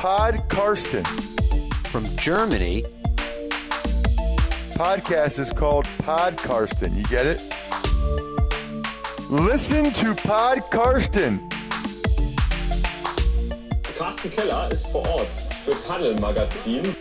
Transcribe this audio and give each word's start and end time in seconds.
Pod 0.00 0.48
Karsten. 0.48 1.04
From 1.90 2.06
Germany. 2.16 2.82
Podcast 4.72 5.38
is 5.38 5.52
called 5.52 5.86
Pod 5.98 6.38
Karsten. 6.38 6.96
You 6.96 7.04
get 7.04 7.26
it? 7.26 7.38
Listen 9.28 9.92
to 9.92 10.14
Pod 10.14 10.62
Karsten. 10.70 11.38
Carsten 13.98 14.30
Keller 14.30 14.70
ist 14.72 14.86
vor 14.86 15.06
Ort 15.06 15.28
für 15.66 15.74
Tunnel 15.86 16.18
Magazin. 16.18 16.96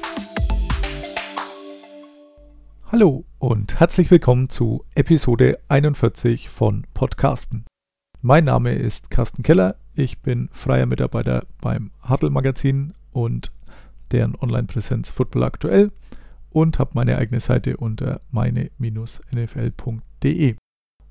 Hallo 2.91 3.23
und 3.37 3.79
herzlich 3.79 4.11
willkommen 4.11 4.49
zu 4.49 4.83
Episode 4.95 5.57
41 5.69 6.49
von 6.49 6.85
Podcasten. 6.93 7.63
Mein 8.21 8.43
Name 8.43 8.73
ist 8.73 9.09
Carsten 9.09 9.43
Keller, 9.43 9.77
ich 9.99 10.19
bin 10.19 10.49
freier 10.51 10.85
Mitarbeiter 10.85 11.45
beim 11.61 11.91
Huddle 12.07 12.29
Magazin 12.29 12.93
und 13.11 13.51
deren 14.11 14.35
Online-Präsenz 14.35 15.09
Football 15.09 15.43
aktuell 15.43 15.91
und 16.49 16.79
habe 16.79 16.91
meine 16.93 17.17
eigene 17.17 17.39
Seite 17.39 17.77
unter 17.77 18.21
meine-nfl.de. 18.31 20.55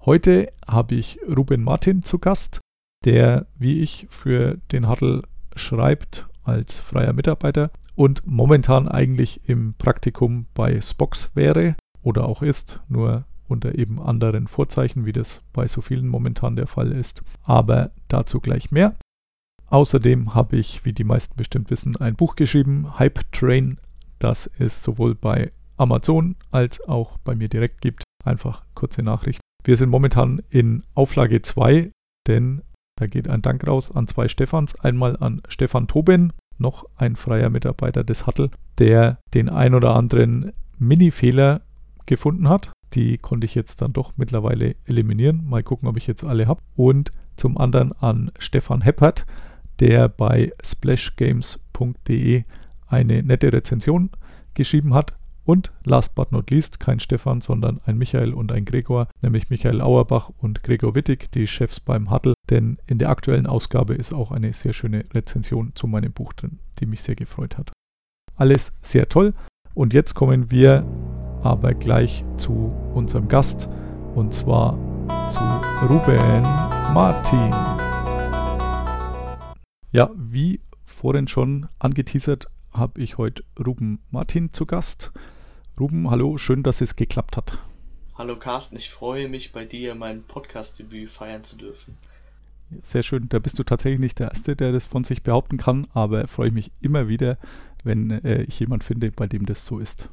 Heute 0.00 0.52
habe 0.66 0.94
ich 0.94 1.18
Ruben 1.28 1.62
Martin 1.62 2.02
zu 2.02 2.18
Gast, 2.18 2.60
der 3.04 3.46
wie 3.56 3.80
ich 3.80 4.06
für 4.08 4.58
den 4.72 4.88
Huddle 4.88 5.22
schreibt 5.54 6.26
als 6.42 6.78
freier 6.78 7.12
Mitarbeiter 7.12 7.70
und 7.94 8.26
momentan 8.26 8.88
eigentlich 8.88 9.48
im 9.48 9.74
Praktikum 9.74 10.46
bei 10.54 10.80
Spox 10.80 11.30
wäre 11.34 11.76
oder 12.02 12.26
auch 12.26 12.42
ist, 12.42 12.80
nur 12.88 13.24
unter 13.48 13.78
eben 13.78 14.00
anderen 14.00 14.46
Vorzeichen, 14.46 15.06
wie 15.06 15.12
das 15.12 15.42
bei 15.52 15.66
so 15.66 15.80
vielen 15.80 16.08
momentan 16.08 16.56
der 16.56 16.66
Fall 16.66 16.92
ist. 16.92 17.22
Aber 17.44 17.90
dazu 18.08 18.40
gleich 18.40 18.70
mehr. 18.70 18.94
Außerdem 19.70 20.34
habe 20.34 20.56
ich, 20.56 20.84
wie 20.84 20.92
die 20.92 21.04
meisten 21.04 21.36
bestimmt 21.36 21.70
wissen, 21.70 21.96
ein 21.96 22.16
Buch 22.16 22.36
geschrieben, 22.36 22.98
Hype 22.98 23.20
Train, 23.32 23.78
das 24.18 24.50
es 24.58 24.82
sowohl 24.82 25.14
bei 25.14 25.52
Amazon 25.76 26.36
als 26.50 26.80
auch 26.88 27.18
bei 27.18 27.34
mir 27.34 27.48
direkt 27.48 27.80
gibt. 27.80 28.02
Einfach 28.24 28.64
kurze 28.74 29.02
Nachricht. 29.02 29.40
Wir 29.64 29.76
sind 29.76 29.90
momentan 29.90 30.42
in 30.48 30.84
Auflage 30.94 31.42
2, 31.42 31.90
denn 32.26 32.62
da 32.98 33.06
geht 33.06 33.28
ein 33.28 33.42
Dank 33.42 33.66
raus 33.66 33.94
an 33.94 34.06
zwei 34.06 34.26
Stefans. 34.26 34.74
Einmal 34.80 35.16
an 35.18 35.42
Stefan 35.48 35.86
Toben, 35.86 36.32
noch 36.58 36.84
ein 36.96 37.14
freier 37.14 37.50
Mitarbeiter 37.50 38.02
des 38.02 38.26
Huttle, 38.26 38.50
der 38.78 39.18
den 39.34 39.48
ein 39.48 39.74
oder 39.74 39.94
anderen 39.94 40.52
Mini-Fehler 40.78 41.62
gefunden 42.06 42.48
hat. 42.48 42.72
Die 42.94 43.18
konnte 43.18 43.44
ich 43.44 43.54
jetzt 43.54 43.82
dann 43.82 43.92
doch 43.92 44.12
mittlerweile 44.16 44.76
eliminieren. 44.86 45.44
Mal 45.48 45.62
gucken, 45.62 45.88
ob 45.88 45.96
ich 45.96 46.06
jetzt 46.06 46.24
alle 46.24 46.46
habe. 46.46 46.62
Und 46.76 47.10
zum 47.36 47.58
anderen 47.58 47.92
an 47.92 48.30
Stefan 48.38 48.82
Heppert, 48.82 49.26
der 49.80 50.08
bei 50.08 50.52
splashgames.de 50.62 52.44
eine 52.86 53.22
nette 53.22 53.52
Rezension 53.52 54.10
geschrieben 54.54 54.94
hat. 54.94 55.16
Und 55.44 55.72
last 55.84 56.14
but 56.14 56.30
not 56.30 56.50
least, 56.50 56.78
kein 56.78 57.00
Stefan, 57.00 57.40
sondern 57.40 57.80
ein 57.86 57.96
Michael 57.96 58.34
und 58.34 58.52
ein 58.52 58.66
Gregor, 58.66 59.08
nämlich 59.22 59.48
Michael 59.48 59.80
Auerbach 59.80 60.30
und 60.36 60.62
Gregor 60.62 60.94
Wittig, 60.94 61.32
die 61.32 61.46
Chefs 61.46 61.80
beim 61.80 62.10
Huddle. 62.10 62.34
Denn 62.50 62.76
in 62.86 62.98
der 62.98 63.08
aktuellen 63.08 63.46
Ausgabe 63.46 63.94
ist 63.94 64.12
auch 64.12 64.30
eine 64.30 64.52
sehr 64.52 64.74
schöne 64.74 65.04
Rezension 65.14 65.72
zu 65.74 65.86
meinem 65.86 66.12
Buch 66.12 66.34
drin, 66.34 66.58
die 66.80 66.86
mich 66.86 67.00
sehr 67.02 67.14
gefreut 67.14 67.56
hat. 67.56 67.72
Alles 68.36 68.74
sehr 68.82 69.08
toll. 69.08 69.32
Und 69.72 69.94
jetzt 69.94 70.14
kommen 70.14 70.50
wir 70.50 70.84
aber 71.42 71.74
gleich 71.74 72.24
zu 72.36 72.72
unserem 72.94 73.28
Gast 73.28 73.68
und 74.14 74.32
zwar 74.34 74.78
zu 75.30 75.40
Ruben 75.88 76.42
Martin. 76.92 77.52
Ja, 79.92 80.10
wie 80.16 80.60
vorhin 80.84 81.28
schon 81.28 81.66
angeteasert, 81.78 82.46
habe 82.72 83.00
ich 83.00 83.18
heute 83.18 83.44
Ruben 83.58 84.00
Martin 84.10 84.52
zu 84.52 84.66
Gast. 84.66 85.12
Ruben, 85.78 86.10
hallo, 86.10 86.38
schön, 86.38 86.62
dass 86.62 86.80
es 86.80 86.96
geklappt 86.96 87.36
hat. 87.36 87.58
Hallo 88.16 88.36
Carsten, 88.36 88.76
ich 88.76 88.90
freue 88.90 89.28
mich 89.28 89.52
bei 89.52 89.64
dir 89.64 89.94
mein 89.94 90.24
Podcast-Debüt 90.24 91.08
feiern 91.08 91.44
zu 91.44 91.56
dürfen. 91.56 91.96
Sehr 92.82 93.02
schön, 93.02 93.28
da 93.28 93.38
bist 93.38 93.58
du 93.58 93.62
tatsächlich 93.62 94.00
nicht 94.00 94.18
der 94.18 94.32
Erste, 94.32 94.56
der 94.56 94.72
das 94.72 94.86
von 94.86 95.04
sich 95.04 95.22
behaupten 95.22 95.56
kann, 95.56 95.86
aber 95.94 96.26
freue 96.26 96.48
ich 96.48 96.54
mich 96.54 96.70
immer 96.80 97.08
wieder, 97.08 97.38
wenn 97.84 98.10
äh, 98.10 98.42
ich 98.42 98.58
jemanden 98.60 98.84
finde, 98.84 99.10
bei 99.10 99.26
dem 99.26 99.46
das 99.46 99.64
so 99.64 99.78
ist. 99.78 100.08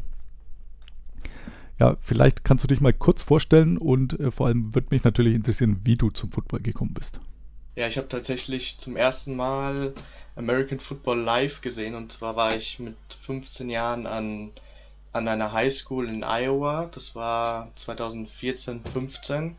Ja, 1.79 1.97
vielleicht 1.99 2.43
kannst 2.43 2.63
du 2.63 2.67
dich 2.67 2.79
mal 2.79 2.93
kurz 2.93 3.21
vorstellen 3.21 3.77
und 3.77 4.19
äh, 4.19 4.31
vor 4.31 4.47
allem 4.47 4.73
würde 4.75 4.87
mich 4.91 5.03
natürlich 5.03 5.35
interessieren, 5.35 5.81
wie 5.83 5.95
du 5.95 6.09
zum 6.09 6.31
Football 6.31 6.61
gekommen 6.61 6.93
bist. 6.93 7.19
Ja, 7.75 7.87
ich 7.87 7.97
habe 7.97 8.07
tatsächlich 8.07 8.77
zum 8.77 8.95
ersten 8.95 9.35
Mal 9.35 9.93
American 10.37 10.79
Football 10.79 11.19
live 11.19 11.59
gesehen 11.61 11.95
und 11.95 12.11
zwar 12.11 12.37
war 12.37 12.55
ich 12.55 12.79
mit 12.79 12.95
15 13.09 13.69
Jahren 13.69 14.07
an 14.07 14.51
an 15.15 15.29
einer 15.29 15.53
Highschool 15.53 16.09
in 16.09 16.25
Iowa. 16.25 16.89
Das 16.91 17.15
war 17.15 17.73
2014, 17.73 18.83
15. 18.83 19.55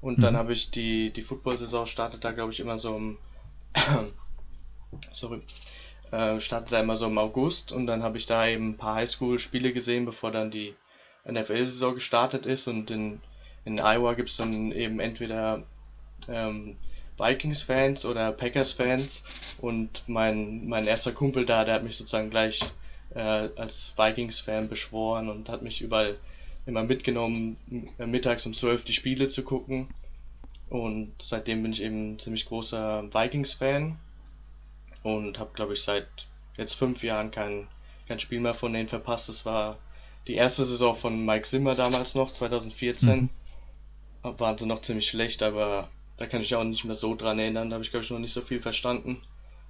Und 0.00 0.18
mhm. 0.18 0.22
dann 0.22 0.36
habe 0.36 0.52
ich 0.52 0.72
die, 0.72 1.10
die 1.10 1.22
Football-Saison 1.22 1.86
startet 1.86 2.24
da, 2.24 2.32
glaube 2.32 2.52
ich, 2.52 2.58
immer 2.58 2.80
so 2.80 2.96
im, 2.96 3.18
sorry, 5.12 5.40
äh, 6.10 6.40
startet 6.40 6.72
da 6.72 6.80
immer 6.80 6.96
so 6.96 7.06
im 7.06 7.16
August 7.16 7.70
und 7.70 7.86
dann 7.86 8.02
habe 8.02 8.18
ich 8.18 8.26
da 8.26 8.48
eben 8.48 8.70
ein 8.70 8.76
paar 8.76 8.96
Highschool-Spiele 8.96 9.72
gesehen, 9.72 10.04
bevor 10.04 10.32
dann 10.32 10.50
die 10.50 10.74
NFL-Saison 11.30 11.94
gestartet 11.94 12.46
ist 12.46 12.68
und 12.68 12.90
in, 12.90 13.20
in 13.64 13.78
Iowa 13.78 14.14
gibt 14.14 14.30
es 14.30 14.36
dann 14.36 14.72
eben 14.72 15.00
entweder 15.00 15.64
ähm, 16.28 16.76
Vikings-Fans 17.18 18.04
oder 18.04 18.32
Packers-Fans 18.32 19.24
und 19.60 20.04
mein, 20.06 20.66
mein 20.68 20.86
erster 20.86 21.12
Kumpel 21.12 21.44
da, 21.46 21.64
der 21.64 21.74
hat 21.74 21.82
mich 21.82 21.96
sozusagen 21.96 22.30
gleich 22.30 22.60
äh, 23.14 23.48
als 23.56 23.94
Vikings-Fan 23.96 24.68
beschworen 24.68 25.28
und 25.28 25.48
hat 25.48 25.62
mich 25.62 25.80
überall 25.80 26.16
immer 26.66 26.84
mitgenommen, 26.84 27.56
mittags 27.98 28.46
um 28.46 28.52
12 28.52 28.84
die 28.84 28.92
Spiele 28.92 29.28
zu 29.28 29.42
gucken. 29.42 29.88
Und 30.68 31.10
seitdem 31.18 31.62
bin 31.62 31.72
ich 31.72 31.82
eben 31.82 32.18
ziemlich 32.18 32.44
großer 32.44 33.04
Vikings-Fan 33.10 33.98
und 35.02 35.38
habe, 35.38 35.50
glaube 35.54 35.72
ich, 35.72 35.82
seit 35.82 36.06
jetzt 36.58 36.74
fünf 36.74 37.02
Jahren 37.02 37.30
kein, 37.30 37.66
kein 38.06 38.20
Spiel 38.20 38.40
mehr 38.40 38.52
von 38.52 38.72
denen 38.74 38.88
verpasst. 38.88 39.30
Das 39.30 39.46
war 39.46 39.78
die 40.28 40.34
erste 40.34 40.64
Saison 40.64 40.94
von 40.94 41.24
Mike 41.24 41.44
Zimmer 41.44 41.74
damals 41.74 42.14
noch, 42.14 42.30
2014. 42.30 43.22
Mhm. 43.22 44.38
Waren 44.38 44.58
sie 44.58 44.66
noch 44.66 44.80
ziemlich 44.80 45.06
schlecht, 45.06 45.42
aber 45.42 45.88
da 46.18 46.26
kann 46.26 46.42
ich 46.42 46.54
auch 46.54 46.64
nicht 46.64 46.84
mehr 46.84 46.94
so 46.94 47.14
dran 47.14 47.38
erinnern. 47.38 47.70
Da 47.70 47.74
habe 47.74 47.84
ich, 47.84 47.90
glaube 47.90 48.04
ich, 48.04 48.10
noch 48.10 48.18
nicht 48.18 48.32
so 48.32 48.42
viel 48.42 48.60
verstanden. 48.60 49.22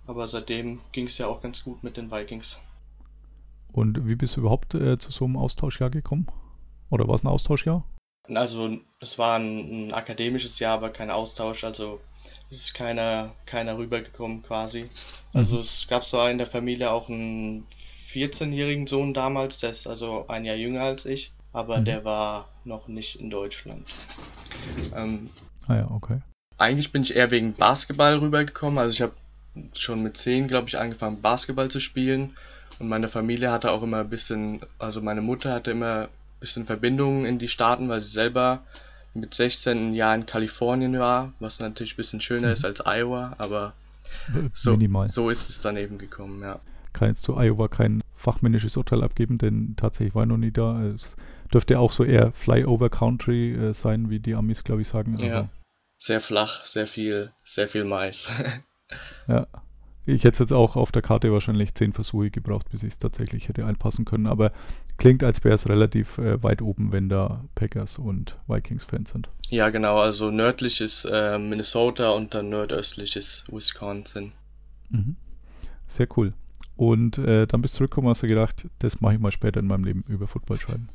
Aber 0.06 0.26
seitdem 0.26 0.80
ging 0.92 1.06
es 1.06 1.19
ja 1.19 1.26
auch 1.26 1.42
ganz 1.42 1.64
gut 1.64 1.84
mit 1.84 1.96
den 1.96 2.10
Vikings. 2.10 2.60
Und 3.72 4.08
wie 4.08 4.16
bist 4.16 4.36
du 4.36 4.41
überhaupt 4.41 4.74
äh, 4.74 4.98
zu 4.98 5.12
so 5.12 5.26
einem 5.26 5.36
Austauschjahr 5.36 5.91
gekommen? 5.91 6.26
Oder 6.90 7.06
war 7.06 7.14
es 7.14 7.22
ein 7.22 7.28
Austauschjahr? 7.28 7.84
Also, 8.28 8.78
es 9.00 9.19
war 9.19 9.38
ein, 9.38 9.88
ein, 9.88 9.92
akademisches 9.92 10.58
Jahr, 10.58 10.75
aber 10.75 10.90
kein 10.90 11.10
Austausch. 11.10 11.64
Also, 11.64 12.00
es 12.50 12.62
ist 12.62 12.75
keiner, 12.75 13.34
keiner 13.46 13.76
rübergekommen 13.76 14.42
quasi. 14.42 14.88
Also, 15.34 15.56
mhm. 15.56 15.60
es 15.60 15.86
gab 15.88 16.02
zwar 16.02 16.30
in 16.30 16.38
der 16.38 16.46
Familie 16.46 16.90
auch 16.90 17.10
einen 17.10 17.66
14-jährigen 18.24 18.86
Sohn 18.86 19.14
damals, 19.14 19.58
der 19.58 19.70
ist 19.70 19.86
also 19.86 20.26
ein 20.28 20.44
Jahr 20.44 20.56
jünger 20.56 20.82
als 20.82 21.06
ich, 21.06 21.32
aber 21.52 21.80
mhm. 21.80 21.84
der 21.84 22.04
war 22.04 22.48
noch 22.64 22.88
nicht 22.88 23.20
in 23.20 23.30
Deutschland. 23.30 23.86
Ähm, 24.94 25.30
ah 25.66 25.76
ja, 25.76 25.90
okay. 25.90 26.20
Eigentlich 26.56 26.92
bin 26.92 27.02
ich 27.02 27.14
eher 27.14 27.30
wegen 27.30 27.54
Basketball 27.54 28.18
rübergekommen. 28.18 28.78
Also, 28.78 28.94
ich 28.94 29.02
habe 29.02 29.12
schon 29.74 30.02
mit 30.02 30.16
10, 30.16 30.48
glaube 30.48 30.68
ich, 30.68 30.78
angefangen, 30.78 31.20
Basketball 31.20 31.70
zu 31.70 31.80
spielen 31.80 32.34
und 32.78 32.88
meine 32.88 33.08
Familie 33.08 33.50
hatte 33.50 33.72
auch 33.72 33.82
immer 33.82 33.98
ein 33.98 34.08
bisschen, 34.08 34.60
also 34.78 35.00
meine 35.00 35.20
Mutter 35.20 35.52
hatte 35.52 35.72
immer 35.72 36.02
ein 36.02 36.08
bisschen 36.40 36.66
Verbindungen 36.66 37.24
in 37.24 37.38
die 37.38 37.48
Staaten, 37.48 37.88
weil 37.88 38.00
sie 38.00 38.10
selber 38.10 38.60
mit 39.14 39.34
16 39.34 39.94
Jahren 39.94 40.20
in 40.20 40.26
Kalifornien 40.26 40.98
war, 40.98 41.32
was 41.40 41.60
natürlich 41.60 41.94
ein 41.94 41.96
bisschen 41.96 42.20
schöner 42.20 42.52
ist 42.52 42.62
mhm. 42.62 42.66
als 42.66 42.82
Iowa, 42.86 43.34
aber 43.38 43.72
so, 44.52 44.78
so 45.06 45.31
ist 45.31 45.50
es 45.50 45.60
dann 45.60 45.76
eben 45.76 45.98
gekommen, 45.98 46.43
ja. 46.43 46.60
Jetzt 47.00 47.22
zu 47.22 47.37
Iowa 47.37 47.69
kein 47.69 48.02
fachmännisches 48.19 48.76
Urteil 48.76 49.03
abgeben, 49.03 49.38
denn 49.38 49.75
tatsächlich 49.76 50.15
war 50.15 50.25
ich 50.25 50.29
noch 50.29 50.37
nie 50.37 50.50
da. 50.50 50.82
Es 50.82 51.17
dürfte 51.53 51.79
auch 51.79 51.93
so 51.93 52.05
eher 52.05 52.32
Flyover 52.32 52.91
Country 52.91 53.55
äh, 53.55 53.73
sein, 53.73 54.11
wie 54.11 54.20
die 54.20 54.35
Amis, 54.35 54.65
glaube 54.65 54.82
ich, 54.82 54.88
sagen. 54.88 55.15
Also. 55.15 55.26
Ja, 55.26 55.49
sehr 55.97 56.20
flach, 56.20 56.65
sehr 56.65 56.87
viel, 56.87 57.31
sehr 57.44 57.69
viel 57.69 57.85
Mais. 57.85 58.29
ja, 59.29 59.47
ich 60.05 60.25
hätte 60.25 60.43
jetzt 60.43 60.53
auch 60.53 60.76
auf 60.76 60.91
der 60.91 61.03
Karte 61.03 61.32
wahrscheinlich 61.32 61.75
zehn 61.75 61.93
Versuche 61.93 62.31
gebraucht, 62.31 62.70
bis 62.70 62.82
ich 62.82 62.94
es 62.94 62.99
tatsächlich 62.99 63.49
hätte 63.49 63.67
einpassen 63.67 64.05
können. 64.05 64.26
Aber 64.26 64.53
klingt, 64.97 65.23
als 65.23 65.44
wäre 65.44 65.55
es 65.55 65.69
relativ 65.69 66.19
äh, 66.19 66.43
weit 66.43 66.61
oben, 66.61 66.93
wenn 66.93 67.09
da 67.09 67.44
Packers 67.55 67.99
und 67.99 68.37
Vikings-Fans 68.49 69.11
sind. 69.11 69.29
Ja, 69.49 69.70
genau. 69.70 69.99
Also 69.99 70.31
nördlich 70.31 70.81
ist 70.81 71.05
äh, 71.05 71.38
Minnesota 71.38 72.11
und 72.11 72.35
dann 72.35 72.49
nordöstlich 72.49 73.17
ist 73.17 73.53
Wisconsin. 73.53 74.32
Mhm. 74.91 75.17
Sehr 75.87 76.09
cool. 76.17 76.32
Und 76.78 77.19
äh, 77.19 77.46
dann 77.46 77.60
bist 77.60 77.75
du 77.75 77.78
zurückgekommen 77.78 78.06
und 78.06 78.12
hast 78.12 78.22
du 78.22 78.28
gedacht, 78.28 78.66
das 78.78 79.00
mache 79.00 79.14
ich 79.14 79.20
mal 79.20 79.32
später 79.32 79.58
in 79.60 79.66
meinem 79.66 79.84
Leben 79.84 80.04
über 80.08 80.26
Football 80.28 80.58
schreiben. 80.58 80.88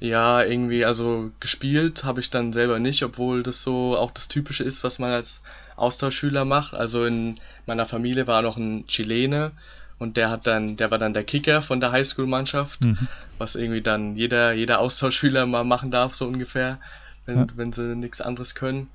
Ja, 0.00 0.42
irgendwie, 0.42 0.84
also 0.84 1.30
gespielt 1.40 2.04
habe 2.04 2.20
ich 2.20 2.30
dann 2.30 2.52
selber 2.52 2.78
nicht, 2.78 3.02
obwohl 3.04 3.42
das 3.42 3.62
so 3.62 3.96
auch 3.96 4.10
das 4.10 4.28
Typische 4.28 4.64
ist, 4.64 4.82
was 4.82 4.98
man 4.98 5.12
als 5.12 5.42
Austauschschüler 5.76 6.44
macht. 6.44 6.74
Also 6.74 7.04
in 7.04 7.36
meiner 7.66 7.86
Familie 7.86 8.26
war 8.26 8.42
noch 8.42 8.56
ein 8.56 8.86
Chilene 8.88 9.52
Und 10.00 10.16
der 10.16 10.28
hat 10.28 10.46
dann, 10.48 10.74
der 10.76 10.90
war 10.90 10.98
dann 10.98 11.14
der 11.14 11.22
Kicker 11.22 11.62
von 11.62 11.80
der 11.80 11.92
Highschool-Mannschaft, 11.92 12.84
Mhm. 12.84 12.98
was 13.38 13.54
irgendwie 13.54 13.80
dann 13.80 14.16
jeder, 14.16 14.52
jeder 14.52 14.80
Austauschschüler 14.80 15.46
mal 15.46 15.62
machen 15.64 15.92
darf, 15.92 16.14
so 16.14 16.26
ungefähr, 16.26 16.78
wenn, 17.26 17.38
Ja. 17.38 17.46
wenn 17.54 17.72
sie 17.72 17.94
nichts 17.94 18.20
anderes 18.20 18.56
können. 18.56 18.88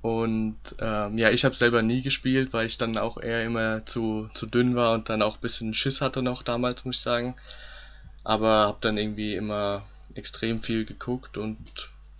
Und 0.00 0.58
ähm, 0.80 1.18
ja, 1.18 1.30
ich 1.30 1.44
habe 1.44 1.54
selber 1.54 1.82
nie 1.82 2.02
gespielt, 2.02 2.52
weil 2.52 2.66
ich 2.66 2.78
dann 2.78 2.96
auch 2.96 3.18
eher 3.20 3.44
immer 3.44 3.84
zu, 3.84 4.28
zu 4.32 4.46
dünn 4.46 4.76
war 4.76 4.94
und 4.94 5.08
dann 5.08 5.22
auch 5.22 5.36
ein 5.36 5.40
bisschen 5.40 5.74
Schiss 5.74 6.00
hatte 6.00 6.22
noch 6.22 6.42
damals, 6.42 6.84
muss 6.84 6.96
ich 6.96 7.02
sagen. 7.02 7.34
Aber 8.22 8.48
habe 8.48 8.78
dann 8.80 8.96
irgendwie 8.96 9.34
immer 9.34 9.84
extrem 10.14 10.60
viel 10.60 10.84
geguckt 10.84 11.36
und 11.36 11.58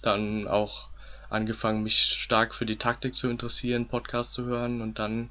dann 0.02 0.48
auch 0.48 0.88
angefangen, 1.30 1.82
mich 1.82 1.98
stark 1.98 2.54
für 2.54 2.66
die 2.66 2.76
Taktik 2.76 3.14
zu 3.14 3.28
interessieren, 3.28 3.86
Podcasts 3.86 4.32
zu 4.32 4.46
hören 4.46 4.80
und 4.80 4.98
dann 4.98 5.30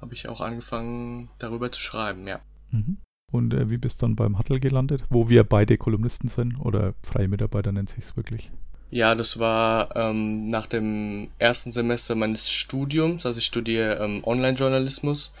habe 0.00 0.14
ich 0.14 0.28
auch 0.28 0.40
angefangen, 0.40 1.28
darüber 1.38 1.70
zu 1.70 1.80
schreiben, 1.80 2.26
ja. 2.26 2.40
Mhm. 2.70 2.98
Und 3.30 3.54
äh, 3.54 3.70
wie 3.70 3.78
bist 3.78 4.02
du 4.02 4.06
dann 4.06 4.16
beim 4.16 4.38
Huddle 4.38 4.58
gelandet, 4.58 5.04
wo 5.08 5.28
wir 5.28 5.44
beide 5.44 5.78
Kolumnisten 5.78 6.28
sind 6.28 6.56
oder 6.58 6.94
freie 7.02 7.28
Mitarbeiter 7.28 7.70
nennt 7.70 7.90
sich 7.90 8.04
es 8.04 8.16
wirklich? 8.16 8.50
Ja, 8.90 9.14
das 9.14 9.38
war 9.38 9.94
ähm, 9.96 10.48
nach 10.48 10.66
dem 10.66 11.30
ersten 11.38 11.70
Semester 11.72 12.14
meines 12.16 12.50
Studiums, 12.50 13.24
also 13.24 13.38
ich 13.38 13.46
studiere 13.46 14.02
ähm, 14.04 14.22
Online-Journalismus 14.24 15.32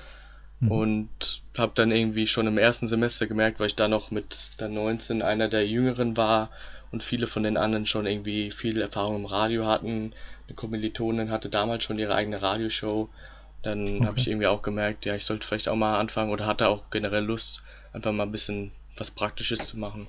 Mhm. 0.62 0.72
und 0.72 1.08
habe 1.58 1.72
dann 1.74 1.90
irgendwie 1.90 2.26
schon 2.26 2.46
im 2.46 2.58
ersten 2.58 2.86
Semester 2.86 3.26
gemerkt, 3.26 3.58
weil 3.60 3.68
ich 3.68 3.76
da 3.76 3.88
noch 3.88 4.10
mit 4.10 4.50
der 4.60 4.68
19 4.68 5.22
einer 5.22 5.48
der 5.48 5.66
Jüngeren 5.66 6.16
war 6.18 6.50
und 6.92 7.02
viele 7.02 7.26
von 7.26 7.42
den 7.42 7.56
anderen 7.56 7.86
schon 7.86 8.06
irgendwie 8.06 8.50
viel 8.50 8.80
Erfahrung 8.80 9.16
im 9.16 9.24
Radio 9.24 9.66
hatten. 9.66 10.12
Eine 10.46 10.54
Kommilitonin 10.56 11.30
hatte 11.30 11.48
damals 11.48 11.84
schon 11.84 11.98
ihre 11.98 12.14
eigene 12.14 12.40
Radioshow. 12.42 13.08
Dann 13.62 14.04
habe 14.04 14.10
Okay. 14.12 14.20
ich 14.20 14.28
irgendwie 14.28 14.46
auch 14.48 14.60
gemerkt, 14.62 15.06
ja, 15.06 15.14
ich 15.16 15.24
sollte 15.24 15.46
vielleicht 15.46 15.68
auch 15.68 15.76
mal 15.76 15.98
anfangen 15.98 16.30
oder 16.30 16.46
hatte 16.46 16.68
auch 16.68 16.90
generell 16.90 17.24
Lust, 17.24 17.62
einfach 17.94 18.12
mal 18.12 18.24
ein 18.24 18.32
bisschen 18.32 18.70
was 18.98 19.10
Praktisches 19.10 19.64
zu 19.64 19.78
machen. 19.78 20.08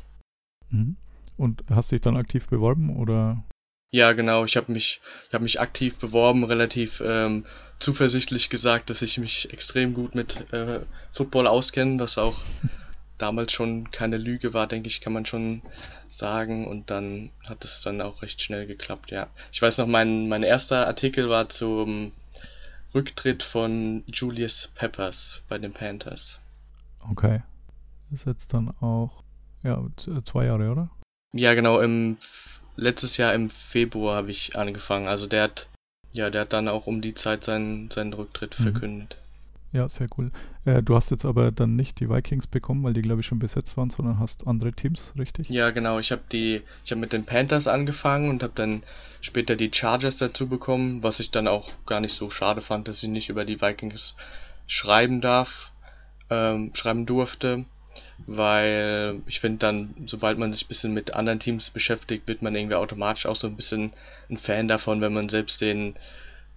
Mhm. 0.70 0.96
Und 1.42 1.64
hast 1.72 1.92
dich 1.92 2.02
dann 2.02 2.18
aktiv 2.18 2.46
beworben 2.46 2.96
oder? 2.96 3.44
Ja, 3.90 4.14
genau. 4.14 4.46
Ich 4.46 4.58
habe 4.58 4.72
mich, 4.72 5.02
ich 5.28 5.34
habe 5.34 5.44
mich 5.44 5.60
aktiv 5.60 5.98
beworben, 5.98 6.44
relativ 6.44 7.02
ähm, 7.04 7.48
zuversichtlich 7.80 8.52
gesagt, 8.52 8.92
dass 8.92 9.02
ich 9.02 9.18
mich 9.18 9.52
extrem 9.52 9.96
gut 9.96 10.14
mit 10.14 10.54
äh, 10.54 10.82
Football 11.10 11.48
auskenne, 11.48 12.00
was 12.00 12.20
auch 12.20 12.38
damals 13.18 13.54
schon 13.54 13.90
keine 13.90 14.18
Lüge 14.18 14.54
war, 14.54 14.68
denke 14.68 14.88
ich, 14.88 15.02
kann 15.02 15.14
man 15.14 15.26
schon 15.26 15.64
sagen. 16.08 16.68
Und 16.68 16.92
dann 16.92 17.32
hat 17.50 17.66
es 17.66 17.82
dann 17.82 18.02
auch 18.02 18.22
recht 18.22 18.40
schnell 18.40 18.68
geklappt, 18.68 19.10
ja. 19.10 19.26
Ich 19.52 19.64
weiß 19.64 19.80
noch, 19.80 19.88
mein, 19.88 20.30
mein 20.30 20.44
erster 20.44 20.86
Artikel 20.86 21.28
war 21.28 21.50
zum 21.50 22.12
Rücktritt 22.94 23.42
von 23.42 24.04
Julius 24.06 24.68
Peppers 24.76 25.42
bei 25.50 25.58
den 25.58 25.74
Panthers. 25.74 26.44
Okay. 27.00 27.42
Das 28.12 28.20
ist 28.20 28.26
jetzt 28.28 28.54
dann 28.54 28.70
auch, 28.80 29.24
ja, 29.64 29.84
zwei 30.24 30.46
Jahre, 30.46 30.70
oder? 30.70 30.92
Ja, 31.34 31.54
genau, 31.54 31.80
im 31.80 32.18
letztes 32.76 33.18
Jahr 33.18 33.34
im 33.34 33.50
Februar 33.50 34.18
habe 34.18 34.32
ich 34.32 34.58
angefangen. 34.58 35.08
Also 35.08 35.28
der 35.28 35.44
hat, 35.44 35.70
ja, 36.12 36.30
der 36.30 36.42
hat 36.42 36.54
dann 36.54 36.68
auch 36.68 36.88
um 36.88 37.02
die 37.02 37.14
Zeit 37.14 37.44
seinen, 37.44 37.90
seinen 37.90 38.14
Rücktritt 38.14 38.58
Mhm. 38.60 38.64
verkündet. 38.64 39.18
Ja, 39.74 39.88
sehr 39.88 40.10
cool. 40.18 40.32
Äh, 40.66 40.84
du 40.84 40.96
hast 40.96 41.12
jetzt 41.12 41.24
aber 41.24 41.50
dann 41.52 41.78
nicht 41.78 42.02
die 42.02 42.10
Vikings 42.10 42.46
bekommen, 42.48 42.84
weil 42.84 42.92
die, 42.92 43.02
glaube 43.02 43.22
ich, 43.22 43.28
schon 43.28 43.40
besetzt 43.40 43.78
waren, 43.78 43.90
sondern 43.90 44.20
hast 44.20 44.46
andere 44.46 44.74
Teams, 44.74 45.14
richtig? 45.18 45.48
Ja, 45.50 45.72
genau, 45.72 45.98
ich 45.98 46.12
habe 46.12 46.24
die, 46.30 46.62
ich 46.84 46.92
habe 46.92 47.00
mit 47.00 47.14
den 47.14 47.26
Panthers 47.26 47.68
angefangen 47.70 48.30
und 48.30 48.44
habe 48.44 48.52
dann 48.54 48.84
später 49.22 49.56
die 49.56 49.72
Chargers 49.74 50.18
dazu 50.18 50.50
bekommen, 50.50 51.04
was 51.04 51.22
ich 51.22 51.32
dann 51.32 51.48
auch 51.48 51.72
gar 51.86 52.02
nicht 52.02 52.14
so 52.14 52.30
schade 52.30 52.60
fand, 52.60 52.90
dass 52.90 53.02
ich 53.02 53.10
nicht 53.10 53.30
über 53.30 53.46
die 53.46 53.62
Vikings 53.62 54.18
schreiben 54.68 55.22
darf, 55.22 55.72
ähm, 56.30 56.72
schreiben 56.74 57.06
durfte, 57.06 57.64
weil 58.26 59.22
ich 59.26 59.40
finde 59.40 59.60
dann, 59.60 59.96
sobald 60.06 60.38
man 60.38 60.54
sich 60.54 60.66
ein 60.66 60.68
bisschen 60.70 60.94
mit 60.94 61.14
anderen 61.14 61.40
Teams 61.40 61.70
beschäftigt, 61.70 62.28
wird 62.28 62.42
man 62.42 62.56
irgendwie 62.56 62.76
automatisch 62.76 63.26
auch 63.26 63.36
so 63.36 63.48
ein 63.48 63.56
bisschen 63.56 63.94
ein 64.30 64.38
Fan 64.38 64.68
davon, 64.68 65.02
wenn 65.02 65.14
man 65.14 65.30
selbst 65.30 65.62
den 65.62 65.96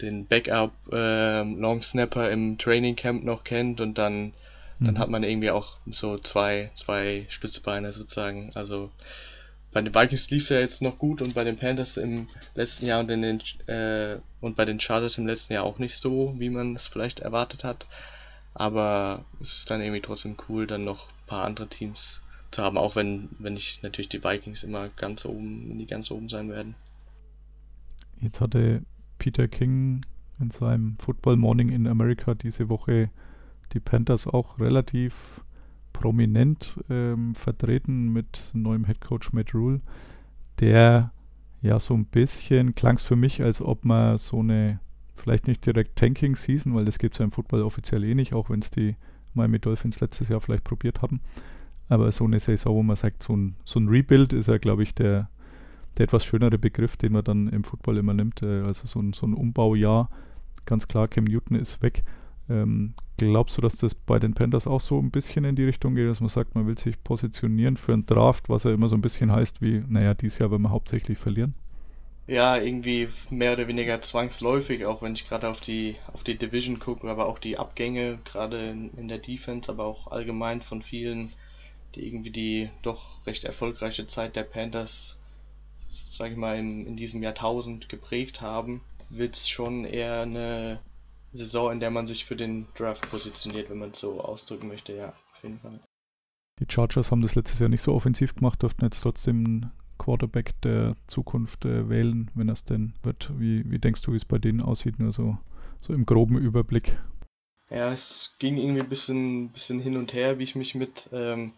den 0.00 0.26
Backup 0.26 0.72
ähm, 0.92 1.58
Long 1.60 1.82
Snapper 1.82 2.30
im 2.30 2.58
Training 2.58 2.96
Camp 2.96 3.24
noch 3.24 3.44
kennt 3.44 3.80
und 3.80 3.98
dann 3.98 4.32
dann 4.82 4.96
Mhm. 4.96 4.98
hat 4.98 5.08
man 5.08 5.22
irgendwie 5.22 5.50
auch 5.50 5.78
so 5.86 6.18
zwei, 6.18 6.70
zwei 6.74 7.26
Stützbeine 7.28 7.92
sozusagen. 7.92 8.50
Also 8.54 8.90
bei 9.72 9.80
den 9.82 9.94
Vikings 9.94 10.30
lief 10.30 10.50
ja 10.50 10.60
jetzt 10.60 10.82
noch 10.82 10.98
gut 10.98 11.20
und 11.22 11.34
bei 11.34 11.44
den 11.44 11.56
Panthers 11.56 11.96
im 11.96 12.28
letzten 12.54 12.86
Jahr 12.86 13.00
und 13.00 13.10
in 13.10 13.22
den 13.22 13.40
äh, 13.66 14.18
und 14.40 14.56
bei 14.56 14.64
den 14.64 14.80
Chargers 14.80 15.18
im 15.18 15.26
letzten 15.26 15.54
Jahr 15.54 15.64
auch 15.64 15.78
nicht 15.78 15.96
so, 15.96 16.34
wie 16.38 16.50
man 16.50 16.74
es 16.76 16.88
vielleicht 16.88 17.20
erwartet 17.20 17.64
hat. 17.64 17.86
Aber 18.54 19.24
es 19.40 19.58
ist 19.58 19.70
dann 19.70 19.80
irgendwie 19.80 20.00
trotzdem 20.00 20.36
cool, 20.48 20.66
dann 20.66 20.84
noch 20.84 21.08
ein 21.08 21.26
paar 21.26 21.44
andere 21.44 21.68
Teams 21.68 22.22
zu 22.50 22.62
haben, 22.62 22.78
auch 22.78 22.96
wenn, 22.96 23.30
wenn 23.38 23.56
ich 23.56 23.82
natürlich 23.82 24.08
die 24.08 24.22
Vikings 24.22 24.62
immer 24.62 24.88
ganz 24.90 25.24
oben, 25.24 25.76
die 25.78 25.86
ganz 25.86 26.10
oben 26.10 26.28
sein 26.28 26.50
werden. 26.50 26.76
Jetzt 28.20 28.40
hatte 28.40 28.82
Peter 29.18 29.48
King 29.48 30.02
in 30.40 30.50
seinem 30.50 30.96
Football 30.98 31.36
Morning 31.36 31.68
in 31.68 31.86
America 31.86 32.34
diese 32.34 32.68
Woche 32.68 33.10
die 33.72 33.80
Panthers 33.80 34.26
auch 34.26 34.58
relativ 34.58 35.42
prominent 35.92 36.78
ähm, 36.90 37.34
vertreten 37.34 38.12
mit 38.12 38.50
neuem 38.52 38.84
Headcoach 38.84 39.32
Matt 39.32 39.54
Rule, 39.54 39.80
der 40.60 41.12
ja 41.62 41.78
so 41.78 41.94
ein 41.94 42.04
bisschen 42.04 42.74
klang 42.74 42.96
es 42.96 43.02
für 43.02 43.16
mich, 43.16 43.42
als 43.42 43.62
ob 43.62 43.84
man 43.84 44.18
so 44.18 44.40
eine, 44.40 44.80
vielleicht 45.14 45.46
nicht 45.46 45.64
direkt 45.64 45.96
Tanking 45.96 46.36
Season, 46.36 46.74
weil 46.74 46.84
das 46.84 46.98
gibt 46.98 47.14
es 47.14 47.18
ja 47.18 47.24
im 47.24 47.30
Football 47.30 47.62
offiziell 47.62 48.04
eh 48.04 48.14
nicht, 48.14 48.32
auch 48.32 48.50
wenn 48.50 48.60
es 48.60 48.70
die 48.70 48.96
Miami 49.34 49.58
Dolphins 49.58 50.00
letztes 50.00 50.28
Jahr 50.28 50.40
vielleicht 50.40 50.64
probiert 50.64 51.02
haben, 51.02 51.20
aber 51.88 52.10
so 52.12 52.24
eine 52.24 52.40
Saison, 52.40 52.74
wo 52.74 52.82
man 52.82 52.96
sagt, 52.96 53.22
so 53.22 53.36
ein, 53.36 53.56
so 53.64 53.78
ein 53.78 53.88
Rebuild 53.88 54.32
ist 54.32 54.48
ja, 54.48 54.58
glaube 54.58 54.82
ich, 54.82 54.94
der, 54.94 55.28
der 55.98 56.04
etwas 56.04 56.24
schönere 56.24 56.58
Begriff, 56.58 56.96
den 56.96 57.12
man 57.12 57.24
dann 57.24 57.48
im 57.48 57.64
Football 57.64 57.98
immer 57.98 58.14
nimmt. 58.14 58.42
Äh, 58.42 58.62
also 58.62 58.86
so 58.86 59.00
ein, 59.00 59.12
so 59.12 59.26
ein 59.26 59.34
Umbaujahr. 59.34 60.08
Ganz 60.64 60.88
klar, 60.88 61.08
Cam 61.08 61.24
Newton 61.24 61.58
ist 61.58 61.82
weg. 61.82 62.02
Ähm, 62.48 62.94
glaubst 63.16 63.56
du, 63.56 63.62
dass 63.62 63.76
das 63.76 63.94
bei 63.94 64.18
den 64.18 64.34
Panthers 64.34 64.66
auch 64.66 64.80
so 64.80 64.98
ein 64.98 65.10
bisschen 65.10 65.44
in 65.44 65.56
die 65.56 65.64
Richtung 65.64 65.94
geht, 65.94 66.08
dass 66.08 66.20
man 66.20 66.28
sagt, 66.28 66.54
man 66.54 66.66
will 66.66 66.76
sich 66.76 67.02
positionieren 67.02 67.76
für 67.76 67.92
einen 67.92 68.06
Draft, 68.06 68.48
was 68.48 68.64
ja 68.64 68.72
immer 68.72 68.88
so 68.88 68.96
ein 68.96 69.02
bisschen 69.02 69.32
heißt 69.32 69.62
wie, 69.62 69.82
naja, 69.86 70.14
dieses 70.14 70.38
Jahr 70.38 70.50
werden 70.50 70.62
wir 70.62 70.70
hauptsächlich 70.70 71.18
verlieren? 71.18 71.54
Ja, 72.26 72.56
irgendwie 72.56 73.08
mehr 73.28 73.52
oder 73.52 73.68
weniger 73.68 74.00
zwangsläufig, 74.00 74.86
auch 74.86 75.02
wenn 75.02 75.12
ich 75.12 75.28
gerade 75.28 75.48
auf 75.48 75.60
die 75.60 75.96
auf 76.12 76.24
die 76.24 76.38
Division 76.38 76.78
gucke, 76.78 77.08
aber 77.08 77.26
auch 77.26 77.38
die 77.38 77.58
Abgänge, 77.58 78.18
gerade 78.24 78.70
in, 78.70 78.90
in 78.96 79.08
der 79.08 79.18
Defense, 79.18 79.70
aber 79.70 79.84
auch 79.84 80.06
allgemein 80.06 80.62
von 80.62 80.80
vielen, 80.80 81.30
die 81.94 82.06
irgendwie 82.06 82.30
die 82.30 82.70
doch 82.82 83.26
recht 83.26 83.44
erfolgreiche 83.44 84.06
Zeit 84.06 84.36
der 84.36 84.44
Panthers, 84.44 85.18
sag 85.88 86.30
ich 86.30 86.38
mal, 86.38 86.58
im, 86.58 86.86
in 86.86 86.96
diesem 86.96 87.22
Jahrtausend 87.22 87.90
geprägt 87.90 88.40
haben, 88.40 88.80
wird's 89.10 89.46
schon 89.46 89.84
eher 89.84 90.22
eine 90.22 90.80
Saison, 91.32 91.72
in 91.72 91.80
der 91.80 91.90
man 91.90 92.06
sich 92.06 92.24
für 92.24 92.36
den 92.36 92.68
Draft 92.74 93.10
positioniert, 93.10 93.68
wenn 93.68 93.78
man 93.78 93.90
es 93.90 93.98
so 93.98 94.22
ausdrücken 94.22 94.68
möchte, 94.68 94.96
ja, 94.96 95.08
auf 95.08 95.42
jeden 95.42 95.58
Fall. 95.58 95.78
Die 96.58 96.66
Chargers 96.72 97.10
haben 97.10 97.20
das 97.20 97.34
letztes 97.34 97.58
Jahr 97.58 97.68
nicht 97.68 97.82
so 97.82 97.92
offensiv 97.92 98.34
gemacht, 98.34 98.62
durften 98.62 98.84
jetzt 98.84 99.02
trotzdem 99.02 99.70
Quarterback 100.04 100.60
der 100.60 100.96
Zukunft 101.06 101.64
äh, 101.64 101.88
wählen, 101.88 102.30
wenn 102.34 102.46
das 102.46 102.66
denn 102.66 102.92
wird. 103.02 103.32
Wie, 103.38 103.68
wie 103.70 103.78
denkst 103.78 104.02
du, 104.02 104.12
wie 104.12 104.16
es 104.16 104.26
bei 104.26 104.38
denen 104.38 104.60
aussieht? 104.60 104.98
Nur 104.98 105.12
so, 105.12 105.38
so 105.80 105.94
im 105.94 106.04
groben 106.04 106.36
Überblick. 106.36 106.98
Ja, 107.70 107.90
es 107.90 108.36
ging 108.38 108.58
irgendwie 108.58 108.82
ein 108.82 108.88
bisschen, 108.90 109.50
bisschen 109.50 109.80
hin 109.80 109.96
und 109.96 110.12
her, 110.12 110.38
wie 110.38 110.42
ich 110.42 110.56
mich 110.56 110.74
mit 110.74 111.08
ähm, 111.12 111.54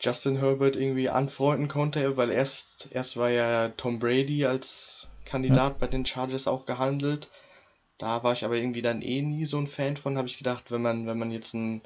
Justin 0.00 0.38
Herbert 0.38 0.74
irgendwie 0.74 1.08
anfreunden 1.08 1.68
konnte, 1.68 2.16
weil 2.16 2.30
erst, 2.30 2.88
erst 2.92 3.16
war 3.16 3.30
ja 3.30 3.68
Tom 3.68 4.00
Brady 4.00 4.44
als 4.44 5.08
Kandidat 5.24 5.78
bei 5.78 5.86
den 5.86 6.04
Chargers 6.04 6.48
auch 6.48 6.66
gehandelt. 6.66 7.30
Da 7.98 8.24
war 8.24 8.32
ich 8.32 8.44
aber 8.44 8.56
irgendwie 8.56 8.82
dann 8.82 9.02
eh 9.02 9.22
nie 9.22 9.44
so 9.44 9.58
ein 9.58 9.68
Fan 9.68 9.96
von, 9.96 10.18
habe 10.18 10.26
ich 10.26 10.38
gedacht, 10.38 10.72
wenn 10.72 10.82
man, 10.82 11.06
wenn 11.06 11.18
man 11.18 11.30
jetzt 11.30 11.54
einen 11.54 11.80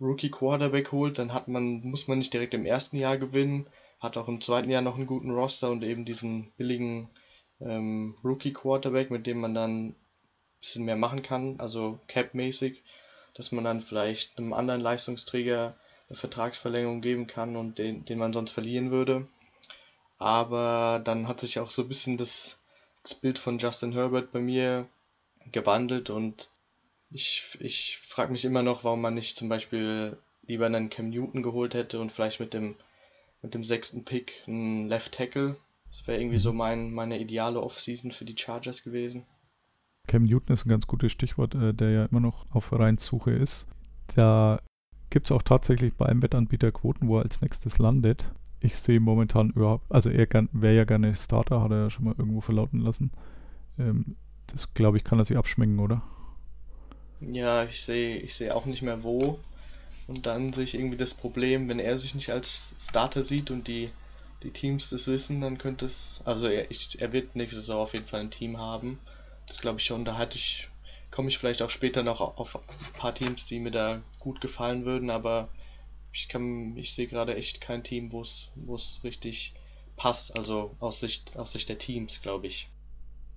Rookie 0.00 0.30
Quarterback 0.30 0.92
holt, 0.92 1.18
dann 1.18 1.32
hat 1.32 1.48
man, 1.48 1.80
muss 1.80 2.08
man 2.08 2.18
nicht 2.18 2.34
direkt 2.34 2.52
im 2.52 2.66
ersten 2.66 2.98
Jahr 2.98 3.16
gewinnen, 3.16 3.66
hat 4.02 4.16
auch 4.16 4.26
im 4.28 4.40
zweiten 4.40 4.68
Jahr 4.68 4.82
noch 4.82 4.96
einen 4.96 5.06
guten 5.06 5.30
Roster 5.30 5.70
und 5.70 5.84
eben 5.84 6.04
diesen 6.04 6.50
billigen 6.56 7.08
ähm, 7.60 8.16
Rookie 8.24 8.52
Quarterback, 8.52 9.10
mit 9.10 9.26
dem 9.26 9.40
man 9.40 9.54
dann 9.54 9.86
ein 9.86 9.96
bisschen 10.60 10.84
mehr 10.84 10.96
machen 10.96 11.22
kann, 11.22 11.60
also 11.60 12.00
Cap-mäßig, 12.08 12.82
dass 13.34 13.52
man 13.52 13.64
dann 13.64 13.80
vielleicht 13.80 14.38
einem 14.38 14.52
anderen 14.52 14.80
Leistungsträger 14.80 15.76
eine 16.08 16.18
Vertragsverlängerung 16.18 17.00
geben 17.00 17.26
kann 17.28 17.56
und 17.56 17.78
den, 17.78 18.04
den 18.04 18.18
man 18.18 18.32
sonst 18.32 18.50
verlieren 18.50 18.90
würde. 18.90 19.28
Aber 20.18 21.00
dann 21.04 21.28
hat 21.28 21.40
sich 21.40 21.60
auch 21.60 21.70
so 21.70 21.82
ein 21.82 21.88
bisschen 21.88 22.16
das, 22.16 22.58
das 23.02 23.14
Bild 23.14 23.38
von 23.38 23.58
Justin 23.58 23.92
Herbert 23.92 24.32
bei 24.32 24.40
mir 24.40 24.88
gewandelt 25.50 26.10
und 26.10 26.50
ich, 27.10 27.56
ich 27.60 27.98
frage 27.98 28.32
mich 28.32 28.44
immer 28.44 28.62
noch, 28.62 28.84
warum 28.84 29.00
man 29.00 29.14
nicht 29.14 29.36
zum 29.36 29.48
Beispiel 29.48 30.16
lieber 30.42 30.66
einen 30.66 30.90
Cam 30.90 31.10
Newton 31.10 31.42
geholt 31.42 31.74
hätte 31.74 32.00
und 32.00 32.10
vielleicht 32.10 32.40
mit 32.40 32.54
dem, 32.54 32.76
mit 33.42 33.54
dem 33.54 33.64
sechsten 33.64 34.04
Pick 34.04 34.42
einen 34.46 34.86
Left 34.86 35.12
Tackle. 35.12 35.56
Das 35.88 36.06
wäre 36.06 36.20
irgendwie 36.20 36.38
so 36.38 36.52
mein, 36.52 36.92
meine 36.92 37.20
ideale 37.20 37.60
Offseason 37.60 38.12
für 38.12 38.24
die 38.24 38.38
Chargers 38.38 38.82
gewesen. 38.82 39.26
Cam 40.06 40.24
Newton 40.24 40.54
ist 40.54 40.64
ein 40.64 40.70
ganz 40.70 40.86
gutes 40.86 41.12
Stichwort, 41.12 41.54
äh, 41.54 41.74
der 41.74 41.90
ja 41.90 42.04
immer 42.06 42.20
noch 42.20 42.46
auf 42.50 42.64
Vereinssuche 42.64 43.32
ist. 43.32 43.66
Da 44.14 44.60
gibt 45.10 45.26
es 45.26 45.32
auch 45.32 45.42
tatsächlich 45.42 45.94
bei 45.94 46.06
einem 46.06 46.22
Wettanbieter 46.22 46.72
Quoten, 46.72 47.08
wo 47.08 47.18
er 47.18 47.24
als 47.24 47.40
nächstes 47.40 47.78
landet. 47.78 48.32
Ich 48.60 48.76
sehe 48.76 49.00
momentan 49.00 49.50
überhaupt, 49.50 49.90
also 49.90 50.08
er 50.08 50.26
wäre 50.52 50.74
ja 50.74 50.84
gerne 50.84 51.14
Starter, 51.14 51.60
hat 51.60 51.72
er 51.72 51.82
ja 51.82 51.90
schon 51.90 52.04
mal 52.04 52.14
irgendwo 52.16 52.40
verlauten 52.40 52.80
lassen. 52.80 53.10
Ähm, 53.78 54.16
das 54.46 54.72
glaube 54.74 54.96
ich, 54.96 55.04
kann 55.04 55.18
er 55.18 55.24
sich 55.24 55.36
abschminken, 55.36 55.80
oder? 55.80 56.02
Ja, 57.20 57.64
ich 57.64 57.80
sehe 57.80 58.16
ich 58.16 58.34
sehe 58.34 58.54
auch 58.54 58.66
nicht 58.66 58.82
mehr 58.82 59.02
wo. 59.02 59.38
Und 60.12 60.26
dann 60.26 60.52
sehe 60.52 60.64
ich 60.64 60.74
irgendwie 60.74 60.98
das 60.98 61.14
Problem, 61.14 61.70
wenn 61.70 61.78
er 61.78 61.98
sich 61.98 62.14
nicht 62.14 62.28
als 62.28 62.74
Starter 62.78 63.22
sieht 63.22 63.50
und 63.50 63.66
die, 63.66 63.88
die 64.42 64.50
Teams 64.50 64.90
das 64.90 65.08
wissen, 65.08 65.40
dann 65.40 65.56
könnte 65.56 65.86
es. 65.86 66.20
Also 66.26 66.48
er, 66.48 66.70
ich, 66.70 67.00
er 67.00 67.14
wird 67.14 67.34
nächste 67.34 67.60
Saison 67.60 67.80
auf 67.80 67.94
jeden 67.94 68.04
Fall 68.04 68.20
ein 68.20 68.30
Team 68.30 68.58
haben. 68.58 68.98
Das 69.46 69.62
glaube 69.62 69.78
ich 69.78 69.86
schon. 69.86 70.04
Da 70.04 70.18
hatte 70.18 70.36
ich, 70.36 70.68
komme 71.10 71.30
ich 71.30 71.38
vielleicht 71.38 71.62
auch 71.62 71.70
später 71.70 72.02
noch 72.02 72.20
auf 72.20 72.56
ein 72.56 72.92
paar 72.98 73.14
Teams, 73.14 73.46
die 73.46 73.58
mir 73.58 73.70
da 73.70 74.02
gut 74.20 74.42
gefallen 74.42 74.84
würden, 74.84 75.08
aber 75.08 75.48
ich 76.12 76.28
kann, 76.28 76.76
ich 76.76 76.92
sehe 76.92 77.06
gerade 77.06 77.34
echt 77.34 77.62
kein 77.62 77.82
Team, 77.82 78.12
wo 78.12 78.20
es, 78.20 78.50
wo 78.54 78.74
es 78.74 79.00
richtig 79.04 79.54
passt. 79.96 80.38
Also 80.38 80.76
aus 80.78 81.00
Sicht, 81.00 81.38
aus 81.38 81.52
Sicht 81.52 81.70
der 81.70 81.78
Teams, 81.78 82.20
glaube 82.20 82.48
ich. 82.48 82.68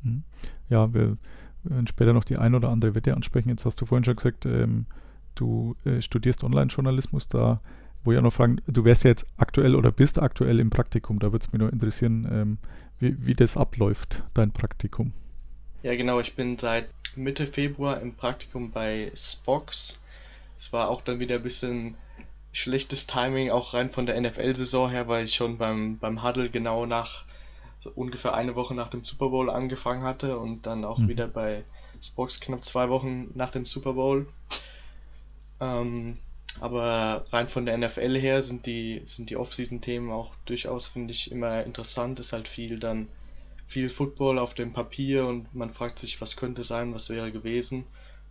Mhm. 0.03 0.25
Ja, 0.67 0.94
wir 0.94 1.17
werden 1.63 1.88
später 1.88 2.12
noch 2.12 2.25
die 2.25 2.36
ein 2.36 2.53
oder 2.53 2.67
andere 2.67 2.96
Wette 2.96 3.13
ansprechen. 3.13 3.48
Jetzt 3.48 3.63
hast 3.63 3.79
du 3.79 3.86
vorhin 3.86 4.03
schon 4.03 4.17
gesagt, 4.17 4.46
ähm, 4.46 4.88
du 5.35 5.75
äh, 5.85 6.01
studierst 6.01 6.43
Online-Journalismus. 6.43 7.27
Da 7.27 7.61
wo 8.05 8.11
ich 8.11 8.17
auch 8.19 8.23
noch 8.23 8.33
fragen, 8.33 8.61
du 8.67 8.85
wärst 8.85 9.03
ja 9.03 9.09
jetzt 9.09 9.25
aktuell 9.35 9.75
oder 9.75 9.91
bist 9.91 10.19
aktuell 10.19 10.59
im 10.59 10.69
Praktikum. 10.69 11.19
Da 11.19 11.31
würde 11.31 11.45
es 11.45 11.51
mich 11.51 11.59
nur 11.59 11.73
interessieren, 11.73 12.27
ähm, 12.31 12.57
wie, 12.99 13.15
wie 13.25 13.33
das 13.33 13.57
abläuft, 13.57 14.23
dein 14.33 14.51
Praktikum. 14.51 15.11
Ja, 15.81 15.95
genau. 15.95 16.19
Ich 16.19 16.35
bin 16.35 16.57
seit 16.57 16.87
Mitte 17.15 17.47
Februar 17.47 18.01
im 18.01 18.13
Praktikum 18.13 18.71
bei 18.71 19.11
Spox. 19.15 19.99
Es 20.57 20.71
war 20.71 20.89
auch 20.89 21.01
dann 21.01 21.19
wieder 21.19 21.35
ein 21.35 21.43
bisschen 21.43 21.95
schlechtes 22.51 23.07
Timing, 23.07 23.49
auch 23.49 23.73
rein 23.73 23.89
von 23.89 24.05
der 24.05 24.19
NFL-Saison 24.21 24.89
her, 24.89 25.07
weil 25.07 25.25
ich 25.25 25.35
schon 25.35 25.57
beim, 25.57 25.97
beim 25.97 26.23
Huddle 26.23 26.49
genau 26.49 26.85
nach 26.85 27.25
so 27.79 27.91
ungefähr 27.93 28.33
eine 28.33 28.55
Woche 28.55 28.73
nach 28.73 28.89
dem 28.89 29.03
Super 29.03 29.29
Bowl 29.29 29.49
angefangen 29.49 30.03
hatte 30.03 30.39
und 30.39 30.65
dann 30.65 30.85
auch 30.85 30.99
mhm. 30.99 31.09
wieder 31.09 31.27
bei 31.27 31.65
Spox 32.01 32.39
knapp 32.39 32.63
zwei 32.63 32.89
Wochen 32.89 33.31
nach 33.35 33.51
dem 33.51 33.65
Super 33.65 33.93
Bowl. 33.93 34.27
Ähm, 35.59 36.17
aber 36.59 37.25
rein 37.31 37.50
von 37.50 37.65
der 37.65 37.77
NFL 37.77 38.17
her 38.17 38.41
sind 38.41 38.65
die, 38.65 39.01
sind 39.07 39.29
die 39.29 39.35
Off-Season-Themen 39.35 40.12
auch 40.12 40.33
durchaus, 40.45 40.88
finde 40.88 41.13
ich, 41.13 41.31
immer 41.31 41.63
interessant. 41.63 42.19
Ist 42.19 42.33
halt 42.33 42.47
viel 42.47 42.79
dann, 42.79 43.07
viel 43.67 43.89
Football 43.89 44.39
auf 44.39 44.53
dem 44.53 44.71
Papier 44.71 45.25
und 45.25 45.53
man 45.53 45.69
fragt 45.69 46.00
sich, 46.00 46.21
was 46.21 46.38
könnte 46.38 46.63
sein, 46.63 46.93
was 46.93 47.09
wäre 47.09 47.31
gewesen. 47.31 47.85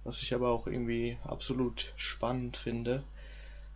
Was 0.04 0.20
ich 0.20 0.34
aber 0.34 0.50
auch 0.50 0.66
irgendwie 0.66 1.16
absolut 1.24 1.92
spannend 1.96 2.56
finde. 2.56 3.02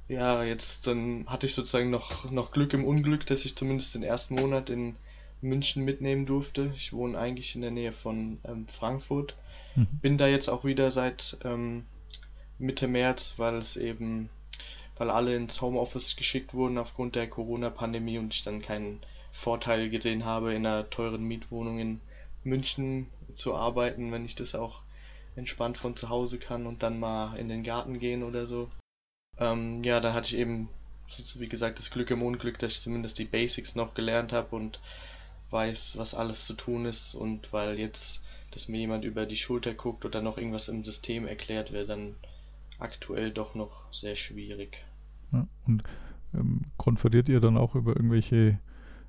Ja, 0.09 0.43
jetzt 0.45 0.87
dann 0.87 1.27
hatte 1.27 1.47
ich 1.47 1.55
sozusagen 1.55 1.91
noch, 1.91 2.31
noch 2.31 2.51
Glück 2.51 2.73
im 2.73 2.85
Unglück, 2.85 3.27
dass 3.27 3.45
ich 3.45 3.57
zumindest 3.57 3.95
den 3.95 4.03
ersten 4.03 4.37
Monat 4.37 4.71
in 4.71 4.97
München 5.43 5.85
mitnehmen 5.85 6.27
durfte. 6.27 6.73
Ich 6.75 6.93
wohne 6.93 7.19
eigentlich 7.19 7.55
in 7.55 7.61
der 7.61 7.71
Nähe 7.71 7.93
von 7.93 8.39
ähm, 8.45 8.67
Frankfurt. 8.67 9.37
Mhm. 9.75 9.87
Bin 10.01 10.19
da 10.19 10.27
jetzt 10.27 10.49
auch 10.49 10.65
wieder 10.65 10.91
seit 10.91 11.39
ähm, 11.45 11.85
Mitte 12.59 12.89
März, 12.89 13.35
weil 13.37 13.55
es 13.57 13.77
eben, 13.77 14.31
weil 14.97 15.11
alle 15.11 15.37
ins 15.37 15.61
Homeoffice 15.61 16.17
geschickt 16.17 16.55
wurden 16.55 16.79
aufgrund 16.79 17.15
der 17.15 17.31
Corona-Pandemie 17.31 18.19
und 18.19 18.35
ich 18.35 18.43
dann 18.43 18.63
keinen 18.63 19.01
Vorteil 19.31 19.91
gesehen 19.91 20.25
habe, 20.25 20.55
in 20.55 20.67
einer 20.67 20.91
teuren 20.91 21.23
Mietwohnung 21.23 21.79
in 21.79 22.01
München 22.43 23.07
zu 23.33 23.55
arbeiten, 23.55 24.11
wenn 24.11 24.25
ich 24.25 24.35
das 24.35 24.57
auch 24.57 24.83
entspannt 25.37 25.79
von 25.79 25.95
zu 25.95 26.09
Hause 26.09 26.39
kann 26.39 26.67
und 26.67 26.83
dann 26.83 26.99
mal 26.99 27.37
in 27.37 27.49
den 27.49 27.63
Garten 27.63 28.01
gehen 28.01 28.25
oder 28.25 28.47
so. 28.47 28.69
Ähm, 29.39 29.83
ja, 29.85 30.01
da 30.01 30.13
hatte 30.13 30.35
ich 30.35 30.41
eben, 30.41 30.69
wie 31.37 31.49
gesagt, 31.49 31.79
das 31.79 31.91
Glück 31.91 32.11
im 32.11 32.23
Unglück, 32.23 32.59
dass 32.59 32.73
ich 32.73 32.81
zumindest 32.81 33.21
die 33.21 33.25
Basics 33.25 33.77
noch 33.77 33.95
gelernt 33.95 34.33
habe 34.33 34.57
und 34.57 34.81
weiß, 35.51 35.97
was 35.97 36.15
alles 36.15 36.47
zu 36.47 36.55
tun 36.55 36.87
ist 36.87 37.15
und 37.15 37.53
weil 37.53 37.79
jetzt, 37.79 38.25
dass 38.51 38.69
mir 38.69 38.79
jemand 38.79 39.05
über 39.05 39.27
die 39.27 39.37
Schulter 39.37 39.75
guckt 39.75 40.05
oder 40.05 40.21
noch 40.21 40.39
irgendwas 40.39 40.69
im 40.69 40.85
System 40.85 41.27
erklärt, 41.27 41.73
wäre 41.73 41.87
dann 41.87 42.17
aktuell 42.79 43.33
doch 43.33 43.55
noch 43.55 43.93
sehr 43.93 44.17
schwierig. 44.17 44.85
Ja, 45.33 45.47
und 45.67 45.83
ähm, 46.35 46.63
konferiert 46.77 47.29
ihr 47.29 47.41
dann 47.41 47.57
auch 47.57 47.75
über 47.75 47.97
irgendwelche 47.97 48.59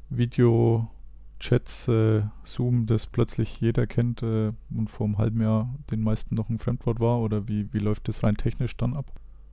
Video-Chats, 0.09 1.87
äh, 1.87 2.23
Zoom, 2.43 2.87
das 2.87 3.05
plötzlich 3.07 3.59
jeder 3.61 3.87
kennt 3.87 4.23
äh, 4.23 4.51
und 4.75 4.89
vor 4.89 5.05
einem 5.05 5.17
halben 5.17 5.41
Jahr 5.41 5.73
den 5.91 6.01
meisten 6.01 6.35
noch 6.35 6.49
ein 6.49 6.59
Fremdwort 6.59 6.99
war? 6.99 7.19
Oder 7.19 7.47
wie, 7.47 7.71
wie 7.73 7.79
läuft 7.79 8.07
das 8.07 8.23
rein 8.23 8.37
technisch 8.37 8.75
dann 8.77 8.95
ab? 8.95 9.11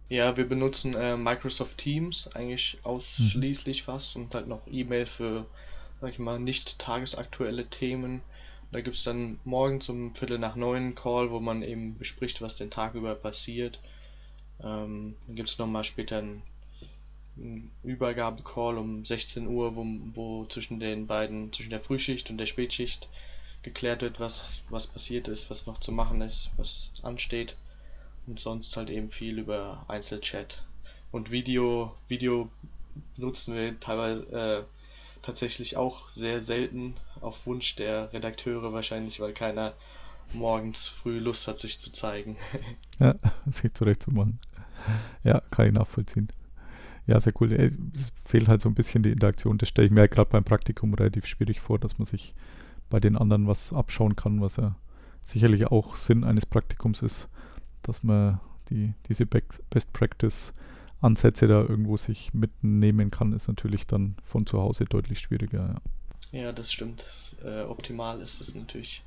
Ja, 0.08 0.36
wir 0.36 0.48
benutzen 0.48 0.94
äh, 0.94 1.16
Microsoft 1.16 1.78
Teams 1.78 2.30
eigentlich 2.34 2.78
ausschließlich 2.84 3.82
mhm. 3.82 3.84
fast 3.84 4.16
und 4.16 4.34
halt 4.34 4.46
noch 4.46 4.66
E-Mail 4.68 5.06
für 5.06 5.46
sag 6.00 6.12
ich 6.12 6.18
mal, 6.18 6.38
nicht 6.38 6.78
tagesaktuelle 6.78 7.66
Themen. 7.66 8.20
Da 8.72 8.80
gibt 8.80 8.96
es 8.96 9.04
dann 9.04 9.38
morgens 9.44 9.88
um 9.88 10.14
Viertel 10.14 10.38
nach 10.38 10.56
neun 10.56 10.94
Call, 10.94 11.30
wo 11.30 11.40
man 11.40 11.62
eben 11.62 11.96
bespricht, 11.98 12.42
was 12.42 12.56
den 12.56 12.70
Tag 12.70 12.94
über 12.94 13.14
passiert. 13.14 13.80
Ähm, 14.62 15.14
dann 15.26 15.36
gibt 15.36 15.48
es 15.48 15.58
nochmal 15.58 15.84
später 15.84 16.18
einen, 16.18 16.42
einen 17.36 17.70
Übergabecall 17.82 18.78
um 18.78 19.04
16 19.04 19.46
Uhr, 19.46 19.76
wo, 19.76 19.86
wo 20.14 20.44
zwischen 20.46 20.80
den 20.80 21.06
beiden, 21.06 21.52
zwischen 21.52 21.70
der 21.70 21.80
Frühschicht 21.80 22.30
und 22.30 22.38
der 22.38 22.46
Spätschicht 22.46 23.08
geklärt 23.62 24.02
wird, 24.02 24.20
was, 24.20 24.62
was 24.70 24.86
passiert 24.86 25.28
ist, 25.28 25.50
was 25.50 25.66
noch 25.66 25.80
zu 25.80 25.92
machen 25.92 26.20
ist, 26.22 26.50
was 26.56 26.92
ansteht. 27.02 27.56
Und 28.26 28.40
sonst 28.40 28.76
halt 28.76 28.90
eben 28.90 29.08
viel 29.08 29.38
über 29.38 29.84
Einzelchat. 29.88 30.62
Und 31.12 31.30
Video, 31.30 31.94
Video 32.08 32.50
nutzen 33.16 33.54
wir 33.54 33.78
teilweise, 33.78 34.26
äh, 34.32 34.62
tatsächlich 35.22 35.76
auch 35.76 36.08
sehr 36.08 36.40
selten 36.40 36.94
auf 37.20 37.46
Wunsch 37.46 37.76
der 37.76 38.12
Redakteure 38.12 38.72
wahrscheinlich, 38.72 39.20
weil 39.20 39.32
keiner 39.32 39.74
morgens 40.32 40.88
früh 40.88 41.18
Lust 41.18 41.48
hat, 41.48 41.58
sich 41.58 41.78
zu 41.78 41.92
zeigen. 41.92 42.36
ja, 42.98 43.14
das 43.46 43.62
geht 43.62 43.76
zurecht 43.76 44.02
zu 44.02 44.10
machen. 44.10 44.38
Ja, 45.24 45.40
kann 45.50 45.66
ich 45.66 45.72
nachvollziehen. 45.72 46.28
Ja, 47.06 47.20
sehr 47.20 47.32
cool. 47.40 47.52
Es 47.52 48.12
fehlt 48.24 48.48
halt 48.48 48.60
so 48.60 48.68
ein 48.68 48.74
bisschen 48.74 49.02
die 49.02 49.12
Interaktion. 49.12 49.58
Das 49.58 49.68
stelle 49.68 49.86
ich 49.86 49.92
mir 49.92 50.00
halt 50.00 50.10
gerade 50.10 50.30
beim 50.30 50.44
Praktikum 50.44 50.92
relativ 50.94 51.26
schwierig 51.26 51.60
vor, 51.60 51.78
dass 51.78 51.98
man 51.98 52.06
sich 52.06 52.34
bei 52.90 53.00
den 53.00 53.16
anderen 53.16 53.46
was 53.46 53.72
abschauen 53.72 54.16
kann, 54.16 54.40
was 54.40 54.56
ja 54.56 54.76
sicherlich 55.22 55.66
auch 55.66 55.96
Sinn 55.96 56.24
eines 56.24 56.46
Praktikums 56.46 57.02
ist, 57.02 57.28
dass 57.82 58.02
man 58.02 58.40
die, 58.70 58.94
diese 59.08 59.26
Best 59.26 59.92
Practice 59.92 60.52
Ansätze 61.00 61.46
da 61.46 61.60
irgendwo 61.60 61.96
sich 61.96 62.32
mitnehmen 62.32 63.10
kann, 63.10 63.32
ist 63.32 63.48
natürlich 63.48 63.86
dann 63.86 64.16
von 64.22 64.46
zu 64.46 64.60
Hause 64.60 64.84
deutlich 64.84 65.20
schwieriger. 65.20 65.80
Ja, 66.32 66.40
ja 66.40 66.52
das 66.52 66.72
stimmt. 66.72 67.00
Das, 67.00 67.36
äh, 67.44 67.62
optimal 67.62 68.20
ist 68.20 68.40
es 68.40 68.54
natürlich 68.54 69.02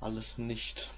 alles 0.00 0.38
nicht. 0.38 0.90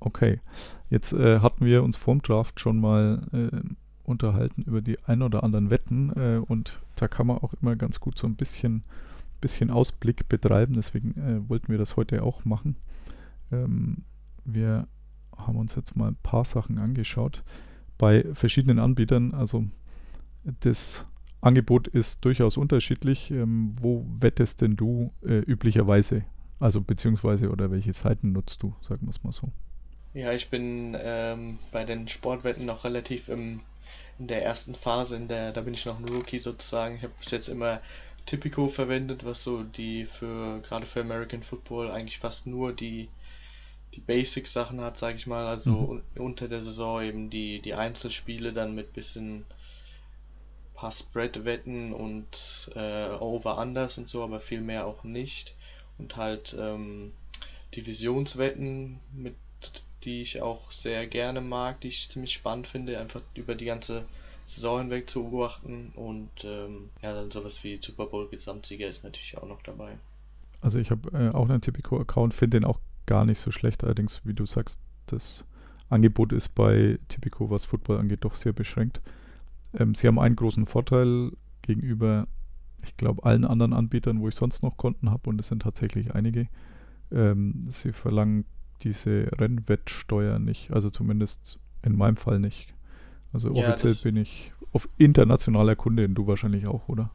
Okay, 0.00 0.40
jetzt 0.88 1.12
äh, 1.12 1.40
hatten 1.40 1.64
wir 1.64 1.82
uns 1.82 1.96
vorm 1.96 2.22
Draft 2.22 2.58
schon 2.58 2.80
mal 2.80 3.22
äh, 3.32 3.60
unterhalten 4.04 4.62
über 4.62 4.80
die 4.80 5.02
ein 5.04 5.22
oder 5.22 5.44
anderen 5.44 5.70
Wetten 5.70 6.10
äh, 6.16 6.38
und 6.38 6.80
da 6.96 7.06
kann 7.06 7.26
man 7.26 7.38
auch 7.38 7.54
immer 7.60 7.76
ganz 7.76 8.00
gut 8.00 8.18
so 8.18 8.26
ein 8.26 8.34
bisschen, 8.34 8.82
bisschen 9.40 9.70
Ausblick 9.70 10.28
betreiben, 10.28 10.72
deswegen 10.74 11.16
äh, 11.20 11.48
wollten 11.48 11.68
wir 11.68 11.78
das 11.78 11.96
heute 11.96 12.22
auch 12.22 12.44
machen. 12.44 12.76
Ähm, 13.52 14.04
wir 14.44 14.88
haben 15.36 15.56
uns 15.56 15.74
jetzt 15.74 15.96
mal 15.96 16.08
ein 16.08 16.18
paar 16.22 16.44
Sachen 16.44 16.78
angeschaut 16.78 17.42
bei 17.98 18.24
verschiedenen 18.32 18.78
Anbietern. 18.78 19.34
Also 19.34 19.64
das 20.60 21.04
Angebot 21.40 21.88
ist 21.88 22.24
durchaus 22.24 22.56
unterschiedlich. 22.56 23.30
Ähm, 23.30 23.70
wo 23.80 24.06
wettest 24.18 24.60
denn 24.62 24.76
du 24.76 25.12
äh, 25.22 25.38
üblicherweise? 25.38 26.24
Also 26.58 26.80
beziehungsweise 26.80 27.50
oder 27.50 27.70
welche 27.70 27.92
Seiten 27.92 28.32
nutzt 28.32 28.62
du, 28.62 28.74
sagen 28.82 29.06
wir 29.06 29.10
es 29.10 29.22
mal 29.22 29.32
so. 29.32 29.50
Ja, 30.12 30.32
ich 30.32 30.50
bin 30.50 30.96
ähm, 31.00 31.58
bei 31.70 31.84
den 31.84 32.08
Sportwetten 32.08 32.66
noch 32.66 32.84
relativ 32.84 33.28
im, 33.28 33.60
in 34.18 34.26
der 34.26 34.42
ersten 34.42 34.74
Phase, 34.74 35.16
in 35.16 35.28
der, 35.28 35.52
da 35.52 35.60
bin 35.60 35.74
ich 35.74 35.86
noch 35.86 35.98
ein 35.98 36.08
Rookie 36.08 36.38
sozusagen. 36.38 36.96
Ich 36.96 37.02
habe 37.02 37.14
bis 37.18 37.30
jetzt 37.30 37.48
immer 37.48 37.80
Typico 38.26 38.68
verwendet, 38.68 39.24
was 39.24 39.42
so 39.42 39.62
die 39.62 40.04
für 40.04 40.60
gerade 40.60 40.86
für 40.86 41.00
American 41.00 41.42
Football 41.42 41.90
eigentlich 41.90 42.18
fast 42.18 42.46
nur 42.46 42.72
die 42.72 43.08
die 43.94 44.00
Basic-Sachen 44.00 44.80
hat, 44.80 44.96
sage 44.96 45.16
ich 45.16 45.26
mal, 45.26 45.46
also 45.46 46.00
mhm. 46.14 46.22
unter 46.22 46.48
der 46.48 46.62
Saison 46.62 47.02
eben 47.02 47.30
die, 47.30 47.60
die 47.60 47.74
Einzelspiele 47.74 48.52
dann 48.52 48.74
mit 48.74 48.92
bisschen 48.92 49.44
paar 50.74 50.92
Spread-Wetten 50.92 51.92
und 51.92 52.70
äh, 52.74 53.08
Over-Unders 53.18 53.98
und 53.98 54.08
so, 54.08 54.22
aber 54.22 54.40
viel 54.40 54.60
mehr 54.60 54.86
auch 54.86 55.04
nicht. 55.04 55.54
Und 55.98 56.16
halt 56.16 56.56
ähm, 56.58 57.12
Divisionswetten, 57.74 59.00
mit 59.12 59.34
die 60.04 60.22
ich 60.22 60.42
auch 60.42 60.70
sehr 60.70 61.06
gerne 61.06 61.40
mag, 61.40 61.80
die 61.80 61.88
ich 61.88 62.08
ziemlich 62.08 62.32
spannend 62.32 62.66
finde, 62.66 62.98
einfach 62.98 63.22
über 63.34 63.54
die 63.54 63.66
ganze 63.66 64.04
Saison 64.46 64.80
hinweg 64.80 65.08
zu 65.08 65.24
beobachten. 65.24 65.92
Und 65.94 66.30
ähm, 66.44 66.90
ja, 67.02 67.12
dann 67.12 67.30
sowas 67.30 67.62
wie 67.64 67.76
Super 67.76 68.06
Bowl 68.06 68.28
Gesamtsieger 68.28 68.88
ist 68.88 69.04
natürlich 69.04 69.38
auch 69.38 69.48
noch 69.48 69.62
dabei. 69.62 69.98
Also 70.60 70.78
ich 70.78 70.90
habe 70.90 71.10
äh, 71.12 71.30
auch 71.30 71.48
einen 71.48 71.60
Typico-Account, 71.60 72.34
finde 72.34 72.60
den 72.60 72.64
auch 72.64 72.80
gar 73.06 73.24
nicht 73.24 73.38
so 73.38 73.50
schlecht. 73.50 73.84
Allerdings, 73.84 74.22
wie 74.24 74.34
du 74.34 74.46
sagst, 74.46 74.78
das 75.06 75.44
Angebot 75.88 76.32
ist 76.32 76.54
bei 76.54 76.98
Tipico, 77.08 77.50
was 77.50 77.64
Football 77.64 77.98
angeht, 77.98 78.24
doch 78.24 78.34
sehr 78.34 78.52
beschränkt. 78.52 79.00
Ähm, 79.74 79.94
sie 79.94 80.06
haben 80.06 80.18
einen 80.18 80.36
großen 80.36 80.66
Vorteil 80.66 81.32
gegenüber, 81.62 82.26
ich 82.84 82.96
glaube, 82.96 83.24
allen 83.24 83.44
anderen 83.44 83.72
Anbietern, 83.72 84.20
wo 84.20 84.28
ich 84.28 84.34
sonst 84.34 84.62
noch 84.62 84.76
Konten 84.76 85.10
habe, 85.10 85.28
und 85.28 85.38
es 85.40 85.48
sind 85.48 85.62
tatsächlich 85.62 86.14
einige. 86.14 86.48
Ähm, 87.12 87.66
sie 87.70 87.92
verlangen 87.92 88.44
diese 88.84 89.30
Rennwettsteuer 89.38 90.38
nicht, 90.38 90.70
also 90.72 90.90
zumindest 90.90 91.58
in 91.82 91.96
meinem 91.96 92.16
Fall 92.16 92.38
nicht. 92.40 92.74
Also 93.32 93.52
Ja, 93.52 93.76
offiziell 93.76 93.94
bin 93.96 94.16
ich 94.16 94.52
auf 94.72 94.88
internationaler 94.98 95.76
Kunde, 95.76 96.08
du 96.08 96.26
wahrscheinlich 96.26 96.66
auch, 96.66 96.88
oder? 96.88 97.10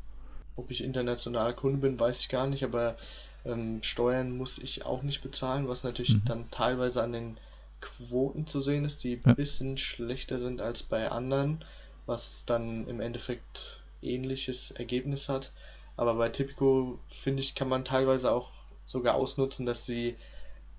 Ob 0.57 0.69
ich 0.71 0.83
international 0.83 1.53
Kunde 1.55 1.79
bin, 1.79 1.99
weiß 1.99 2.19
ich 2.21 2.29
gar 2.29 2.47
nicht, 2.47 2.63
aber 2.65 2.97
ähm, 3.45 3.81
Steuern 3.83 4.35
muss 4.35 4.57
ich 4.57 4.85
auch 4.85 5.01
nicht 5.03 5.21
bezahlen, 5.21 5.67
was 5.69 5.83
natürlich 5.85 6.13
Mhm. 6.13 6.21
dann 6.25 6.49
teilweise 6.51 7.01
an 7.03 7.13
den 7.13 7.37
Quoten 7.81 8.45
zu 8.47 8.59
sehen 8.61 8.83
ist, 8.85 9.03
die 9.05 9.21
Ja. 9.25 9.31
ein 9.31 9.35
bisschen 9.35 9.77
schlechter 9.77 10.39
sind 10.39 10.59
als 10.61 10.83
bei 10.83 11.09
anderen, 11.11 11.63
was 12.05 12.43
dann 12.45 12.87
im 12.87 12.99
Endeffekt 12.99 13.81
ähnliches 14.01 14.71
Ergebnis 14.71 15.29
hat. 15.29 15.51
Aber 15.97 16.15
bei 16.15 16.27
Tipico, 16.29 16.99
finde 17.07 17.41
ich, 17.41 17.55
kann 17.55 17.69
man 17.69 17.85
teilweise 17.85 18.31
auch 18.31 18.51
sogar 18.85 19.15
ausnutzen, 19.15 19.65
dass 19.65 19.85
sie 19.85 20.15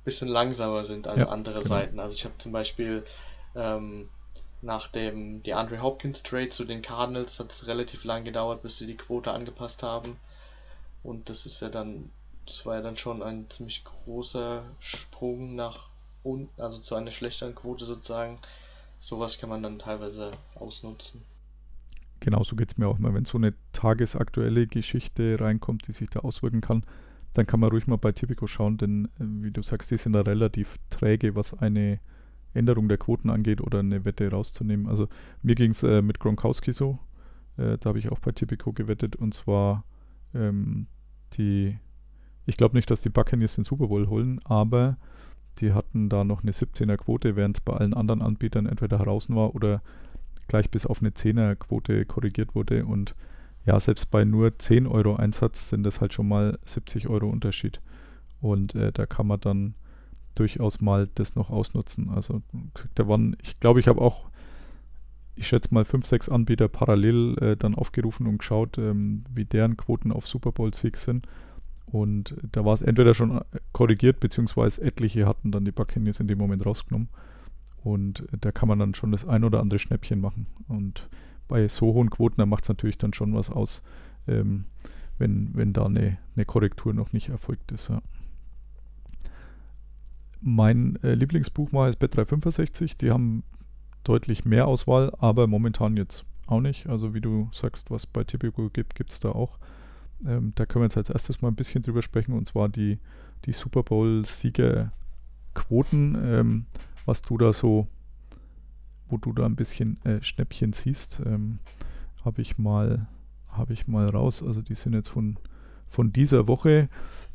bisschen 0.06 0.28
langsamer 0.28 0.84
sind 0.84 1.08
als 1.08 1.24
Ja, 1.24 1.28
andere 1.28 1.62
genau. 1.62 1.68
Seiten. 1.68 2.00
Also 2.00 2.14
ich 2.14 2.24
habe 2.24 2.38
zum 2.38 2.52
Beispiel 2.52 3.04
ähm, 3.54 4.08
nach 4.62 4.88
dem 4.88 5.42
DeAndre 5.42 5.82
Hopkins 5.82 6.22
Trade 6.22 6.48
zu 6.48 6.64
den 6.64 6.80
Cardinals 6.80 7.38
hat 7.40 7.50
es 7.52 7.66
relativ 7.66 8.04
lang 8.04 8.24
gedauert, 8.24 8.62
bis 8.62 8.78
sie 8.78 8.86
die 8.86 8.96
Quote 8.96 9.32
angepasst 9.32 9.82
haben. 9.82 10.16
Und 11.02 11.28
das 11.28 11.44
ist 11.44 11.60
ja 11.60 11.68
dann, 11.68 12.10
das 12.46 12.64
war 12.64 12.76
ja 12.76 12.82
dann 12.82 12.96
schon 12.96 13.22
ein 13.22 13.50
ziemlich 13.50 13.84
großer 13.84 14.64
Sprung 14.80 15.56
nach 15.56 15.88
unten, 16.22 16.60
also 16.60 16.80
zu 16.80 16.94
einer 16.94 17.10
schlechteren 17.10 17.54
Quote 17.54 17.84
sozusagen. 17.84 18.38
Sowas 18.98 19.38
kann 19.38 19.50
man 19.50 19.62
dann 19.62 19.78
teilweise 19.78 20.32
ausnutzen. 20.54 21.22
Genauso 22.20 22.56
geht 22.56 22.72
es 22.72 22.78
mir 22.78 22.88
auch 22.88 22.98
immer, 22.98 23.12
wenn 23.12 23.24
so 23.24 23.38
eine 23.38 23.54
tagesaktuelle 23.72 24.66
Geschichte 24.66 25.36
reinkommt, 25.38 25.86
die 25.86 25.92
sich 25.92 26.08
da 26.10 26.20
auswirken 26.20 26.60
kann, 26.62 26.84
dann 27.36 27.46
kann 27.46 27.60
man 27.60 27.70
ruhig 27.70 27.86
mal 27.86 27.96
bei 27.96 28.12
Tipico 28.12 28.46
schauen, 28.46 28.78
denn 28.78 29.06
äh, 29.18 29.24
wie 29.44 29.50
du 29.50 29.62
sagst, 29.62 29.90
die 29.90 29.98
sind 29.98 30.14
da 30.14 30.22
relativ 30.22 30.76
träge, 30.88 31.34
was 31.34 31.54
eine 31.54 32.00
Änderung 32.54 32.88
der 32.88 32.96
Quoten 32.96 33.28
angeht 33.28 33.60
oder 33.60 33.80
eine 33.80 34.06
Wette 34.06 34.30
rauszunehmen. 34.30 34.86
Also 34.86 35.08
mir 35.42 35.54
ging 35.54 35.72
es 35.72 35.82
äh, 35.82 36.00
mit 36.00 36.18
Gronkowski 36.18 36.72
so, 36.72 36.98
äh, 37.58 37.76
da 37.78 37.90
habe 37.90 37.98
ich 37.98 38.10
auch 38.10 38.20
bei 38.20 38.32
Tipico 38.32 38.72
gewettet 38.72 39.16
und 39.16 39.34
zwar 39.34 39.84
ähm, 40.34 40.86
die, 41.34 41.78
ich 42.46 42.56
glaube 42.56 42.74
nicht, 42.74 42.90
dass 42.90 43.02
die 43.02 43.10
Buccaneers 43.10 43.56
den 43.56 43.64
Super 43.64 43.88
Bowl 43.88 44.08
holen, 44.08 44.40
aber 44.44 44.96
die 45.58 45.72
hatten 45.72 46.08
da 46.08 46.24
noch 46.24 46.42
eine 46.42 46.52
17er 46.52 46.96
Quote, 46.96 47.36
während 47.36 47.58
es 47.58 47.60
bei 47.60 47.74
allen 47.74 47.94
anderen 47.94 48.22
Anbietern 48.22 48.66
entweder 48.66 48.98
draußen 48.98 49.34
war 49.36 49.54
oder 49.54 49.82
gleich 50.48 50.70
bis 50.70 50.86
auf 50.86 51.00
eine 51.00 51.10
10er 51.10 51.54
Quote 51.56 52.06
korrigiert 52.06 52.54
wurde 52.54 52.86
und 52.86 53.14
ja, 53.66 53.80
selbst 53.80 54.12
bei 54.12 54.24
nur 54.24 54.58
10 54.58 54.86
Euro 54.86 55.16
Einsatz 55.16 55.70
sind 55.70 55.82
das 55.82 56.00
halt 56.00 56.14
schon 56.14 56.28
mal 56.28 56.58
70 56.64 57.08
Euro 57.08 57.28
Unterschied. 57.28 57.80
Und 58.40 58.76
äh, 58.76 58.92
da 58.92 59.06
kann 59.06 59.26
man 59.26 59.40
dann 59.40 59.74
durchaus 60.36 60.80
mal 60.80 61.08
das 61.16 61.34
noch 61.34 61.50
ausnutzen. 61.50 62.10
Also 62.10 62.42
da 62.94 63.08
waren, 63.08 63.36
ich 63.42 63.58
glaube, 63.58 63.80
ich 63.80 63.88
habe 63.88 64.00
auch, 64.00 64.26
ich 65.34 65.48
schätze 65.48 65.74
mal, 65.74 65.84
5, 65.84 66.06
6 66.06 66.28
Anbieter 66.28 66.68
parallel 66.68 67.36
äh, 67.40 67.56
dann 67.56 67.74
aufgerufen 67.74 68.28
und 68.28 68.38
geschaut, 68.38 68.78
ähm, 68.78 69.24
wie 69.34 69.44
deren 69.44 69.76
Quoten 69.76 70.12
auf 70.12 70.28
Super 70.28 70.52
Bowl-Sieg 70.52 70.96
sind. 70.96 71.26
Und 71.86 72.36
da 72.52 72.64
war 72.64 72.74
es 72.74 72.82
entweder 72.82 73.14
schon 73.14 73.38
äh, 73.38 73.42
korrigiert, 73.72 74.20
beziehungsweise 74.20 74.80
etliche 74.82 75.26
hatten 75.26 75.50
dann 75.50 75.64
die 75.64 75.72
Buccaneers 75.72 76.20
in 76.20 76.28
dem 76.28 76.38
Moment 76.38 76.64
rausgenommen. 76.64 77.08
Und 77.82 78.26
da 78.40 78.52
kann 78.52 78.68
man 78.68 78.78
dann 78.78 78.94
schon 78.94 79.10
das 79.10 79.26
ein 79.26 79.42
oder 79.42 79.60
andere 79.60 79.78
Schnäppchen 79.80 80.20
machen. 80.20 80.46
Und 80.68 81.08
bei 81.48 81.68
so 81.68 81.94
hohen 81.94 82.10
Quoten, 82.10 82.36
da 82.38 82.46
macht 82.46 82.64
es 82.64 82.68
natürlich 82.68 82.98
dann 82.98 83.12
schon 83.12 83.34
was 83.34 83.50
aus, 83.50 83.82
ähm, 84.26 84.64
wenn, 85.18 85.50
wenn 85.54 85.72
da 85.72 85.86
eine, 85.86 86.18
eine 86.34 86.44
Korrektur 86.44 86.92
noch 86.92 87.12
nicht 87.12 87.28
erfolgt 87.28 87.72
ist. 87.72 87.88
Ja. 87.88 88.02
Mein 90.40 90.98
äh, 91.02 91.14
Lieblingsbuch 91.14 91.72
war 91.72 91.88
ist 91.88 92.02
Bet365. 92.02 92.98
Die 92.98 93.10
haben 93.10 93.42
deutlich 94.04 94.44
mehr 94.44 94.66
Auswahl, 94.66 95.12
aber 95.18 95.46
momentan 95.46 95.96
jetzt 95.96 96.24
auch 96.46 96.60
nicht. 96.60 96.88
Also 96.88 97.14
wie 97.14 97.20
du 97.20 97.48
sagst, 97.52 97.90
was 97.90 98.06
bei 98.06 98.24
Tipico 98.24 98.70
gibt, 98.70 98.94
gibt 98.94 99.12
es 99.12 99.20
da 99.20 99.30
auch. 99.30 99.58
Ähm, 100.26 100.52
da 100.54 100.64
können 100.64 100.82
wir 100.82 100.86
jetzt 100.86 100.96
als 100.96 101.10
erstes 101.10 101.42
mal 101.42 101.48
ein 101.48 101.56
bisschen 101.56 101.82
drüber 101.82 102.02
sprechen, 102.02 102.32
und 102.32 102.46
zwar 102.46 102.68
die, 102.68 103.00
die 103.44 103.52
Super 103.52 103.82
Bowl-Sieger-Quoten, 103.82 106.16
ähm, 106.24 106.66
was 107.04 107.22
du 107.22 107.36
da 107.38 107.52
so, 107.52 107.88
wo 109.08 109.16
du 109.16 109.32
da 109.32 109.46
ein 109.46 109.56
bisschen 109.56 110.04
äh, 110.04 110.22
Schnäppchen 110.22 110.72
siehst, 110.72 111.22
ähm, 111.24 111.58
habe 112.24 112.42
ich 112.42 112.58
mal, 112.58 113.06
habe 113.48 113.72
ich 113.72 113.86
mal 113.86 114.06
raus. 114.06 114.42
Also 114.42 114.62
die 114.62 114.74
sind 114.74 114.94
jetzt 114.94 115.08
von, 115.08 115.38
von 115.88 116.12
dieser 116.12 116.48
Woche. 116.48 116.88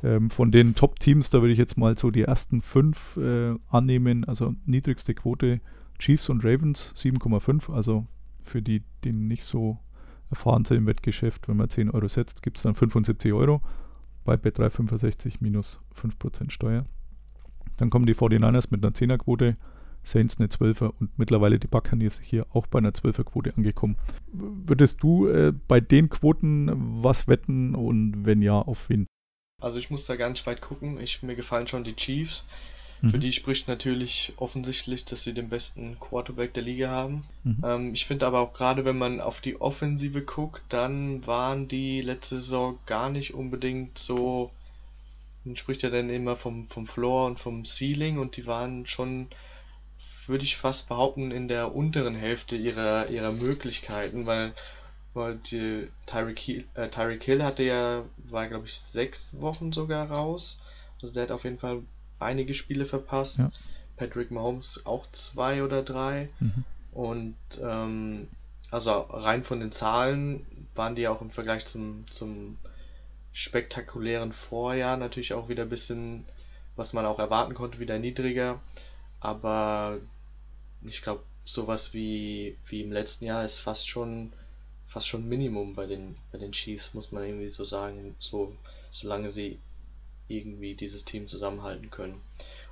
Ähm, 0.03 0.29
von 0.29 0.51
den 0.51 0.73
Top-Teams, 0.73 1.29
da 1.29 1.41
würde 1.41 1.53
ich 1.53 1.59
jetzt 1.59 1.77
mal 1.77 1.97
so 1.97 2.11
die 2.11 2.23
ersten 2.23 2.61
fünf 2.61 3.17
äh, 3.17 3.55
annehmen. 3.69 4.25
Also 4.25 4.55
niedrigste 4.65 5.13
Quote 5.13 5.61
Chiefs 5.99 6.29
und 6.29 6.43
Ravens 6.43 6.93
7,5. 6.95 7.71
Also 7.71 8.05
für 8.41 8.61
die, 8.61 8.83
die 9.03 9.13
nicht 9.13 9.45
so 9.45 9.77
erfahren 10.29 10.65
sind 10.65 10.77
im 10.77 10.87
Wettgeschäft, 10.87 11.47
wenn 11.47 11.57
man 11.57 11.69
10 11.69 11.91
Euro 11.91 12.07
setzt, 12.07 12.41
gibt 12.41 12.57
es 12.57 12.63
dann 12.63 12.73
75 12.73 13.33
Euro 13.33 13.61
bei 14.23 14.35
Bet365 14.35 15.35
minus 15.41 15.79
5% 15.95 16.49
Steuer. 16.49 16.85
Dann 17.77 17.89
kommen 17.89 18.05
die 18.05 18.15
49ers 18.15 18.67
mit 18.69 18.83
einer 18.83 18.93
10er-Quote, 18.93 19.57
Saints 20.03 20.39
eine 20.39 20.47
12er 20.47 20.91
und 20.99 21.17
mittlerweile 21.17 21.59
die 21.59 21.67
Buccaneers 21.67 22.19
hier 22.19 22.45
auch 22.53 22.67
bei 22.67 22.79
einer 22.79 22.91
12er-Quote 22.91 23.55
angekommen. 23.55 23.97
Würdest 24.31 25.03
du 25.03 25.27
äh, 25.27 25.53
bei 25.67 25.79
den 25.79 26.09
Quoten 26.09 26.71
was 27.03 27.27
wetten 27.27 27.75
und 27.75 28.25
wenn 28.25 28.41
ja, 28.41 28.59
auf 28.59 28.89
wen? 28.89 29.07
Also 29.59 29.77
ich 29.77 29.89
muss 29.89 30.05
da 30.05 30.15
gar 30.15 30.29
nicht 30.29 30.45
weit 30.47 30.61
gucken. 30.61 30.99
Ich, 30.99 31.21
mir 31.21 31.35
gefallen 31.35 31.67
schon 31.67 31.83
die 31.83 31.95
Chiefs. 31.95 32.45
Mhm. 33.01 33.09
Für 33.09 33.19
die 33.19 33.33
spricht 33.33 33.67
natürlich 33.67 34.33
offensichtlich, 34.37 35.05
dass 35.05 35.23
sie 35.23 35.33
den 35.33 35.49
besten 35.49 35.99
Quarterback 35.99 36.53
der 36.53 36.63
Liga 36.63 36.89
haben. 36.89 37.23
Mhm. 37.43 37.61
Ähm, 37.63 37.93
ich 37.93 38.05
finde 38.05 38.27
aber 38.27 38.39
auch 38.39 38.53
gerade, 38.53 38.85
wenn 38.85 38.97
man 38.97 39.21
auf 39.21 39.41
die 39.41 39.59
Offensive 39.59 40.21
guckt, 40.21 40.61
dann 40.69 41.25
waren 41.25 41.67
die 41.67 42.01
letzte 42.01 42.37
Saison 42.37 42.79
gar 42.85 43.09
nicht 43.09 43.33
unbedingt 43.33 43.97
so. 43.97 44.51
Man 45.43 45.55
spricht 45.55 45.81
ja 45.81 45.89
dann 45.89 46.09
immer 46.09 46.35
vom, 46.35 46.63
vom 46.63 46.85
Floor 46.85 47.25
und 47.25 47.39
vom 47.39 47.65
Ceiling 47.65 48.19
und 48.19 48.37
die 48.37 48.45
waren 48.45 48.85
schon, 48.85 49.27
würde 50.27 50.43
ich 50.43 50.57
fast 50.57 50.87
behaupten, 50.87 51.31
in 51.31 51.47
der 51.47 51.75
unteren 51.75 52.15
Hälfte 52.15 52.55
ihrer, 52.55 53.09
ihrer 53.09 53.31
Möglichkeiten, 53.31 54.25
weil, 54.25 54.53
weil 55.13 55.35
die 55.35 55.87
Tyreek 56.05 56.39
Hill, 56.39 56.65
äh, 56.75 56.87
Tyreek 56.89 57.23
Hill 57.23 57.43
hatte 57.43 57.63
ja, 57.63 58.03
war 58.17 58.47
glaube 58.47 58.65
ich 58.65 58.73
sechs 58.73 59.41
Wochen 59.41 59.71
sogar 59.71 60.09
raus. 60.09 60.59
Also 61.01 61.13
der 61.13 61.23
hat 61.23 61.31
auf 61.31 61.43
jeden 61.43 61.59
Fall 61.59 61.81
einige 62.19 62.53
Spiele 62.53 62.85
verpasst. 62.85 63.39
Ja. 63.39 63.51
Patrick 63.97 64.31
Mahomes 64.31 64.85
auch 64.85 65.05
zwei 65.11 65.63
oder 65.63 65.83
drei. 65.83 66.29
Mhm. 66.39 66.63
Und 66.93 67.35
ähm, 67.61 68.27
also 68.69 68.91
rein 68.91 69.43
von 69.43 69.59
den 69.59 69.71
Zahlen 69.71 70.45
waren 70.75 70.95
die 70.95 71.07
auch 71.07 71.21
im 71.21 71.29
Vergleich 71.29 71.65
zum, 71.65 72.05
zum 72.09 72.57
spektakulären 73.31 74.31
Vorjahr 74.31 74.97
natürlich 74.97 75.33
auch 75.33 75.49
wieder 75.49 75.63
ein 75.63 75.69
bisschen, 75.69 76.25
was 76.75 76.93
man 76.93 77.05
auch 77.05 77.19
erwarten 77.19 77.53
konnte, 77.53 77.79
wieder 77.79 77.99
niedriger. 77.99 78.59
Aber 79.21 79.99
ich 80.83 81.01
glaube, 81.01 81.23
sowas 81.45 81.93
wie, 81.93 82.57
wie 82.67 82.81
im 82.81 82.91
letzten 82.91 83.25
Jahr 83.25 83.45
ist 83.45 83.59
fast 83.59 83.87
schon 83.87 84.33
fast 84.85 85.07
schon 85.07 85.29
Minimum 85.29 85.73
bei 85.73 85.85
den 85.85 86.15
bei 86.33 86.37
den 86.37 86.51
Chiefs, 86.51 86.93
muss 86.93 87.13
man 87.13 87.23
irgendwie 87.23 87.49
so 87.49 87.63
sagen, 87.63 88.13
so 88.19 88.53
solange 88.89 89.29
sie 89.29 89.57
irgendwie 90.27 90.75
dieses 90.75 91.05
Team 91.05 91.27
zusammenhalten 91.27 91.89
können. 91.89 92.19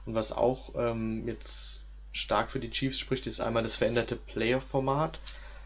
Und 0.05 0.15
was 0.15 0.31
auch 0.31 0.73
ähm, 0.75 1.27
jetzt 1.27 1.83
stark 2.11 2.49
für 2.51 2.59
die 2.59 2.71
Chiefs 2.71 2.99
spricht, 2.99 3.27
ist 3.27 3.39
einmal 3.39 3.63
das 3.63 3.75
veränderte 3.75 4.15
Playoff-Format. 4.15 5.19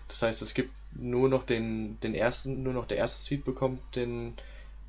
Das 0.07 0.21
heißt, 0.21 0.41
es 0.41 0.53
gibt 0.53 0.71
nur 0.91 1.29
noch 1.29 1.43
den, 1.43 1.99
den 2.01 2.13
ersten, 2.13 2.61
nur 2.61 2.73
noch 2.73 2.85
der 2.85 2.97
erste 2.97 3.21
Seed 3.21 3.45
bekommt 3.45 3.81
den 3.95 4.33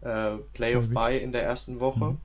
äh, 0.00 0.36
Playoff 0.52 0.88
Bye. 0.88 0.94
Bye 0.94 1.18
in 1.18 1.32
der 1.32 1.42
ersten 1.42 1.80
Woche. 1.80 2.12
Mhm. 2.12 2.20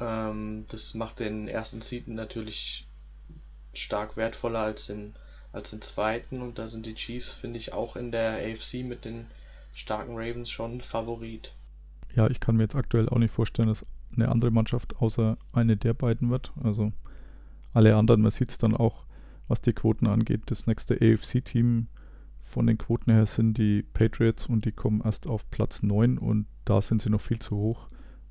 Ähm, 0.00 0.64
das 0.68 0.94
macht 0.94 1.20
den 1.20 1.48
ersten 1.48 1.80
Seed 1.80 2.08
natürlich 2.08 2.86
stark 3.72 4.16
wertvoller 4.16 4.60
als 4.60 4.86
den, 4.86 5.14
als 5.52 5.70
den 5.70 5.82
zweiten 5.82 6.42
und 6.42 6.58
da 6.58 6.68
sind 6.68 6.86
die 6.86 6.94
Chiefs, 6.94 7.32
finde 7.32 7.58
ich, 7.58 7.72
auch 7.72 7.96
in 7.96 8.12
der 8.12 8.38
AFC 8.38 8.84
mit 8.84 9.04
den 9.04 9.26
starken 9.72 10.16
Ravens 10.16 10.50
schon 10.50 10.80
Favorit. 10.80 11.54
Ja, 12.14 12.28
ich 12.28 12.40
kann 12.40 12.56
mir 12.56 12.64
jetzt 12.64 12.76
aktuell 12.76 13.08
auch 13.08 13.18
nicht 13.18 13.32
vorstellen, 13.32 13.68
dass 13.68 13.86
eine 14.14 14.28
andere 14.28 14.50
Mannschaft 14.50 14.96
außer 14.96 15.36
eine 15.52 15.76
der 15.76 15.94
beiden 15.94 16.30
wird. 16.30 16.52
Also 16.62 16.92
alle 17.72 17.96
anderen, 17.96 18.22
man 18.22 18.30
sieht 18.30 18.50
es 18.50 18.58
dann 18.58 18.74
auch, 18.74 19.06
was 19.46 19.60
die 19.60 19.72
Quoten 19.72 20.06
angeht. 20.06 20.42
Das 20.46 20.66
nächste 20.66 20.94
AFC-Team 20.94 21.88
von 22.44 22.66
den 22.66 22.78
Quoten 22.78 23.12
her 23.12 23.26
sind 23.26 23.58
die 23.58 23.82
Patriots 23.82 24.46
und 24.46 24.64
die 24.64 24.72
kommen 24.72 25.02
erst 25.04 25.26
auf 25.26 25.48
Platz 25.50 25.82
9 25.82 26.18
und 26.18 26.46
da 26.64 26.80
sind 26.80 27.02
sie 27.02 27.10
noch 27.10 27.20
viel 27.20 27.38
zu 27.38 27.56
hoch. 27.56 27.88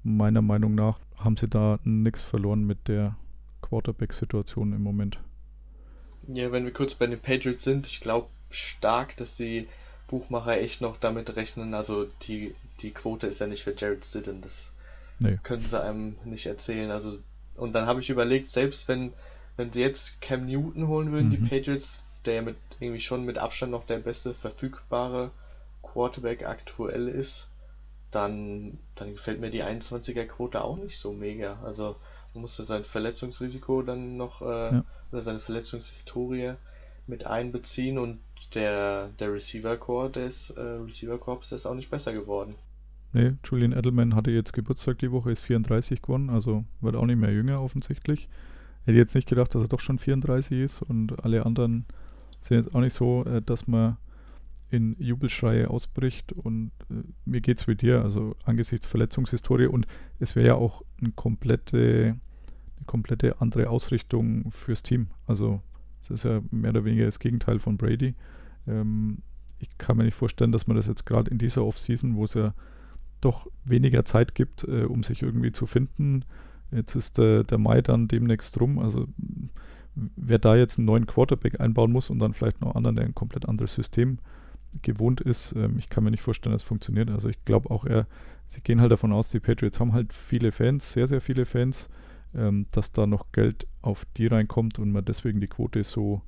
Meiner 0.07 0.41
Meinung 0.41 0.73
nach 0.75 0.99
haben 1.17 1.37
sie 1.37 1.47
da 1.47 1.79
nichts 1.83 2.21
verloren 2.23 2.63
mit 2.63 2.87
der 2.87 3.15
Quarterback-Situation 3.61 4.73
im 4.73 4.81
Moment. 4.81 5.19
Ja, 6.27 6.51
wenn 6.51 6.63
wir 6.65 6.73
kurz 6.73 6.93
bei 6.95 7.07
den 7.07 7.19
Patriots 7.19 7.63
sind, 7.63 7.87
ich 7.87 8.01
glaube 8.01 8.29
stark, 8.51 9.17
dass 9.17 9.35
die 9.35 9.67
Buchmacher 10.07 10.57
echt 10.59 10.81
noch 10.81 10.97
damit 10.97 11.35
rechnen. 11.35 11.73
Also 11.73 12.05
die, 12.23 12.53
die 12.81 12.91
Quote 12.91 13.27
ist 13.27 13.39
ja 13.39 13.47
nicht 13.47 13.63
für 13.63 13.73
Jared 13.75 14.05
Stidham, 14.05 14.41
das 14.41 14.75
Nee. 15.19 15.39
können 15.43 15.65
sie 15.65 15.81
einem 15.81 16.17
nicht 16.25 16.45
erzählen. 16.47 16.91
Also 16.91 17.19
und 17.57 17.73
dann 17.73 17.87
habe 17.87 18.01
ich 18.01 18.09
überlegt, 18.09 18.49
selbst 18.49 18.87
wenn 18.87 19.13
wenn 19.57 19.71
sie 19.71 19.81
jetzt 19.81 20.21
Cam 20.21 20.45
Newton 20.45 20.87
holen 20.87 21.11
würden, 21.11 21.29
die 21.31 21.37
Mhm. 21.37 21.49
Patriots, 21.49 22.03
der 22.25 22.35
ja 22.35 22.41
mit 22.43 22.57
irgendwie 22.79 23.01
schon 23.01 23.25
mit 23.25 23.37
Abstand 23.39 23.71
noch 23.71 23.85
der 23.85 23.99
beste 23.99 24.33
verfügbare 24.35 25.31
Quarterback 25.83 26.45
aktuell 26.47 27.07
ist, 27.07 27.49
dann 28.17 28.77
dann 28.95 29.11
gefällt 29.13 29.39
mir 29.39 29.49
die 29.51 29.63
21er 29.63 30.25
Quote 30.25 30.63
auch 30.63 30.77
nicht 30.77 30.97
so 30.97 31.13
mega. 31.13 31.59
Also 31.63 31.95
man 32.33 32.41
musste 32.41 32.63
sein 32.63 32.83
Verletzungsrisiko 32.83 33.81
dann 33.83 34.17
noch 34.17 34.41
äh, 34.41 34.45
Ja. 34.75 34.83
oder 35.11 35.21
seine 35.21 35.39
Verletzungshistorie 35.39 36.53
mit 37.07 37.25
einbeziehen 37.25 37.97
und 37.97 38.19
der 38.53 39.09
der 39.19 39.31
Receiver 39.33 39.77
Core 39.77 40.09
des 40.09 40.49
äh, 40.51 40.61
Receiver 40.61 41.17
Corps 41.17 41.47
der 41.49 41.55
ist 41.57 41.65
auch 41.65 41.75
nicht 41.75 41.89
besser 41.89 42.13
geworden. 42.13 42.55
Nee, 43.13 43.33
Julian 43.45 43.71
Edelman 43.71 44.15
hatte 44.15 44.31
jetzt 44.31 44.51
Geburtstag 44.53 44.99
die 44.99 45.11
Woche, 45.11 45.31
ist 45.31 45.39
34 45.39 46.01
geworden, 46.01 46.29
also 46.29 46.65
wird 46.81 46.95
auch 46.95 47.05
nicht 47.05 47.17
mehr 47.17 47.31
jünger 47.31 47.61
offensichtlich. 47.61 48.27
Hätte 48.85 48.97
jetzt 48.97 49.15
nicht 49.15 49.29
gedacht, 49.29 49.55
dass 49.55 49.63
er 49.63 49.69
doch 49.69 49.79
schon 49.79 49.97
34 49.99 50.59
ist 50.59 50.81
und 50.81 51.23
alle 51.23 51.45
anderen 51.45 51.85
sind 52.41 52.57
jetzt 52.57 52.75
auch 52.75 52.81
nicht 52.81 52.93
so, 52.93 53.23
äh, 53.25 53.41
dass 53.41 53.67
man 53.67 53.97
in 54.69 54.95
Jubelschreie 54.99 55.69
ausbricht 55.69 56.33
und 56.33 56.71
äh, 56.89 57.03
mir 57.25 57.41
geht's 57.41 57.67
wie 57.67 57.75
dir, 57.75 58.01
also 58.01 58.35
angesichts 58.43 58.87
Verletzungshistorie 58.87 59.67
und 59.67 59.87
es 60.19 60.35
wäre 60.35 60.47
ja 60.47 60.55
auch 60.55 60.83
eine 60.99 61.11
komplette, 61.11 62.17
eine 62.77 62.85
komplette 62.85 63.39
andere 63.41 63.69
Ausrichtung 63.69 64.51
fürs 64.51 64.83
Team. 64.83 65.07
Also 65.25 65.61
es 66.01 66.09
ist 66.09 66.23
ja 66.23 66.41
mehr 66.51 66.71
oder 66.71 66.85
weniger 66.85 67.05
das 67.05 67.19
Gegenteil 67.19 67.59
von 67.59 67.77
Brady. 67.77 68.15
Ähm, 68.67 69.19
ich 69.59 69.77
kann 69.77 69.97
mir 69.97 70.03
nicht 70.03 70.15
vorstellen, 70.15 70.51
dass 70.51 70.67
man 70.67 70.77
das 70.77 70.87
jetzt 70.87 71.05
gerade 71.05 71.31
in 71.31 71.37
dieser 71.37 71.65
Offseason, 71.65 72.15
wo 72.15 72.25
es 72.25 72.33
ja 72.33 72.53
doch 73.21 73.47
weniger 73.63 74.05
Zeit 74.05 74.35
gibt, 74.35 74.63
äh, 74.65 74.83
um 74.83 75.03
sich 75.03 75.23
irgendwie 75.23 75.51
zu 75.51 75.65
finden. 75.65 76.25
Jetzt 76.71 76.95
ist 76.95 77.17
der, 77.17 77.43
der 77.43 77.57
Mai 77.57 77.81
dann 77.81 78.07
demnächst 78.07 78.59
rum. 78.59 78.79
Also 78.79 79.07
wer 79.95 80.37
da 80.39 80.55
jetzt 80.55 80.77
einen 80.77 80.85
neuen 80.85 81.07
Quarterback 81.07 81.59
einbauen 81.59 81.91
muss 81.91 82.09
und 82.09 82.19
dann 82.19 82.33
vielleicht 82.33 82.61
noch 82.61 82.75
anderen, 82.75 82.97
der 82.97 83.05
ein 83.05 83.15
komplett 83.15 83.47
anderes 83.47 83.73
System 83.73 84.19
gewohnt 84.81 85.21
ist, 85.21 85.53
ähm, 85.53 85.77
ich 85.77 85.89
kann 85.89 86.03
mir 86.03 86.11
nicht 86.11 86.23
vorstellen, 86.23 86.53
dass 86.53 86.63
es 86.63 86.67
funktioniert. 86.67 87.09
Also 87.09 87.29
ich 87.29 87.43
glaube 87.45 87.71
auch 87.71 87.85
eher, 87.85 88.07
sie 88.47 88.61
gehen 88.61 88.81
halt 88.81 88.91
davon 88.91 89.11
aus, 89.11 89.29
die 89.29 89.39
Patriots 89.39 89.79
haben 89.79 89.93
halt 89.93 90.13
viele 90.13 90.51
Fans, 90.51 90.91
sehr, 90.91 91.07
sehr 91.07 91.21
viele 91.21 91.45
Fans, 91.45 91.89
ähm, 92.35 92.67
dass 92.71 92.91
da 92.91 93.07
noch 93.07 93.31
Geld 93.31 93.67
auf 93.81 94.05
die 94.17 94.27
reinkommt 94.27 94.79
und 94.79 94.91
man 94.91 95.05
deswegen 95.05 95.41
die 95.41 95.47
Quote 95.47 95.83
so, 95.83 96.21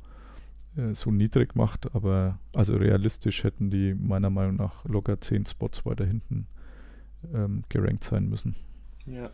äh, 0.76 0.94
so 0.94 1.12
niedrig 1.12 1.56
macht. 1.56 1.94
Aber 1.96 2.40
also 2.54 2.76
realistisch 2.76 3.44
hätten 3.44 3.70
die 3.70 3.94
meiner 3.94 4.30
Meinung 4.30 4.56
nach 4.56 4.86
locker 4.86 5.20
10 5.20 5.46
Spots 5.46 5.86
weiter 5.86 6.06
hinten 6.06 6.48
ähm, 7.34 7.64
gerankt 7.70 8.04
sein 8.04 8.28
müssen. 8.30 8.56
Ja. 9.12 9.30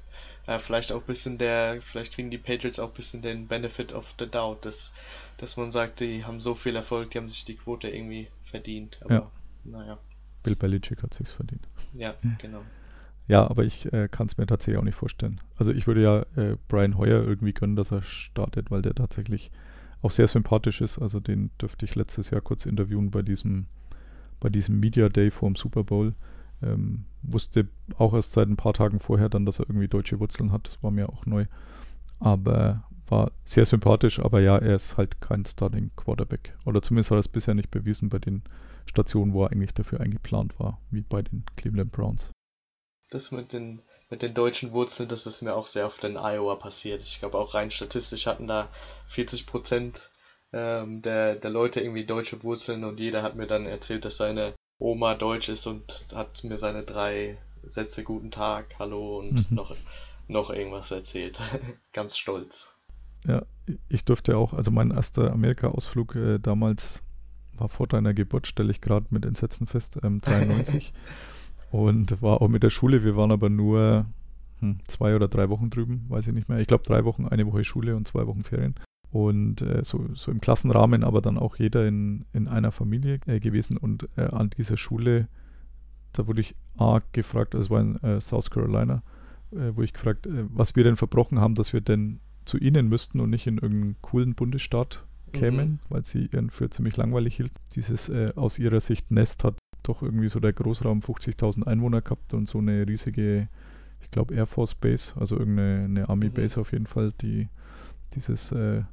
ja, 0.47 0.59
vielleicht 0.59 0.91
auch 0.91 1.01
ein 1.01 1.05
bisschen 1.05 1.37
der, 1.37 1.81
vielleicht 1.81 2.13
kriegen 2.13 2.31
die 2.31 2.37
Patriots 2.37 2.79
auch 2.79 2.89
ein 2.89 2.95
bisschen 2.95 3.21
den 3.21 3.47
Benefit 3.47 3.93
of 3.93 4.13
the 4.19 4.25
doubt, 4.29 4.65
dass, 4.65 4.91
dass 5.37 5.57
man 5.57 5.71
sagt, 5.71 5.99
die 5.99 6.23
haben 6.23 6.39
so 6.39 6.55
viel 6.55 6.75
Erfolg, 6.75 7.11
die 7.11 7.17
haben 7.17 7.29
sich 7.29 7.45
die 7.45 7.55
Quote 7.55 7.89
irgendwie 7.89 8.27
verdient. 8.43 8.99
Aber 9.03 9.13
Ja. 9.13 9.31
naja, 9.65 9.97
Bill 10.43 10.55
Belichick 10.55 11.03
hat 11.03 11.13
sich's 11.13 11.31
verdient. 11.31 11.67
ja, 11.93 12.13
genau. 12.39 12.61
Ja, 13.27 13.49
aber 13.49 13.63
ich 13.63 13.91
äh, 13.91 14.07
kann 14.07 14.27
es 14.27 14.37
mir 14.37 14.45
tatsächlich 14.45 14.77
auch 14.77 14.83
nicht 14.83 14.95
vorstellen. 14.95 15.41
Also 15.57 15.71
ich 15.71 15.87
würde 15.87 16.03
ja 16.03 16.25
äh, 16.41 16.57
Brian 16.67 16.95
Hoyer 16.97 17.23
irgendwie 17.25 17.53
gönnen, 17.53 17.75
dass 17.75 17.91
er 17.91 18.03
startet, 18.03 18.69
weil 18.69 18.83
der 18.83 18.93
tatsächlich 18.93 19.49
auch 20.03 20.11
sehr 20.11 20.27
sympathisch 20.27 20.79
ist. 20.81 20.99
Also 20.99 21.19
den 21.19 21.49
dürfte 21.59 21.85
ich 21.85 21.95
letztes 21.95 22.29
Jahr 22.29 22.41
kurz 22.41 22.67
interviewen 22.67 23.09
bei 23.09 23.23
diesem, 23.23 23.65
bei 24.39 24.49
diesem 24.49 24.79
Media 24.79 25.09
Day 25.09 25.31
vor 25.31 25.49
dem 25.49 25.55
Super 25.55 25.83
Bowl. 25.83 26.13
Ähm, 26.61 27.05
wusste 27.21 27.67
auch 27.97 28.13
erst 28.13 28.33
seit 28.33 28.47
ein 28.47 28.57
paar 28.57 28.73
Tagen 28.73 28.99
vorher 28.99 29.29
dann, 29.29 29.45
dass 29.45 29.59
er 29.59 29.69
irgendwie 29.69 29.87
deutsche 29.87 30.19
Wurzeln 30.19 30.51
hat. 30.51 30.67
Das 30.67 30.83
war 30.83 30.91
mir 30.91 31.09
auch 31.09 31.25
neu. 31.25 31.45
Aber 32.19 32.83
war 33.07 33.31
sehr 33.43 33.65
sympathisch, 33.65 34.19
aber 34.19 34.39
ja, 34.39 34.57
er 34.57 34.75
ist 34.75 34.97
halt 34.97 35.21
kein 35.21 35.45
Starting 35.45 35.91
Quarterback. 35.95 36.57
Oder 36.65 36.81
zumindest 36.81 37.11
hat 37.11 37.17
er 37.17 37.19
es 37.19 37.27
bisher 37.27 37.53
nicht 37.53 37.71
bewiesen 37.71 38.09
bei 38.09 38.19
den 38.19 38.43
Stationen, 38.85 39.33
wo 39.33 39.43
er 39.43 39.51
eigentlich 39.51 39.73
dafür 39.73 39.99
eingeplant 39.99 40.59
war, 40.59 40.81
wie 40.91 41.01
bei 41.01 41.21
den 41.21 41.45
Cleveland 41.55 41.91
Browns. 41.91 42.31
Das 43.11 43.31
mit 43.31 43.53
den, 43.53 43.81
mit 44.09 44.21
den 44.23 44.33
deutschen 44.33 44.71
Wurzeln, 44.73 45.07
das 45.09 45.27
ist 45.27 45.43
mir 45.43 45.53
auch 45.53 45.67
sehr 45.67 45.85
oft 45.85 46.03
in 46.03 46.17
Iowa 46.17 46.55
passiert. 46.55 47.03
Ich 47.03 47.19
glaube 47.19 47.37
auch 47.37 47.53
rein 47.53 47.69
statistisch 47.69 48.25
hatten 48.25 48.47
da 48.47 48.69
40 49.07 49.45
Prozent 49.45 50.09
ähm, 50.51 51.01
der, 51.03 51.35
der 51.35 51.51
Leute 51.51 51.81
irgendwie 51.81 52.05
deutsche 52.05 52.41
Wurzeln 52.41 52.83
und 52.83 52.99
jeder 52.99 53.21
hat 53.21 53.35
mir 53.35 53.45
dann 53.45 53.67
erzählt, 53.67 54.05
dass 54.05 54.17
seine 54.17 54.54
Oma 54.79 55.15
deutsch 55.15 55.49
ist 55.49 55.67
und 55.67 56.07
hat 56.13 56.43
mir 56.43 56.57
seine 56.57 56.83
drei 56.83 57.37
Sätze 57.63 58.03
Guten 58.03 58.31
Tag, 58.31 58.75
Hallo 58.77 59.19
und 59.19 59.49
Mhm. 59.49 59.55
noch, 59.55 59.75
noch 60.27 60.49
irgendwas 60.49 60.91
erzählt. 60.91 61.39
Ganz 61.93 62.17
stolz. 62.17 62.69
Ja, 63.25 63.43
ich 63.89 64.05
durfte 64.05 64.37
auch, 64.37 64.53
also 64.53 64.69
mein 64.71 64.91
erster 64.91 65.31
Amerika-Ausflug 65.31 66.15
äh, 66.15 66.37
damals 66.39 67.01
war 67.57 67.69
vor 67.69 67.87
deiner 67.87 68.13
Geburt, 68.13 68.47
stelle 68.47 68.69
ich 68.71 68.81
gerade 68.81 69.07
mit 69.09 69.25
Entsetzen 69.25 69.65
fest, 69.65 69.97
ähm, 70.03 70.21
93. 70.21 70.93
und 71.71 72.21
war 72.21 72.41
auch 72.41 72.47
mit 72.49 72.63
der 72.63 72.69
Schule. 72.69 73.03
Wir 73.03 73.15
waren 73.15 73.31
aber 73.31 73.49
nur 73.49 74.05
hm, 74.59 74.79
zwei 74.87 75.15
oder 75.15 75.27
drei 75.27 75.49
Wochen 75.49 75.69
drüben, 75.69 76.05
weiß 76.09 76.27
ich 76.27 76.33
nicht 76.33 76.49
mehr. 76.49 76.59
Ich 76.59 76.67
glaube 76.67 76.83
drei 76.83 77.05
Wochen, 77.05 77.27
eine 77.27 77.47
Woche 77.47 77.63
Schule 77.63 77.95
und 77.95 78.07
zwei 78.07 78.27
Wochen 78.27 78.43
Ferien. 78.43 78.75
Und 79.15 79.61
äh, 79.61 79.81
so, 79.85 80.09
so 80.13 80.29
im 80.29 80.41
Klassenrahmen, 80.41 81.05
aber 81.05 81.21
dann 81.21 81.37
auch 81.37 81.55
jeder 81.55 81.87
in, 81.87 82.25
in 82.33 82.49
einer 82.49 82.73
Familie 82.73 83.19
äh, 83.27 83.39
gewesen. 83.39 83.77
Und 83.77 84.09
äh, 84.17 84.23
an 84.23 84.49
dieser 84.49 84.75
Schule, 84.75 85.29
da 86.11 86.27
wurde 86.27 86.41
ich 86.41 86.53
A 86.77 86.99
gefragt, 87.13 87.55
also 87.55 87.63
es 87.65 87.69
war 87.69 87.79
in 87.79 87.95
äh, 88.03 88.19
South 88.19 88.49
Carolina, 88.49 89.03
äh, 89.51 89.71
wo 89.73 89.83
ich 89.83 89.93
gefragt, 89.93 90.27
äh, 90.27 90.43
was 90.49 90.75
wir 90.75 90.83
denn 90.83 90.97
verbrochen 90.97 91.39
haben, 91.39 91.55
dass 91.55 91.71
wir 91.71 91.79
denn 91.79 92.19
zu 92.43 92.57
ihnen 92.57 92.89
müssten 92.89 93.21
und 93.21 93.29
nicht 93.29 93.47
in 93.47 93.57
irgendeinen 93.57 93.95
coolen 94.01 94.35
Bundesstaat 94.35 95.05
kämen, 95.31 95.69
Mhm. 95.69 95.79
weil 95.87 96.03
sie 96.03 96.25
ihren 96.25 96.49
für 96.49 96.69
ziemlich 96.69 96.97
langweilig 96.97 97.37
hielt. 97.37 97.53
Dieses 97.73 98.09
äh, 98.09 98.27
aus 98.35 98.59
ihrer 98.59 98.81
Sicht 98.81 99.11
Nest 99.11 99.45
hat 99.45 99.55
doch 99.83 100.03
irgendwie 100.03 100.27
so 100.27 100.41
der 100.41 100.51
Großraum 100.51 100.99
50.000 100.99 101.63
Einwohner 101.63 102.01
gehabt 102.01 102.33
und 102.33 102.49
so 102.49 102.57
eine 102.57 102.85
riesige, 102.85 103.47
ich 104.01 104.11
glaube 104.11 104.33
Air 104.35 104.45
Force 104.45 104.75
Base, 104.75 105.13
also 105.17 105.37
irgendeine 105.37 105.85
eine 105.85 106.09
Army 106.09 106.25
Mhm. 106.27 106.33
Base 106.33 106.59
auf 106.59 106.73
jeden 106.73 106.87
Fall, 106.87 107.13
die 107.21 107.47
dieses, 108.13 108.51
äh, 108.51 108.83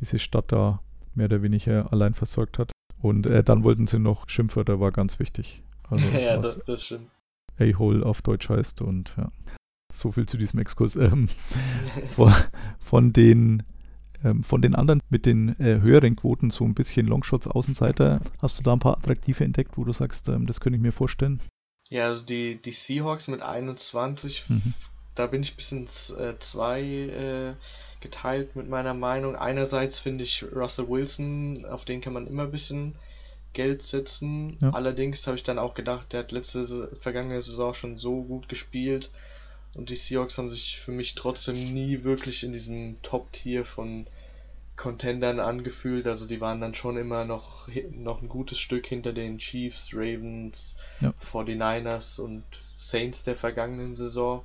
diese 0.00 0.18
Stadt 0.18 0.52
da 0.52 0.80
mehr 1.14 1.26
oder 1.26 1.42
weniger 1.42 1.92
allein 1.92 2.14
versorgt 2.14 2.58
hat. 2.58 2.72
Und 3.00 3.26
äh, 3.26 3.44
dann 3.44 3.64
wollten 3.64 3.86
sie 3.86 3.98
noch 3.98 4.28
Schimpfwörter, 4.28 4.80
war 4.80 4.92
ganz 4.92 5.18
wichtig. 5.18 5.62
Also 5.88 6.04
ja, 6.18 6.36
das, 6.36 6.60
das 6.66 6.84
stimmt. 6.84 7.08
A-Hole 7.58 8.04
auf 8.04 8.22
Deutsch 8.22 8.48
heißt 8.48 8.82
und 8.82 9.14
ja. 9.16 9.30
So 9.92 10.12
viel 10.12 10.26
zu 10.26 10.36
diesem 10.36 10.60
Exkurs. 10.60 10.96
Ähm, 11.00 11.28
von, 12.14 12.32
von 12.78 13.12
den 13.12 13.62
ähm, 14.24 14.42
von 14.42 14.62
den 14.62 14.74
anderen 14.74 15.00
mit 15.10 15.26
den 15.26 15.58
äh, 15.60 15.80
höheren 15.80 16.16
Quoten 16.16 16.50
so 16.50 16.64
ein 16.64 16.74
bisschen 16.74 17.06
Longshots 17.06 17.46
Außenseiter, 17.46 18.20
hast 18.42 18.58
du 18.58 18.64
da 18.64 18.72
ein 18.72 18.80
paar 18.80 18.98
attraktive 18.98 19.44
entdeckt, 19.44 19.76
wo 19.76 19.84
du 19.84 19.92
sagst, 19.92 20.28
ähm, 20.28 20.46
das 20.46 20.60
könnte 20.60 20.76
ich 20.76 20.82
mir 20.82 20.92
vorstellen? 20.92 21.40
Ja, 21.88 22.06
also 22.06 22.24
die, 22.24 22.60
die 22.60 22.72
Seahawks 22.72 23.28
mit 23.28 23.42
21, 23.42 24.50
Mhm. 24.50 24.74
Da 25.18 25.26
bin 25.26 25.42
ich 25.42 25.52
ein 25.52 25.56
bisschen 25.56 25.86
äh, 26.18 26.34
zwei 26.38 26.82
äh, 26.82 27.54
geteilt 28.00 28.54
mit 28.56 28.68
meiner 28.68 28.94
Meinung. 28.94 29.34
Einerseits 29.34 29.98
finde 29.98 30.24
ich 30.24 30.44
Russell 30.54 30.88
Wilson, 30.88 31.64
auf 31.66 31.84
den 31.84 32.00
kann 32.00 32.12
man 32.12 32.26
immer 32.26 32.44
ein 32.44 32.50
bisschen 32.50 32.94
Geld 33.52 33.82
setzen. 33.82 34.56
Ja. 34.60 34.70
Allerdings 34.70 35.26
habe 35.26 35.36
ich 35.36 35.42
dann 35.42 35.58
auch 35.58 35.74
gedacht, 35.74 36.12
der 36.12 36.20
hat 36.20 36.32
letzte 36.32 36.88
vergangene 37.00 37.42
Saison 37.42 37.74
schon 37.74 37.96
so 37.96 38.22
gut 38.22 38.48
gespielt. 38.48 39.10
Und 39.74 39.90
die 39.90 39.96
Seahawks 39.96 40.38
haben 40.38 40.50
sich 40.50 40.78
für 40.78 40.92
mich 40.92 41.14
trotzdem 41.14 41.56
nie 41.74 42.04
wirklich 42.04 42.44
in 42.44 42.52
diesem 42.52 43.00
Top-Tier 43.02 43.64
von 43.64 44.06
Contendern 44.76 45.40
angefühlt. 45.40 46.06
Also 46.06 46.26
die 46.26 46.40
waren 46.40 46.60
dann 46.60 46.74
schon 46.74 46.96
immer 46.96 47.24
noch, 47.24 47.68
noch 47.92 48.22
ein 48.22 48.28
gutes 48.28 48.58
Stück 48.58 48.86
hinter 48.86 49.12
den 49.12 49.38
Chiefs, 49.38 49.90
Ravens, 49.92 50.76
Ja. 51.00 51.12
49ers 51.18 52.20
und 52.20 52.44
Saints 52.76 53.24
der 53.24 53.34
vergangenen 53.34 53.94
Saison. 53.94 54.42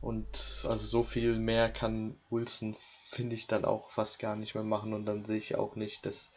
Und 0.00 0.64
also 0.68 0.86
so 0.86 1.02
viel 1.02 1.38
mehr 1.38 1.70
kann 1.70 2.16
Wilson, 2.30 2.76
finde 3.10 3.34
ich, 3.34 3.46
dann 3.46 3.64
auch 3.64 3.90
fast 3.90 4.20
gar 4.20 4.36
nicht 4.36 4.54
mehr 4.54 4.64
machen. 4.64 4.92
Und 4.92 5.06
dann 5.06 5.24
sehe 5.24 5.38
ich 5.38 5.56
auch 5.56 5.76
nicht, 5.76 6.06
dass 6.06 6.32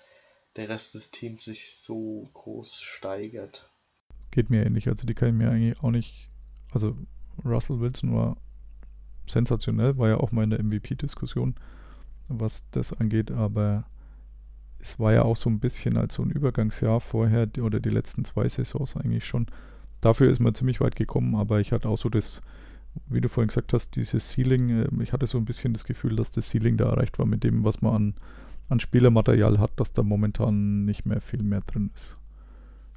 der 0.55 0.69
Rest 0.69 0.95
des 0.95 1.11
Teams 1.11 1.45
sich 1.45 1.71
so 1.71 2.23
groß 2.33 2.81
steigert. 2.81 3.69
Geht 4.31 4.49
mir 4.49 4.65
ähnlich. 4.65 4.87
Also 4.87 5.05
die 5.05 5.13
kann 5.13 5.29
ich 5.29 5.35
mir 5.35 5.51
eigentlich 5.51 5.81
auch 5.83 5.91
nicht. 5.91 6.29
Also 6.71 6.97
Russell 7.45 7.79
Wilson 7.79 8.15
war 8.15 8.37
sensationell, 9.27 9.97
war 9.97 10.09
ja 10.09 10.17
auch 10.17 10.31
mal 10.31 10.43
in 10.43 10.49
der 10.49 10.63
MVP-Diskussion, 10.63 11.55
was 12.27 12.69
das 12.71 12.93
angeht, 12.93 13.31
aber 13.31 13.85
es 14.79 14.99
war 14.99 15.13
ja 15.13 15.23
auch 15.23 15.37
so 15.37 15.49
ein 15.49 15.59
bisschen 15.59 15.97
als 15.97 16.15
so 16.15 16.23
ein 16.23 16.31
Übergangsjahr 16.31 16.99
vorher 16.99 17.47
oder 17.61 17.79
die 17.79 17.89
letzten 17.89 18.25
zwei 18.25 18.49
Saisons 18.49 18.97
eigentlich 18.97 19.25
schon. 19.25 19.47
Dafür 20.01 20.29
ist 20.29 20.39
man 20.39 20.55
ziemlich 20.55 20.81
weit 20.81 20.95
gekommen, 20.95 21.35
aber 21.35 21.59
ich 21.59 21.71
hatte 21.71 21.87
auch 21.87 21.97
so 21.97 22.09
das, 22.09 22.41
wie 23.07 23.21
du 23.21 23.29
vorhin 23.29 23.47
gesagt 23.47 23.73
hast, 23.73 23.95
dieses 23.95 24.29
Ceiling, 24.31 24.83
äh, 24.83 25.03
ich 25.03 25.13
hatte 25.13 25.27
so 25.27 25.37
ein 25.37 25.45
bisschen 25.45 25.73
das 25.73 25.85
Gefühl, 25.85 26.15
dass 26.15 26.31
das 26.31 26.49
Ceiling 26.49 26.77
da 26.77 26.89
erreicht 26.89 27.19
war 27.19 27.25
mit 27.25 27.43
dem, 27.43 27.63
was 27.63 27.81
man 27.81 27.93
an, 27.93 28.13
an 28.69 28.79
Spielermaterial 28.79 29.59
hat, 29.59 29.71
dass 29.77 29.93
da 29.93 30.03
momentan 30.03 30.85
nicht 30.85 31.05
mehr 31.05 31.21
viel 31.21 31.43
mehr 31.43 31.61
drin 31.61 31.91
ist. 31.95 32.17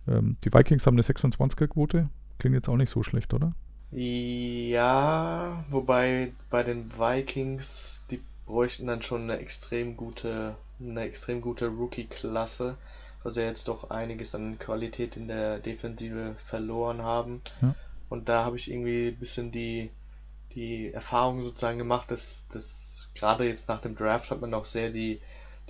Ähm, 0.07 0.37
die 0.44 0.52
Vikings 0.52 0.87
haben 0.87 0.94
eine 0.94 1.02
26er-Quote. 1.02 2.09
Klingt 2.38 2.54
jetzt 2.54 2.68
auch 2.68 2.76
nicht 2.76 2.90
so 2.90 3.02
schlecht, 3.02 3.33
oder? 3.35 3.54
Ja, 3.90 5.64
wobei 5.70 6.33
bei 6.50 6.64
den 6.64 6.90
Vikings, 6.98 8.07
die 8.11 8.20
bräuchten 8.46 8.87
dann 8.87 9.02
schon 9.02 9.22
eine 9.22 9.38
extrem 9.38 9.96
gute, 9.96 10.57
eine 10.80 11.02
extrem 11.02 11.40
gute 11.40 11.68
Rookie-Klasse, 11.68 12.76
weil 13.22 13.33
sie 13.33 13.42
jetzt 13.42 13.68
doch 13.68 13.90
einiges 13.90 14.35
an 14.35 14.59
Qualität 14.59 15.16
in 15.16 15.28
der 15.28 15.61
Defensive 15.61 16.35
verloren 16.44 17.02
haben. 17.02 17.40
Ja. 17.62 17.74
Und 18.09 18.29
da 18.29 18.45
habe 18.45 18.57
ich 18.57 18.71
irgendwie 18.71 19.09
ein 19.09 19.19
bisschen 19.19 19.51
die, 19.51 19.90
die 20.55 20.93
Erfahrung 20.93 21.45
sozusagen 21.45 21.79
gemacht, 21.79 22.11
dass, 22.11 22.47
dass 22.53 23.09
gerade 23.14 23.47
jetzt 23.47 23.69
nach 23.69 23.81
dem 23.81 23.97
Draft 23.97 24.31
hat 24.31 24.40
man 24.40 24.55
auch 24.55 24.64
sehr 24.64 24.90
die, 24.90 25.21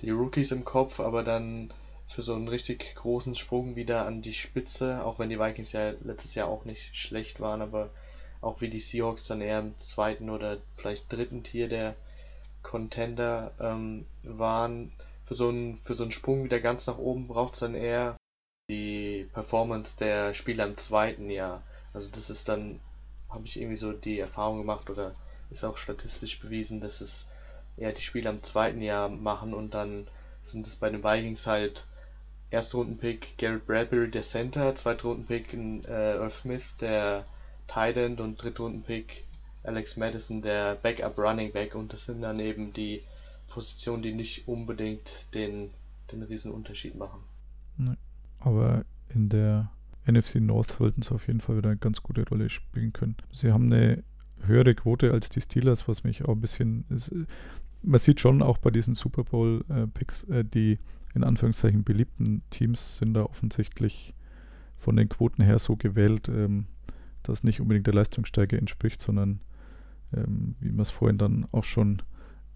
die 0.01 0.11
Rookies 0.11 0.51
im 0.51 0.65
Kopf, 0.65 0.99
aber 0.99 1.23
dann 1.23 1.73
für 2.07 2.21
so 2.21 2.35
einen 2.35 2.47
richtig 2.47 2.95
großen 2.95 3.33
Sprung 3.33 3.75
wieder 3.75 4.05
an 4.05 4.21
die 4.21 4.33
Spitze, 4.33 5.03
auch 5.03 5.17
wenn 5.17 5.29
die 5.29 5.39
Vikings 5.39 5.71
ja 5.71 5.91
letztes 6.01 6.35
Jahr 6.35 6.49
auch 6.49 6.65
nicht 6.65 6.95
schlecht 6.95 7.39
waren, 7.39 7.61
aber 7.61 7.89
auch 8.41 8.61
wie 8.61 8.69
die 8.69 8.79
Seahawks 8.79 9.25
dann 9.25 9.41
eher 9.41 9.59
im 9.59 9.73
zweiten 9.79 10.29
oder 10.29 10.57
vielleicht 10.75 11.11
dritten 11.11 11.43
Tier 11.43 11.67
der 11.67 11.95
Contender 12.61 13.51
ähm, 13.59 14.05
waren. 14.23 14.91
Für 15.23 15.33
so, 15.33 15.49
einen, 15.49 15.75
für 15.77 15.95
so 15.95 16.03
einen 16.03 16.11
Sprung 16.11 16.43
wieder 16.43 16.59
ganz 16.59 16.85
nach 16.85 16.99
oben 16.99 17.27
braucht 17.27 17.55
es 17.55 17.61
dann 17.61 17.73
eher 17.73 18.15
die 18.69 19.27
Performance 19.33 19.97
der 19.97 20.35
Spieler 20.35 20.65
im 20.67 20.77
zweiten 20.77 21.31
Jahr. 21.31 21.63
Also 21.95 22.11
das 22.11 22.29
ist 22.29 22.49
dann, 22.49 22.81
habe 23.29 23.45
ich 23.45 23.57
irgendwie 23.57 23.77
so 23.77 23.93
die 23.93 24.19
Erfahrung 24.19 24.59
gemacht 24.59 24.89
oder 24.89 25.13
ist 25.49 25.63
auch 25.63 25.77
statistisch 25.77 26.39
bewiesen, 26.39 26.81
dass 26.81 26.99
es 26.99 27.27
eher 27.77 27.93
die 27.93 28.01
Spieler 28.01 28.31
im 28.31 28.43
zweiten 28.43 28.81
Jahr 28.81 29.07
machen 29.07 29.53
und 29.53 29.73
dann 29.73 30.07
sind 30.41 30.67
es 30.67 30.75
bei 30.75 30.89
den 30.89 31.03
Vikings 31.03 31.47
halt 31.47 31.87
Erstrunden-Pick 32.51 33.37
Garrett 33.37 33.65
Bradbury, 33.65 34.09
der 34.09 34.21
Center, 34.21 34.75
Zweitrunden-Pick 34.75 35.53
äh, 35.53 36.17
Earl 36.17 36.31
Smith, 36.31 36.75
der 36.81 37.25
Tight 37.67 37.97
End 37.97 38.19
und 38.19 38.41
Drittrunden-Pick 38.43 39.23
Alex 39.63 39.97
Madison, 39.97 40.41
der 40.41 40.75
Backup 40.75 41.17
Running 41.17 41.53
Back 41.53 41.75
und 41.75 41.93
das 41.93 42.03
sind 42.03 42.21
dann 42.21 42.39
eben 42.39 42.73
die 42.73 43.01
Positionen, 43.49 44.03
die 44.03 44.13
nicht 44.13 44.47
unbedingt 44.47 45.33
den, 45.33 45.71
den 46.11 46.23
riesen 46.23 46.51
Unterschied 46.51 46.95
machen. 46.95 47.23
Aber 48.39 48.83
in 49.09 49.29
der 49.29 49.71
NFC 50.07 50.35
North 50.35 50.71
sollten 50.71 51.01
sie 51.01 51.13
auf 51.13 51.27
jeden 51.27 51.41
Fall 51.41 51.57
wieder 51.57 51.69
eine 51.69 51.79
ganz 51.79 52.03
gute 52.03 52.27
Rolle 52.27 52.49
spielen 52.49 52.93
können. 52.93 53.15
Sie 53.31 53.51
haben 53.51 53.71
eine 53.71 54.03
höhere 54.41 54.75
Quote 54.75 55.11
als 55.11 55.29
die 55.29 55.41
Steelers, 55.41 55.87
was 55.87 56.03
mich 56.03 56.25
auch 56.25 56.33
ein 56.33 56.41
bisschen. 56.41 56.85
Ist, 56.89 57.13
man 57.81 57.99
sieht 57.99 58.19
schon 58.19 58.41
auch 58.41 58.57
bei 58.57 58.71
diesen 58.71 58.95
Super 58.95 59.23
Bowl-Picks, 59.23 60.25
äh, 60.25 60.43
die 60.43 60.79
in 61.13 61.23
Anführungszeichen 61.23 61.83
beliebten 61.83 62.43
Teams 62.49 62.97
sind 62.97 63.13
da 63.13 63.23
offensichtlich 63.23 64.13
von 64.77 64.95
den 64.97 65.09
Quoten 65.09 65.43
her 65.43 65.59
so 65.59 65.75
gewählt, 65.75 66.29
ähm, 66.29 66.65
dass 67.23 67.43
nicht 67.43 67.61
unbedingt 67.61 67.87
der 67.87 67.93
Leistungsstärke 67.93 68.57
entspricht, 68.57 69.01
sondern 69.01 69.39
ähm, 70.13 70.55
wie 70.59 70.71
wir 70.71 70.81
es 70.81 70.91
vorhin 70.91 71.17
dann 71.17 71.47
auch 71.51 71.63
schon 71.63 72.01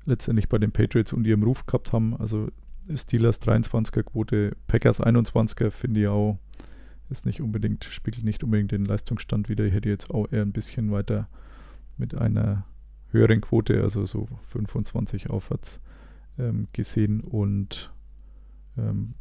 letztendlich 0.06 0.50
bei 0.50 0.58
den 0.58 0.72
Patriots 0.72 1.14
und 1.14 1.26
ihrem 1.26 1.44
Ruf 1.44 1.66
gehabt 1.66 1.94
haben. 1.94 2.16
Also 2.18 2.50
Steelers 2.94 3.42
23er 3.42 4.04
Quote, 4.04 4.56
Packers 4.68 5.02
21er 5.02 5.72
finde 5.72 6.02
ich 6.02 6.08
auch, 6.08 6.38
ist 7.10 7.26
nicht 7.26 7.42
unbedingt, 7.42 7.84
spiegelt 7.86 8.26
nicht 8.26 8.44
unbedingt 8.44 8.72
den 8.72 8.86
Leistungsstand 8.86 9.50
wieder. 9.50 9.66
Ich 9.66 9.74
hätte 9.74 9.90
jetzt 9.90 10.12
auch 10.12 10.32
eher 10.32 10.42
ein 10.42 10.52
bisschen 10.52 10.92
weiter 10.92 11.28
mit 11.98 12.16
einer 12.16 12.66
höheren 13.12 13.42
Quote, 13.42 13.82
also 13.82 14.06
so 14.06 14.28
25 14.48 15.30
aufwärts 15.30 15.82
ähm, 16.38 16.68
gesehen 16.74 17.22
und 17.22 17.92
ähm, 18.78 19.16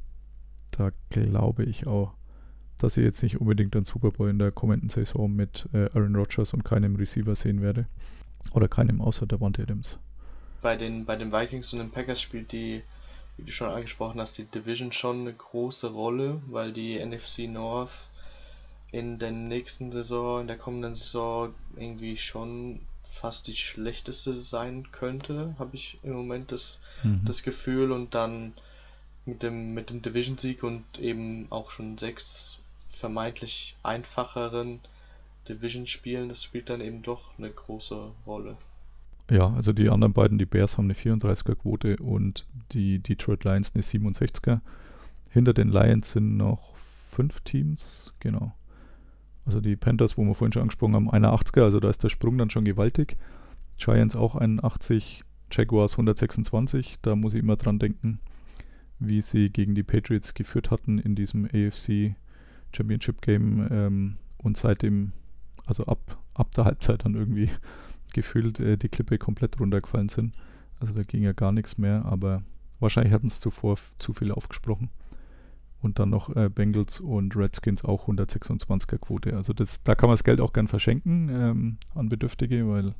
da 0.70 0.90
glaube 1.10 1.64
ich 1.64 1.86
auch, 1.86 2.14
dass 2.78 2.96
ich 2.96 3.04
jetzt 3.04 3.22
nicht 3.22 3.40
unbedingt 3.40 3.74
einen 3.74 3.84
Super 3.84 4.10
Bowl 4.10 4.30
in 4.30 4.38
der 4.38 4.52
kommenden 4.52 4.88
Saison 4.88 5.34
mit 5.34 5.68
äh, 5.72 5.90
Aaron 5.94 6.14
Rodgers 6.14 6.54
und 6.54 6.64
keinem 6.64 6.96
Receiver 6.96 7.34
sehen 7.34 7.60
werde. 7.60 7.86
Oder 8.52 8.68
keinem 8.68 9.00
außer 9.00 9.26
der 9.26 9.40
Wand 9.40 9.58
Adams. 9.58 9.98
Bei 10.62 10.76
den, 10.76 11.04
bei 11.04 11.16
den 11.16 11.32
Vikings 11.32 11.72
und 11.72 11.80
den 11.80 11.90
Packers 11.90 12.20
spielt 12.20 12.52
die, 12.52 12.82
wie 13.38 13.44
du 13.44 13.52
schon 13.52 13.70
angesprochen 13.70 14.20
hast, 14.20 14.36
die 14.36 14.44
Division 14.44 14.92
schon 14.92 15.20
eine 15.20 15.32
große 15.32 15.88
Rolle, 15.88 16.42
weil 16.48 16.72
die 16.72 16.98
NFC 16.98 17.48
North 17.48 18.08
in 18.90 19.18
der 19.18 19.30
nächsten 19.30 19.92
Saison, 19.92 20.40
in 20.40 20.48
der 20.48 20.58
kommenden 20.58 20.94
Saison 20.94 21.54
irgendwie 21.76 22.16
schon 22.16 22.80
fast 23.02 23.46
die 23.46 23.56
schlechteste 23.56 24.34
sein 24.34 24.90
könnte, 24.92 25.54
habe 25.58 25.76
ich 25.76 25.98
im 26.02 26.14
Moment 26.14 26.52
das, 26.52 26.80
mhm. 27.02 27.20
das 27.24 27.42
Gefühl 27.42 27.92
und 27.92 28.14
dann 28.14 28.54
mit 29.24 29.42
dem, 29.42 29.74
mit 29.74 29.90
dem 29.90 30.02
Division-Sieg 30.02 30.62
und 30.62 30.98
eben 30.98 31.46
auch 31.50 31.70
schon 31.70 31.98
sechs 31.98 32.58
vermeintlich 32.88 33.76
einfacheren 33.82 34.80
Division-Spielen, 35.48 36.28
das 36.28 36.42
spielt 36.42 36.70
dann 36.70 36.80
eben 36.80 37.02
doch 37.02 37.30
eine 37.38 37.50
große 37.50 38.10
Rolle. 38.26 38.56
Ja, 39.30 39.52
also 39.52 39.72
die 39.72 39.90
anderen 39.90 40.12
beiden, 40.12 40.38
die 40.38 40.46
Bears 40.46 40.78
haben 40.78 40.86
eine 40.86 40.94
34er-Quote 40.94 41.98
und 41.98 42.46
die 42.72 42.98
Detroit 42.98 43.44
Lions 43.44 43.74
eine 43.74 43.82
67er. 43.82 44.60
Hinter 45.30 45.52
den 45.52 45.68
Lions 45.68 46.12
sind 46.12 46.36
noch 46.36 46.76
fünf 46.76 47.40
Teams, 47.40 48.14
genau. 48.20 48.54
Also 49.44 49.60
die 49.60 49.76
Panthers, 49.76 50.16
wo 50.16 50.24
wir 50.24 50.34
vorhin 50.34 50.52
schon 50.52 50.62
angesprochen 50.62 50.94
haben, 50.94 51.10
81er, 51.10 51.62
also 51.62 51.80
da 51.80 51.90
ist 51.90 52.02
der 52.02 52.08
Sprung 52.08 52.38
dann 52.38 52.50
schon 52.50 52.64
gewaltig. 52.64 53.16
Giants 53.76 54.16
auch 54.16 54.34
81, 54.34 55.24
Jaguars 55.50 55.92
126, 55.92 56.98
da 57.02 57.16
muss 57.16 57.34
ich 57.34 57.40
immer 57.40 57.56
dran 57.56 57.78
denken 57.78 58.20
wie 58.98 59.20
sie 59.20 59.50
gegen 59.50 59.74
die 59.74 59.82
Patriots 59.82 60.34
geführt 60.34 60.70
hatten 60.70 60.98
in 60.98 61.14
diesem 61.14 61.46
AFC 61.46 62.14
Championship 62.74 63.22
Game 63.22 63.66
ähm, 63.70 64.16
und 64.38 64.56
seitdem, 64.56 65.12
also 65.66 65.86
ab, 65.86 66.18
ab 66.34 66.54
der 66.54 66.64
Halbzeit 66.64 67.04
dann 67.04 67.14
irgendwie 67.14 67.50
gefühlt 68.12 68.60
äh, 68.60 68.76
die 68.76 68.88
Klippe 68.88 69.18
komplett 69.18 69.58
runtergefallen 69.60 70.08
sind. 70.08 70.34
Also 70.80 70.94
da 70.94 71.02
ging 71.02 71.22
ja 71.22 71.32
gar 71.32 71.52
nichts 71.52 71.78
mehr, 71.78 72.04
aber 72.04 72.42
wahrscheinlich 72.80 73.12
hatten 73.12 73.26
es 73.26 73.40
zuvor 73.40 73.76
zu 73.98 74.12
viel 74.12 74.32
aufgesprochen. 74.32 74.90
Und 75.80 76.00
dann 76.00 76.10
noch 76.10 76.34
äh, 76.34 76.48
Bengals 76.48 76.98
und 76.98 77.36
Redskins 77.36 77.84
auch 77.84 78.08
126er 78.08 78.98
Quote. 78.98 79.34
Also 79.36 79.52
das, 79.52 79.84
da 79.84 79.94
kann 79.94 80.08
man 80.08 80.14
das 80.14 80.24
Geld 80.24 80.40
auch 80.40 80.52
gern 80.52 80.66
verschenken 80.66 81.28
ähm, 81.28 81.76
an 81.94 82.08
Bedürftige, 82.08 82.68
weil 82.68 82.94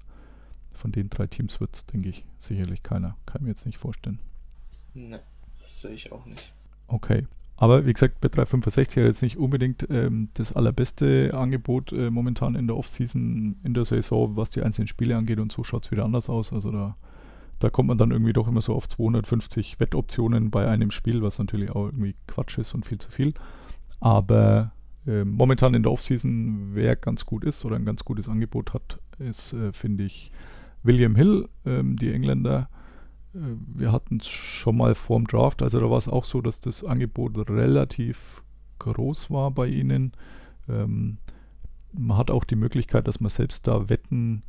von 0.75 0.93
den 0.93 1.11
drei 1.11 1.27
Teams 1.27 1.61
wird 1.61 1.75
es, 1.75 1.87
denke 1.87 2.09
ich, 2.09 2.25
sicherlich 2.39 2.85
keiner. 2.85 3.17
Kann 3.27 3.41
ich 3.41 3.43
mir 3.43 3.49
jetzt 3.49 3.67
nicht 3.67 3.79
vorstellen. 3.79 4.21
Nee. 4.95 5.19
Das 5.59 5.81
sehe 5.83 5.93
ich 5.93 6.13
auch 6.13 6.25
nicht. 6.27 6.53
Okay. 6.87 7.27
Aber 7.61 7.87
wie 7.87 7.93
gesagt, 7.93 8.21
bei 8.21 8.29
365 8.29 9.03
jetzt 9.03 9.23
nicht 9.23 9.37
unbedingt 9.37 9.85
ähm, 9.91 10.29
das 10.35 10.53
allerbeste 10.53 11.33
Angebot 11.35 11.93
äh, 11.93 12.09
momentan 12.09 12.55
in 12.55 12.69
der 12.69 12.77
Offseason, 12.77 13.57
in 13.65 13.75
der 13.75 13.85
Saison, 13.85 14.37
was 14.37 14.51
die 14.51 14.63
einzelnen 14.63 14.87
Spiele 14.87 15.17
angeht 15.17 15.41
und 15.41 15.51
so 15.51 15.65
schaut 15.65 15.85
es 15.85 15.91
wieder 15.91 16.05
anders 16.05 16.31
aus. 16.31 16.53
Also 16.53 16.71
da, 16.71 16.97
da 17.59 17.69
kommt 17.69 17.89
man 17.89 17.99
dann 17.99 18.13
irgendwie 18.13 18.33
doch 18.33 18.47
immer 18.47 18.61
so 18.61 18.75
auf 18.75 18.89
250 18.89 19.81
Wettoptionen 19.81 20.53
bei 20.53 20.69
einem 20.69 20.93
Spiel, 20.93 21.21
was 21.21 21.41
natürlich 21.41 21.71
auch 21.73 21.87
irgendwie 21.87 22.15
Quatsch 22.29 22.59
ist 22.59 22.75
und 22.75 22.87
viel 22.87 22.99
zu 22.99 23.11
viel. 23.11 23.35
Aber 23.99 24.71
äh, 25.05 25.25
momentan 25.25 25.75
in 25.75 25.83
der 25.83 25.91
Offseason, 25.91 26.75
wer 26.75 26.95
ganz 26.95 27.27
gut 27.27 27.43
ist 27.43 27.65
oder 27.65 27.75
ein 27.75 27.85
ganz 27.85 28.05
gutes 28.05 28.29
Angebot 28.29 28.73
hat, 28.73 29.01
ist, 29.19 29.53
äh, 29.55 29.73
finde 29.73 30.05
ich, 30.05 30.31
William 30.85 31.17
Hill, 31.17 31.49
ähm, 31.67 31.97
die 31.97 32.13
Engländer 32.13 32.69
wir 33.33 33.93
hatten 33.93 34.19
es 34.21 34.29
schon 34.29 34.77
mal 34.77 34.95
vorm 34.95 35.27
Draft, 35.27 35.63
also 35.63 35.81
da 35.81 35.91
war 35.91 35.99
es 35.99 36.09
auch 36.09 36.25
so, 36.25 36.41
dass 36.41 36.61
das 36.61 36.85
Angebot 36.85 37.37
relativ 37.49 38.43
groß 38.79 39.31
war 39.31 39.51
bei 39.51 39.67
ihnen. 39.67 40.13
Ähm, 40.69 41.19
man 41.93 42.17
hat 42.17 42.31
auch 42.31 42.45
die 42.45 42.57
Möglichkeit, 42.57 43.09
dass 43.09 43.21
man 43.21 43.31
selbst 43.31 43.67
da 43.67 43.89
Wetten 43.89 44.43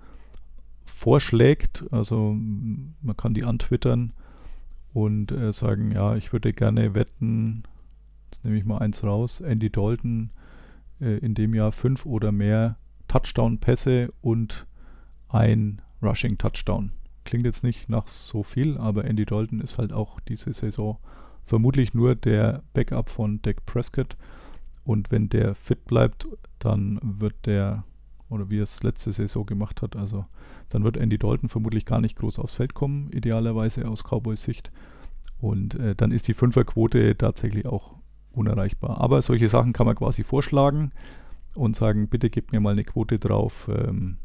vorschlägt. 0.85 1.85
Also 1.91 2.35
man 2.35 3.17
kann 3.17 3.33
die 3.33 3.43
antwittern 3.43 4.13
und 4.93 5.31
äh, 5.31 5.53
sagen, 5.53 5.91
ja, 5.91 6.15
ich 6.15 6.33
würde 6.33 6.53
gerne 6.53 6.95
wetten, 6.95 7.63
jetzt 8.25 8.43
nehme 8.43 8.57
ich 8.57 8.65
mal 8.65 8.79
eins 8.79 9.03
raus, 9.03 9.41
Andy 9.41 9.69
Dalton 9.69 10.31
äh, 10.99 11.17
in 11.19 11.35
dem 11.35 11.53
Jahr 11.53 11.71
fünf 11.71 12.05
oder 12.05 12.31
mehr 12.31 12.77
Touchdown-Pässe 13.07 14.11
und 14.21 14.65
ein 15.29 15.81
Rushing-Touchdown 16.01 16.91
klingt 17.29 17.45
jetzt 17.45 17.63
nicht 17.63 17.89
nach 17.89 18.07
so 18.07 18.41
viel, 18.41 18.77
aber 18.79 19.05
Andy 19.05 19.23
Dalton 19.23 19.61
ist 19.61 19.77
halt 19.77 19.93
auch 19.93 20.19
diese 20.21 20.51
Saison 20.51 20.97
vermutlich 21.45 21.93
nur 21.93 22.15
der 22.15 22.63
Backup 22.73 23.07
von 23.07 23.39
Dak 23.43 23.65
Prescott. 23.67 24.17
Und 24.83 25.11
wenn 25.11 25.29
der 25.29 25.53
fit 25.53 25.85
bleibt, 25.85 26.27
dann 26.57 26.99
wird 27.03 27.35
der, 27.45 27.83
oder 28.29 28.49
wie 28.49 28.57
er 28.57 28.63
es 28.63 28.81
letzte 28.81 29.11
Saison 29.11 29.45
gemacht 29.45 29.83
hat, 29.83 29.95
also 29.95 30.25
dann 30.69 30.83
wird 30.83 30.97
Andy 30.97 31.19
Dalton 31.19 31.49
vermutlich 31.49 31.85
gar 31.85 32.01
nicht 32.01 32.17
groß 32.17 32.39
aufs 32.39 32.55
Feld 32.55 32.73
kommen, 32.73 33.11
idealerweise 33.11 33.87
aus 33.87 34.03
Cowboys 34.03 34.41
Sicht. 34.41 34.71
Und 35.39 35.75
äh, 35.75 35.93
dann 35.93 36.11
ist 36.11 36.27
die 36.27 36.33
Fünferquote 36.33 37.15
tatsächlich 37.15 37.67
auch 37.67 37.93
unerreichbar. 38.31 39.01
Aber 39.01 39.21
solche 39.21 39.47
Sachen 39.47 39.73
kann 39.73 39.85
man 39.85 39.95
quasi 39.95 40.23
vorschlagen 40.23 40.91
und 41.53 41.75
sagen, 41.75 42.07
bitte 42.07 42.31
gebt 42.31 42.51
mir 42.51 42.59
mal 42.59 42.71
eine 42.71 42.83
Quote 42.83 43.19
drauf, 43.19 43.69
ähm, 43.71 44.17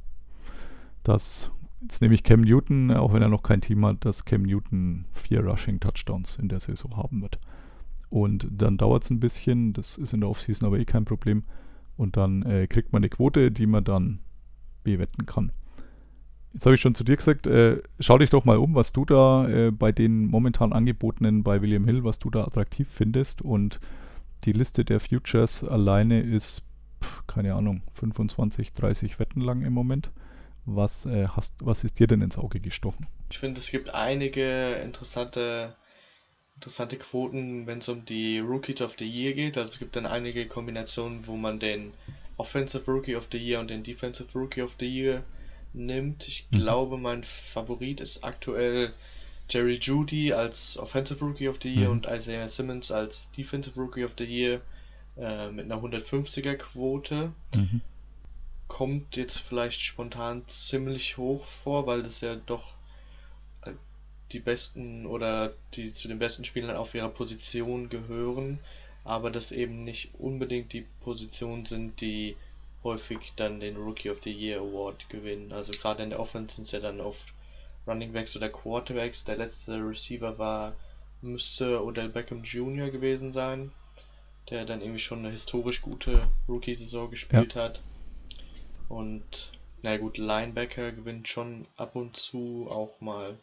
dass 1.03 1.51
jetzt 1.85 2.01
nehme 2.01 2.15
ich 2.15 2.23
Cam 2.23 2.41
Newton, 2.41 2.91
auch 2.91 3.13
wenn 3.13 3.23
er 3.23 3.29
noch 3.29 3.43
kein 3.43 3.61
Team 3.61 3.85
hat, 3.85 4.05
dass 4.05 4.25
Cam 4.25 4.43
Newton 4.43 5.05
vier 5.13 5.45
Rushing 5.45 5.81
Touchdowns 5.81 6.39
in 6.39 6.49
der 6.49 6.61
Saison 6.61 6.97
haben 6.97 7.23
wird. 7.23 7.39
Und 8.09 8.49
dann 8.51 8.79
dauert 8.79 9.05
es 9.05 9.11
ein 9.11 9.21
bisschen, 9.21 9.73
das 9.73 9.99
ist 9.99 10.13
in 10.13 10.21
der 10.21 10.31
Offseason 10.31 10.67
aber 10.67 10.79
eh 10.79 10.85
kein 10.85 11.05
Problem. 11.05 11.45
Und 11.97 12.17
dann 12.17 12.43
äh, 12.43 12.67
kriegt 12.67 12.93
man 12.93 13.01
eine 13.01 13.11
Quote, 13.11 13.51
die 13.51 13.67
man 13.67 13.85
dann 13.85 14.21
bewetten 14.83 15.27
kann. 15.27 15.53
Jetzt 16.53 16.67
habe 16.67 16.75
ich 16.75 16.81
schon 16.81 16.95
zu 16.95 17.05
dir 17.05 17.17
gesagt, 17.17 17.47
äh, 17.47 17.83
schau 17.99 18.19
dich 18.19 18.31
doch 18.31 18.45
mal 18.45 18.59
um, 18.59 18.75
was 18.75 18.93
du 18.93 19.05
da 19.05 19.49
äh, 19.49 19.71
bei 19.71 19.93
den 19.93 20.27
momentan 20.27 20.73
angebotenen 20.73 21.43
bei 21.43 21.61
William 21.61 21.85
Hill, 21.85 22.05
was 22.05 22.19
du 22.19 22.31
da 22.31 22.45
attraktiv 22.45 22.89
findest. 22.89 23.43
Und 23.43 23.81
die 24.45 24.53
Liste 24.53 24.85
der 24.85 25.01
Futures 25.01 25.65
alleine 25.65 26.23
ist, 26.23 26.63
pff, 27.03 27.27
keine 27.27 27.55
Ahnung, 27.55 27.83
25, 27.95 28.73
30 28.73 29.19
Wetten 29.19 29.41
lang 29.41 29.63
im 29.63 29.73
Moment. 29.73 30.13
Was, 30.67 31.05
äh, 31.07 31.29
hast, 31.29 31.55
was 31.61 31.85
ist 31.85 31.99
dir 31.99 32.07
denn 32.07 32.23
ins 32.23 32.39
Auge 32.39 32.59
gestochen? 32.61 33.07
Ich 33.31 33.39
finde, 33.39 33.61
es 33.61 33.71
gibt 33.71 33.91
einige 33.95 34.75
interessante, 34.83 35.75
interessante 36.57 36.97
Quoten, 36.97 37.67
wenn 37.67 37.79
es 37.79 37.89
um 37.89 38.05
die 38.05 38.39
Rookies 38.39 38.81
of 38.83 38.97
the 38.99 39.07
Year 39.09 39.35
geht. 39.35 39.59
Also 39.59 39.73
es 39.75 39.79
gibt 39.79 39.97
dann 39.97 40.07
einige 40.07 40.47
Kombinationen, 40.47 41.27
wo 41.27 41.37
man 41.37 41.59
den 41.59 41.93
Offensive 42.39 42.91
Rookie 42.91 43.15
of 43.17 43.29
the 43.31 43.39
Year 43.39 43.61
und 43.61 43.69
den 43.69 43.83
Defensive 43.83 44.29
Rookie 44.39 44.63
of 44.63 44.77
the 44.81 44.87
Year 44.89 45.25
nimmt. 45.75 46.27
Ich 46.29 46.47
Mhm. 46.51 46.57
glaube, 46.57 46.97
mein 46.99 47.25
Favorit 47.25 48.01
ist 48.01 48.25
aktuell 48.25 48.93
Jerry 49.51 49.75
Judy 49.81 50.33
als 50.33 50.79
Offensive 50.79 51.23
Rookie 51.23 51.49
of 51.49 51.59
the 51.63 51.69
Year 51.73 51.89
Mhm. 51.91 51.97
und 51.97 52.07
Isaiah 52.07 52.49
Simmons 52.49 52.91
als 52.91 53.31
Defensive 53.33 53.79
Rookie 53.79 54.05
of 54.05 54.15
the 54.17 54.25
Year 54.25 54.61
äh, 55.17 55.51
mit 55.53 55.67
einer 55.67 55.81
150er 55.83 56.55
Quote. 56.57 57.33
Mhm. 57.55 57.83
Kommt 58.75 59.17
jetzt 59.17 59.39
vielleicht 59.39 59.81
spontan 59.81 60.43
ziemlich 60.49 61.17
hoch 61.17 61.45
vor, 61.45 61.87
weil 61.87 62.03
das 62.03 62.23
ja 62.23 62.35
doch 62.35 62.75
äh, 63.63 63.71
die 64.33 64.41
besten 64.41 65.07
oder 65.07 65.55
die 65.75 65.93
zu 65.93 66.09
den 66.09 66.19
besten 66.19 66.45
Spielern 66.45 66.75
auf 66.75 66.93
ihrer 66.93 67.11
Position 67.11 67.89
gehören, 67.89 68.59
aber 69.05 69.31
das 69.31 69.53
eben 69.53 69.85
nicht 69.85 70.17
unbedingt 70.19 70.73
die 70.73 70.85
Positionen 71.05 71.67
sind, 71.67 72.01
die 72.01 72.37
häufig 72.83 73.35
dann 73.37 73.61
den 73.61 73.77
Rookie 73.77 74.11
of 74.11 74.21
the 74.25 74.33
Year 74.33 74.59
Award 74.59 75.09
gewinnen. 75.09 75.53
Also 75.53 75.71
gerade 75.71 76.03
in 76.03 76.11
der 76.11 76.19
Offense 76.19 76.57
sind 76.57 76.65
es 76.65 76.73
ja 76.73 76.81
dann 76.81 77.01
oft 77.01 77.29
Running 77.87 78.13
Backs 78.13 78.35
oder 78.35 78.49
Quarterbacks. 78.49 79.23
Der 79.23 79.37
letzte 79.37 79.87
Receiver 79.89 80.37
war, 80.37 80.75
müsste 81.23 81.85
Odell 81.85 82.09
Beckham 82.09 82.43
Jr. 82.43 82.91
gewesen 82.91 83.33
sein, 83.33 83.71
der 84.51 84.65
dann 84.65 84.81
irgendwie 84.81 84.99
schon 84.99 85.21
eine 85.21 85.31
historisch 85.31 85.81
gute 85.81 86.29
Rookie-Saison 86.49 87.09
gespielt 87.09 87.55
hat. 87.55 87.81
Und 88.89 89.53
na 89.83 89.97
gut, 89.97 90.19
Linebacker 90.19 90.93
gewinnt 90.93 91.29
schon 91.29 91.67
ab 91.77 91.97
und 91.97 92.17
zu 92.17 92.67
auch 92.71 93.01
mal 93.01 93.39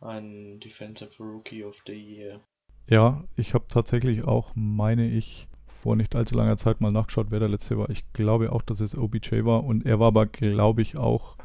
einen 0.00 0.60
Defensive 0.60 1.22
Rookie 1.22 1.64
of 1.64 1.82
the 1.86 1.94
Year. 1.94 2.40
Ja, 2.86 3.24
ich 3.36 3.54
habe 3.54 3.64
tatsächlich 3.68 4.24
auch, 4.24 4.52
meine 4.54 5.08
ich, 5.08 5.48
vor 5.82 5.96
nicht 5.96 6.14
allzu 6.14 6.34
langer 6.34 6.56
Zeit 6.56 6.80
mal 6.80 6.92
nachgeschaut, 6.92 7.26
wer 7.30 7.40
der 7.40 7.48
letzte 7.48 7.78
war. 7.78 7.90
Ich 7.90 8.04
glaube 8.12 8.52
auch, 8.52 8.62
dass 8.62 8.80
es 8.80 8.96
OBJ 8.96 9.44
war 9.44 9.64
und 9.64 9.84
er 9.86 10.00
war 10.00 10.08
aber, 10.08 10.26
glaube 10.26 10.82
ich, 10.82 10.96
auch 10.96 11.36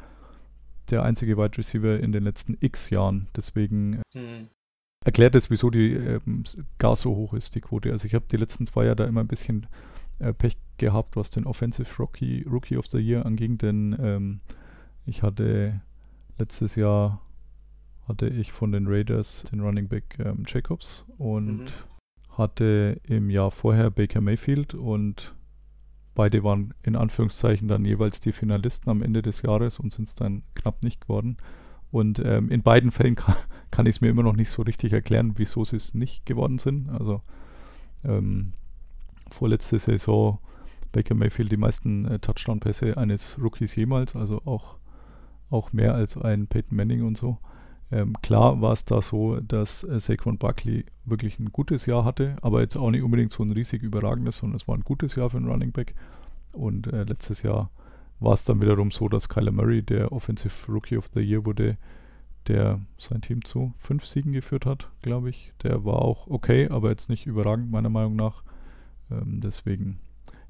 der 0.90 1.02
einzige 1.02 1.36
Wide 1.36 1.56
Receiver 1.56 1.98
in 1.98 2.12
den 2.12 2.24
letzten 2.24 2.56
x 2.60 2.90
Jahren. 2.90 3.28
Deswegen 3.36 4.02
Hm. 4.14 4.48
erklärt 5.04 5.34
es, 5.34 5.50
wieso 5.50 5.70
die 5.70 5.92
ähm, 5.92 6.44
gar 6.78 6.96
so 6.96 7.14
hoch 7.14 7.34
ist, 7.34 7.54
die 7.54 7.60
Quote. 7.60 7.90
Also 7.92 8.06
ich 8.06 8.14
habe 8.14 8.24
die 8.30 8.36
letzten 8.36 8.66
zwei 8.66 8.84
Jahre 8.84 8.96
da 8.96 9.04
immer 9.06 9.20
ein 9.20 9.28
bisschen 9.28 9.66
äh, 10.20 10.32
Pech 10.32 10.56
gehabt, 10.78 11.16
was 11.16 11.30
den 11.30 11.44
Offensive 11.46 11.88
Rookie, 11.98 12.46
Rookie 12.48 12.76
of 12.76 12.86
the 12.86 12.98
Year 12.98 13.26
anging, 13.26 13.58
denn 13.58 13.96
ähm, 14.00 14.40
ich 15.06 15.22
hatte 15.22 15.80
letztes 16.38 16.74
Jahr 16.76 17.20
hatte 18.08 18.28
ich 18.28 18.50
von 18.52 18.72
den 18.72 18.86
Raiders 18.86 19.44
den 19.52 19.60
Running 19.60 19.88
Back 19.88 20.18
ähm, 20.24 20.44
Jacobs 20.46 21.04
und 21.18 21.58
Mhm. 21.64 21.66
hatte 22.36 23.00
im 23.04 23.30
Jahr 23.30 23.50
vorher 23.50 23.90
Baker 23.90 24.20
Mayfield 24.20 24.74
und 24.74 25.34
beide 26.14 26.42
waren 26.42 26.74
in 26.82 26.96
Anführungszeichen 26.96 27.68
dann 27.68 27.84
jeweils 27.84 28.20
die 28.20 28.32
Finalisten 28.32 28.90
am 28.90 29.02
Ende 29.02 29.22
des 29.22 29.42
Jahres 29.42 29.78
und 29.78 29.92
sind 29.92 30.08
es 30.08 30.14
dann 30.16 30.42
knapp 30.54 30.82
nicht 30.82 31.02
geworden. 31.02 31.36
Und 31.92 32.20
ähm, 32.24 32.50
in 32.50 32.62
beiden 32.62 32.90
Fällen 32.90 33.14
kann, 33.16 33.34
kann 33.70 33.86
ich 33.86 33.96
es 33.96 34.00
mir 34.00 34.08
immer 34.08 34.22
noch 34.22 34.36
nicht 34.36 34.50
so 34.50 34.62
richtig 34.62 34.92
erklären, 34.92 35.34
wieso 35.36 35.64
sie 35.64 35.76
es 35.76 35.94
nicht 35.94 36.24
geworden 36.26 36.58
sind. 36.58 36.88
Also 36.88 37.22
ähm, 38.04 38.52
vorletzte 39.30 39.78
Saison 39.78 40.38
Baker 40.92 41.14
Mayfield 41.14 41.52
die 41.52 41.56
meisten 41.56 42.04
äh, 42.06 42.18
Touchdown-Pässe 42.18 42.96
eines 42.96 43.38
Rookies 43.40 43.76
jemals, 43.76 44.16
also 44.16 44.42
auch, 44.44 44.76
auch 45.50 45.72
mehr 45.72 45.94
als 45.94 46.16
ein 46.16 46.46
Peyton 46.46 46.76
Manning 46.76 47.04
und 47.04 47.16
so. 47.16 47.38
Ähm, 47.92 48.14
klar 48.22 48.60
war 48.60 48.72
es 48.72 48.84
da 48.84 49.02
so, 49.02 49.40
dass 49.40 49.82
äh, 49.84 49.98
Saquon 49.98 50.38
Barkley 50.38 50.84
wirklich 51.04 51.38
ein 51.38 51.50
gutes 51.50 51.86
Jahr 51.86 52.04
hatte, 52.04 52.36
aber 52.40 52.60
jetzt 52.60 52.76
auch 52.76 52.90
nicht 52.90 53.02
unbedingt 53.02 53.32
so 53.32 53.42
ein 53.42 53.50
riesig 53.50 53.82
überragendes, 53.82 54.36
sondern 54.36 54.56
es 54.56 54.68
war 54.68 54.76
ein 54.76 54.84
gutes 54.84 55.16
Jahr 55.16 55.30
für 55.30 55.38
einen 55.38 55.48
Running 55.48 55.72
Back. 55.72 55.94
Und 56.52 56.86
äh, 56.92 57.02
letztes 57.04 57.42
Jahr 57.42 57.70
war 58.20 58.34
es 58.34 58.44
dann 58.44 58.60
wiederum 58.60 58.90
so, 58.90 59.08
dass 59.08 59.28
Kyler 59.28 59.50
Murray 59.50 59.82
der 59.82 60.12
Offensive 60.12 60.70
Rookie 60.70 60.96
of 60.96 61.10
the 61.14 61.20
Year 61.20 61.44
wurde, 61.44 61.78
der 62.46 62.80
sein 62.98 63.22
Team 63.22 63.44
zu 63.44 63.74
fünf 63.78 64.06
Siegen 64.06 64.32
geführt 64.32 64.66
hat, 64.66 64.88
glaube 65.02 65.30
ich. 65.30 65.52
Der 65.62 65.84
war 65.84 66.02
auch 66.02 66.28
okay, 66.28 66.68
aber 66.68 66.90
jetzt 66.90 67.08
nicht 67.08 67.26
überragend, 67.26 67.70
meiner 67.70 67.88
Meinung 67.88 68.16
nach. 68.16 68.44
Ähm, 69.10 69.40
deswegen, 69.40 69.98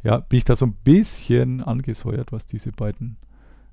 ja, 0.03 0.19
bin 0.19 0.39
ich 0.39 0.45
da 0.45 0.57
so 0.57 0.67
ein 0.67 0.75
bisschen 0.85 1.63
angesäuert, 1.63 2.33
was 2.33 2.47
diese 2.47 2.73
beiden 2.73 3.17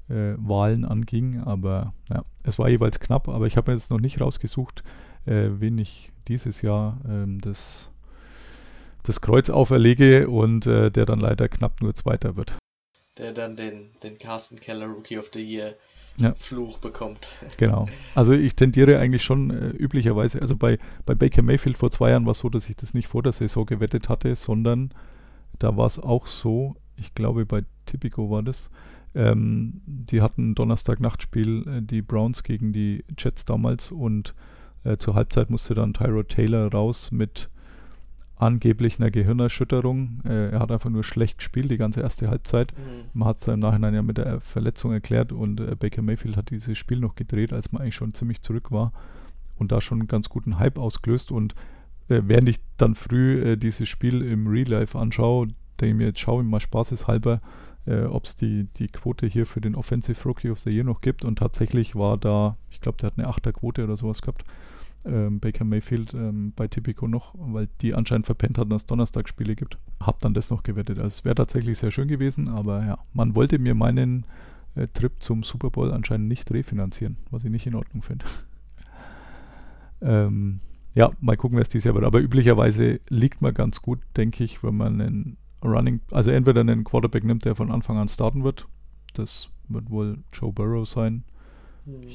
äh, 0.10 0.34
Wahlen 0.38 0.86
anging. 0.86 1.41
Aber 1.41 1.93
ja, 2.10 2.23
es 2.43 2.60
war 2.60 2.69
jeweils 2.69 3.00
knapp, 3.00 3.28
aber 3.28 3.47
ich 3.47 3.58
habe 3.58 3.71
jetzt 3.71 3.91
noch 3.91 4.00
nicht 4.00 4.21
rausgesucht, 4.21 4.84
äh, 5.26 5.50
wen 5.60 5.78
ich 5.78 6.12
dieses 6.28 6.62
Jahr 6.62 7.00
ähm, 7.08 7.39
das, 7.39 7.91
das 9.04 9.21
Kreuz 9.21 9.50
auferlege 9.50 10.30
und 10.30 10.67
äh, 10.67 10.91
der 10.91 11.06
dann 11.06 11.19
leider 11.19 11.47
knapp 11.50 11.82
nur 11.82 11.93
Zweiter 11.93 12.36
wird. 12.36 12.58
Der 13.17 13.34
dann 13.34 13.56
den, 13.56 13.89
den 14.03 14.17
Carsten 14.17 14.60
Keller 14.60 14.88
Rookie 14.88 15.17
of 15.17 15.30
the 15.34 15.41
Year 15.41 15.73
Ja. 16.17 16.34
Fluch 16.34 16.80
bekommt. 16.80 17.27
Genau. 17.58 17.86
Also 18.15 18.34
ich 18.34 18.56
tendiere 18.56 18.97
eigentlich 18.97 19.23
schon 19.23 19.51
äh, 19.51 19.69
üblicherweise, 19.69 20.41
also 20.41 20.56
bei, 20.56 20.80
bei 21.06 21.13
Baker 21.13 21.43
Mayfield 21.43 21.77
vor 21.77 21.91
zwei 21.91 22.10
Jahren 22.10 22.25
war 22.25 22.32
es 22.32 22.39
so, 22.39 22.49
dass 22.49 22.69
ich 22.69 22.75
das 22.75 22.93
nicht 22.95 23.08
vor 23.08 23.21
der 23.21 23.34
Saison 23.34 23.65
gewettet 23.67 24.10
hatte, 24.10 24.36
sondern 24.36 24.91
da 25.60 25.77
war 25.77 25.86
es 25.86 25.99
auch 25.99 26.25
so, 26.25 26.75
ich 26.95 27.13
glaube 27.13 27.45
bei 27.45 27.63
Tipico 27.86 28.32
war 28.32 28.41
das, 28.41 28.71
ähm, 29.13 29.82
die 29.86 30.21
hatten 30.21 30.56
Donnerstag-Nachtspiel, 30.56 31.65
äh, 31.67 31.82
die 31.82 32.01
Browns 32.01 32.43
gegen 32.43 32.73
die 32.73 33.03
Jets 33.17 33.45
damals 33.45 33.91
und 33.91 34.34
äh, 34.84 34.97
zur 34.97 35.13
Halbzeit 35.15 35.49
musste 35.49 35.75
dann 35.75 35.93
Tyrod 35.93 36.30
Taylor 36.30 36.71
raus 36.71 37.12
mit 37.12 37.49
angeblich 38.38 39.00
einer 39.00 39.12
Gehirnerschütterung. 39.12 40.21
Äh, 40.26 40.52
er 40.52 40.60
hat 40.60 40.71
einfach 40.71 40.89
nur 40.89 41.04
schlecht 41.04 41.39
gespielt, 41.39 41.71
die 41.71 41.78
ganze 41.78 42.02
erste 42.02 42.30
Halbzeit. 42.30 42.73
Mhm. 42.78 43.19
Man 43.19 43.28
hat 43.28 43.38
es 43.38 43.47
im 43.47 43.60
Nachhinein 43.60 43.93
ja 43.93 44.04
mit 44.04 44.17
der 44.17 44.39
Verletzung 44.39 44.93
erklärt 44.93 45.32
und 45.32 45.60
äh, 45.60 45.76
Baker 45.76 46.02
Mayfield 46.02 46.38
hat 46.38 46.52
dieses 46.52 46.78
Spiel 46.78 47.00
noch 47.00 47.15
gedreht, 47.15 47.54
als 47.54 47.71
man 47.71 47.82
eigentlich 47.82 47.95
schon 47.95 48.13
ziemlich 48.13 48.41
zurück 48.41 48.71
war 48.71 48.93
und 49.58 49.71
da 49.71 49.82
schon 49.82 50.00
einen 50.00 50.08
ganz 50.08 50.30
guten 50.30 50.60
Hype 50.60 50.78
ausgelöst. 50.78 51.32
Und 51.32 51.56
äh, 52.10 52.21
während 52.26 52.50
ich 52.50 52.60
dann 52.78 52.95
früh 52.95 53.41
äh, 53.41 53.58
dieses 53.58 53.89
Spiel 53.89 54.21
im 54.21 54.47
Real 54.47 54.67
Life 54.67 54.97
anschaue, 54.97 55.47
denke 55.80 55.91
ich 55.91 55.95
mir, 55.95 56.08
jetzt 56.08 56.19
schaue 56.19 56.43
ich 56.43 56.50
mal 56.50 56.60
spaßeshalber, 56.60 57.41
äh, 57.86 58.04
ob 58.04 58.26
es 58.26 58.36
die, 58.36 58.65
die 58.76 58.88
Quote 58.88 59.26
hier 59.26 59.45
für 59.45 59.62
den 59.62 59.76
Offensive 59.76 60.21
Rookie 60.23 60.52
of 60.52 60.60
the 60.60 60.69
Year 60.69 60.84
noch 60.84 61.02
gibt. 61.02 61.26
Und 61.26 61.39
tatsächlich 61.39 61.95
war 61.95 62.17
da, 62.17 62.58
ich 62.69 62.82
glaube, 62.82 62.97
der 63.00 63.08
hat 63.08 63.17
eine 63.17 63.28
8er 63.28 63.54
Quote 63.54 63.84
oder 63.84 63.97
sowas 63.97 64.21
gehabt. 64.21 64.43
Ähm, 65.05 65.39
Baker 65.39 65.63
Mayfield 65.63 66.13
ähm, 66.13 66.53
bei 66.55 66.67
Tipico 66.67 67.07
noch, 67.07 67.33
weil 67.38 67.69
die 67.81 67.93
anscheinend 67.93 68.25
verpennt 68.25 68.57
hatten, 68.57 68.69
dass 68.69 68.83
es 68.83 68.88
Donnerstagsspiele 68.88 69.55
gibt. 69.55 69.77
Hab 70.01 70.19
dann 70.19 70.33
das 70.33 70.49
noch 70.49 70.63
gewettet. 70.63 70.97
Also 70.97 71.07
es 71.07 71.25
wäre 71.25 71.36
tatsächlich 71.36 71.77
sehr 71.77 71.91
schön 71.91 72.07
gewesen, 72.07 72.49
aber 72.49 72.86
ja, 72.86 72.97
man 73.13 73.36
wollte 73.36 73.60
mir 73.60 73.73
meinen 73.73 74.25
äh, 74.76 74.88
Trip 74.88 75.13
zum 75.19 75.43
Super 75.43 75.69
Bowl 75.69 75.91
anscheinend 75.91 76.28
nicht 76.28 76.51
refinanzieren, 76.51 77.17
was 77.32 77.43
ich 77.43 77.51
nicht 77.51 77.67
in 77.67 77.76
Ordnung 77.76 78.01
finde. 78.01 78.26
ähm, 80.01 80.59
ja, 80.93 81.11
mal 81.22 81.38
gucken, 81.38 81.57
wer 81.57 81.61
es 81.61 81.69
dieses 81.69 81.86
Jahr 81.86 81.95
wird. 81.95 82.05
Aber 82.05 82.19
üblicherweise 82.19 82.99
liegt 83.07 83.41
man 83.41 83.53
ganz 83.53 83.82
gut, 83.82 83.99
denke 84.17 84.43
ich, 84.43 84.63
wenn 84.63 84.76
man 84.76 84.99
einen 84.99 85.38
Running, 85.63 86.01
also 86.11 86.32
entweder 86.32 86.61
einen 86.61 86.84
Quarterback 86.84 87.24
nimmt, 87.24 87.45
der 87.45 87.55
von 87.55 87.72
Anfang 87.72 87.97
an 87.97 88.07
starten 88.07 88.43
wird. 88.43 88.67
Das 89.13 89.49
wird 89.67 89.89
wohl 89.89 90.19
Joe 90.34 90.51
Burrow 90.51 90.88
sein. 90.88 91.24
Mhm. 91.86 92.07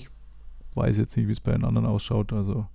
Weiß 0.74 0.96
jetzt 0.96 1.16
nicht, 1.16 1.28
wie 1.28 1.32
es 1.32 1.40
bei 1.40 1.52
den 1.52 1.64
anderen 1.64 1.86
ausschaut. 1.86 2.32
Also 2.32 2.66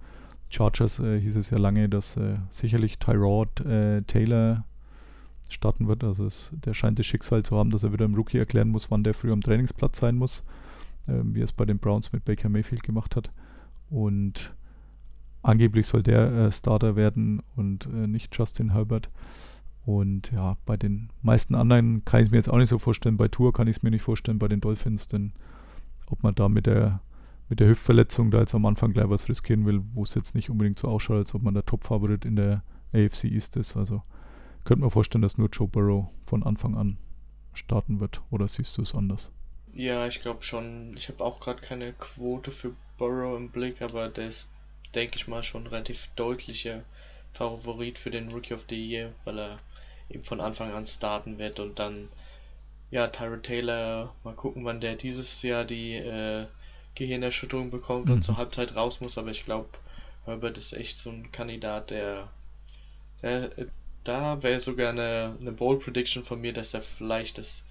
Chargers 0.50 1.00
äh, 1.00 1.20
hieß 1.20 1.36
es 1.36 1.50
ja 1.50 1.58
lange, 1.58 1.90
dass 1.90 2.18
äh, 2.18 2.38
sicherlich 2.50 3.00
Tyrod 3.00 3.62
äh, 3.62 4.02
Taylor 4.04 4.66
starten 5.50 5.88
wird. 5.88 6.04
Also 6.04 6.26
es, 6.26 6.52
der 6.54 6.74
scheint 6.74 7.00
das 7.00 7.06
Schicksal 7.06 7.44
zu 7.44 7.58
haben, 7.58 7.70
dass 7.70 7.84
er 7.84 7.94
wieder 7.94 8.06
im 8.06 8.16
Rookie 8.16 8.38
erklären 8.38 8.70
muss, 8.70 8.92
wann 8.92 9.04
der 9.04 9.14
früh 9.14 9.32
am 9.32 9.42
Trainingsplatz 9.42 10.00
sein 10.00 10.16
muss, 10.16 10.44
ähm, 11.08 11.34
wie 11.34 11.42
er 11.42 11.46
es 11.46 11.54
bei 11.54 11.66
den 11.66 11.80
Browns 11.80 12.14
mit 12.14 12.26
Baker 12.26 12.50
Mayfield 12.50 12.84
gemacht 12.84 13.16
hat. 13.16 13.32
Und 13.90 14.54
angeblich 15.42 15.88
soll 15.88 16.04
der 16.04 16.32
äh, 16.32 16.52
Starter 16.52 16.96
werden 16.96 17.42
und 17.56 17.88
äh, 17.88 18.08
nicht 18.08 18.36
Justin 18.36 18.74
Herbert. 18.74 19.10
Und 19.86 20.32
ja, 20.32 20.58
bei 20.66 20.76
den 20.76 21.10
meisten 21.22 21.56
anderen 21.56 22.04
kann 22.04 22.20
ich 22.20 22.28
es 22.28 22.32
mir 22.32 22.38
jetzt 22.38 22.50
auch 22.50 22.58
nicht 22.58 22.68
so 22.68 22.78
vorstellen. 22.78 23.16
Bei 23.16 23.30
Tour 23.30 23.54
kann 23.54 23.68
ich 23.68 23.78
es 23.78 23.84
mir 23.84 23.90
nicht 23.90 24.02
vorstellen, 24.02 24.38
bei 24.38 24.50
den 24.50 24.60
Dolphins, 24.60 25.08
denn 25.08 25.32
ob 26.08 26.24
man 26.24 26.36
da 26.36 26.50
mit 26.50 26.66
der 26.66 27.00
mit 27.50 27.60
der 27.60 27.68
Hüftverletzung 27.68 28.32
da 28.32 28.40
jetzt 28.40 28.56
am 28.56 28.66
Anfang 28.66 28.94
gleich 28.94 29.10
was 29.10 29.30
riskieren 29.30 29.66
will, 29.66 29.82
wo 29.94 30.04
es 30.04 30.14
jetzt 30.16 30.36
nicht 30.36 30.50
unbedingt 30.50 30.78
so 30.78 30.88
ausschaut, 30.88 31.18
als 31.18 31.34
ob 31.34 31.44
man 31.44 31.54
der 31.54 31.66
Top-Favorit 31.66 32.26
in 32.26 32.36
der 32.36 32.64
AFC 32.94 33.26
East 33.26 33.56
ist. 33.56 33.78
Also 33.78 34.04
könnte 34.64 34.82
man 34.82 34.92
vorstellen, 34.92 35.22
dass 35.22 35.38
nur 35.38 35.50
Joe 35.50 35.68
Burrow 35.68 36.08
von 36.26 36.44
Anfang 36.44 36.76
an 36.76 36.98
starten 37.54 38.00
wird. 38.00 38.22
Oder 38.32 38.48
siehst 38.48 38.78
du 38.78 38.82
es 38.82 38.94
anders? 38.94 39.32
Ja, 39.74 40.08
ich 40.08 40.22
glaube 40.22 40.44
schon. 40.44 40.96
Ich 40.98 41.10
habe 41.10 41.24
auch 41.24 41.40
gerade 41.40 41.62
keine 41.62 41.94
Quote 41.94 42.52
für 42.52 42.74
Burrow 42.98 43.38
im 43.38 43.50
Blick, 43.50 43.82
aber 43.82 44.10
der 44.10 44.30
ist, 44.30 44.52
denke 44.96 45.16
ich 45.16 45.28
mal, 45.28 45.44
schon 45.44 45.68
relativ 45.68 46.10
deutlicher 46.16 46.84
Favorit 47.34 47.98
für 48.00 48.12
den 48.12 48.32
Rookie 48.32 48.54
of 48.54 48.66
the 48.70 48.76
Year, 48.76 49.14
weil 49.24 49.40
er 49.40 49.60
eben 50.10 50.24
von 50.24 50.42
Anfang 50.42 50.72
an 50.72 50.86
starten 50.86 51.38
wird 51.38 51.60
und 51.60 51.80
dann 51.80 52.10
ja, 52.90 53.08
Tyra 53.08 53.38
Taylor, 53.38 54.16
mal 54.24 54.34
gucken, 54.34 54.64
wann 54.64 54.80
der 54.80 54.96
dieses 54.96 55.42
Jahr 55.44 55.66
die 55.66 55.96
äh, 55.96 56.48
Gehirnerschütterung 56.98 57.70
bekommt 57.70 58.08
mhm. 58.08 58.14
und 58.14 58.22
zur 58.24 58.38
Halbzeit 58.38 58.76
raus 58.76 59.02
muss, 59.02 59.18
aber 59.18 59.32
ich 59.32 59.46
glaube, 59.46 59.70
Herbert 60.26 60.58
ist 60.58 60.74
echt 60.74 60.98
so 60.98 61.10
ein 61.10 61.32
Kandidat, 61.32 61.92
der, 61.92 62.30
der 63.22 63.50
da 64.04 64.42
wäre 64.42 64.60
sogar 64.60 64.90
eine, 64.90 65.38
eine 65.40 65.52
Bold 65.52 65.82
Prediction 65.82 66.24
von 66.24 66.40
mir, 66.40 66.54
dass 66.54 66.74
er 66.74 66.82
vielleicht 66.82 67.38
das 67.38 67.66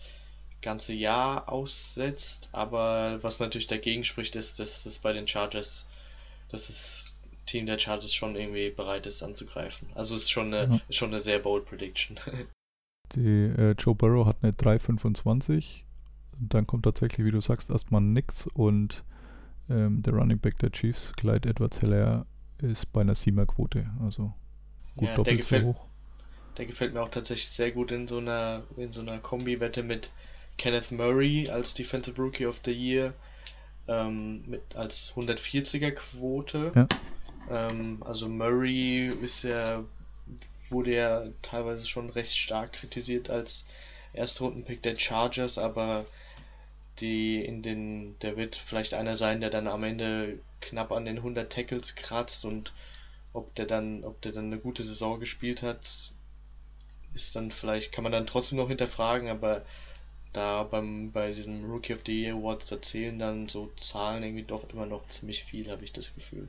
ganze 0.63 0.93
Jahr 0.93 1.51
aussetzt, 1.51 2.51
aber 2.53 3.23
was 3.23 3.41
natürlich 3.41 3.67
dagegen 3.67 4.05
spricht, 4.05 4.37
ist, 4.37 4.59
dass 4.59 4.87
es 4.87 4.99
bei 4.99 5.13
den 5.13 5.29
Chargers, 5.29 5.89
dass 6.51 6.67
das 6.67 7.17
Team 7.47 7.67
der 7.67 7.79
Chargers 7.79 8.13
schon 8.13 8.37
irgendwie 8.37 8.71
bereit 8.71 9.07
ist 9.07 9.23
anzugreifen. 9.23 9.89
Also 9.95 10.17
ist 10.17 10.31
schon 10.31 10.53
eine, 10.53 10.75
ja. 10.75 10.81
ist 10.89 10.97
schon 10.97 11.11
eine 11.11 11.21
sehr 11.21 11.39
bold 11.39 11.67
Prediction. 11.67 12.19
Die 13.15 13.45
äh, 13.45 13.75
Joe 13.79 13.95
Burrow 13.95 14.27
hat 14.27 14.39
eine 14.43 14.53
3,25. 14.53 15.83
Dann 16.39 16.67
kommt 16.67 16.85
tatsächlich, 16.85 17.25
wie 17.25 17.31
du 17.31 17.41
sagst, 17.41 17.71
erstmal 17.71 18.01
nix 18.01 18.49
und 18.49 19.05
ähm, 19.69 20.03
der 20.03 20.15
Running 20.15 20.39
Back 20.39 20.59
der 20.59 20.71
Chiefs, 20.71 21.13
Clyde 21.17 21.49
Edwards 21.49 21.81
Heller, 21.81 22.27
ist 22.59 22.93
bei 22.93 23.03
einer 23.03 23.15
7er 23.15 23.47
Quote. 23.47 23.87
Also 24.03 24.33
gut 24.97 25.09
ja, 25.09 25.17
doppelt 25.17 25.39
gefällt, 25.39 25.63
so 25.63 25.69
hoch. 25.69 25.87
Der 26.57 26.67
gefällt 26.67 26.95
mir 26.95 27.03
auch 27.03 27.11
tatsächlich 27.11 27.49
sehr 27.49 27.71
gut 27.71 27.93
in 27.93 28.09
so 28.09 28.19
einer, 28.19 28.63
in 28.77 28.93
so 28.93 29.01
einer 29.03 29.19
Kombi-Wette 29.19 29.83
mit 29.83 30.11
Kenneth 30.57 30.93
Murray 30.93 31.49
als 31.51 31.75
Defensive 31.75 32.21
Rookie 32.21 32.47
of 32.47 32.61
the 32.65 32.73
Year 32.73 33.13
ähm, 33.89 34.43
mit 34.47 34.63
als 34.75 35.15
140er 35.15 35.91
Quote. 35.91 36.73
Ja. 36.75 36.89
Ähm, 37.51 38.03
also 38.05 38.29
Murray 38.29 39.09
ist 39.09 39.45
ja 39.45 39.85
wurde 40.71 40.95
ja 40.95 41.23
teilweise 41.43 41.87
schon 41.87 42.11
recht 42.11 42.37
stark 42.37 42.73
kritisiert 42.73 43.31
als 43.31 43.67
Erstrundenpick 44.13 44.83
der 44.83 44.97
Chargers, 44.97 45.59
aber 45.59 46.07
die 47.01 47.45
in 47.45 47.63
den, 47.63 48.19
der 48.21 48.37
wird 48.37 48.57
vielleicht 48.57 48.95
einer 48.95 49.17
sein, 49.17 49.41
der 49.41 49.51
dann 49.51 49.69
am 49.69 49.85
Ende 49.85 50.39
knapp 50.61 50.93
an 50.93 51.05
den 51.05 51.19
100 51.19 51.53
Tackles 51.53 51.95
kratzt 51.95 52.45
und 52.45 52.73
ob 53.33 53.55
der 53.55 53.67
dann, 53.67 54.05
ob 54.05 54.21
der 54.23 54.33
dann 54.33 54.47
eine 54.47 54.59
gute 54.59 54.83
Saison 54.83 55.21
gespielt 55.21 55.63
hat, 55.63 56.13
ist 57.15 57.37
dann 57.37 57.51
vielleicht, 57.51 57.93
kann 57.93 58.03
man 58.03 58.13
dann 58.13 58.27
trotzdem 58.27 58.59
noch 58.59 58.69
hinterfragen, 58.69 59.29
aber 59.29 59.63
da 60.33 60.65
beim, 60.65 61.13
bei 61.13 61.33
diesem 61.33 61.65
Rookie 61.65 61.95
of 61.95 62.03
the 62.05 62.23
Year 62.23 62.37
Awards, 62.37 62.67
da 62.67 62.81
zählen 62.81 63.19
dann 63.19 63.49
so 63.49 63.71
Zahlen 63.77 64.23
irgendwie 64.23 64.45
doch 64.45 64.69
immer 64.71 64.87
noch 64.87 65.07
ziemlich 65.07 65.45
viel, 65.45 65.71
habe 65.71 65.85
ich 65.85 65.93
das 65.93 66.15
Gefühl. 66.15 66.49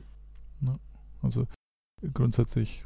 Ja, 0.60 0.78
also 1.22 1.46
grundsätzlich 2.12 2.84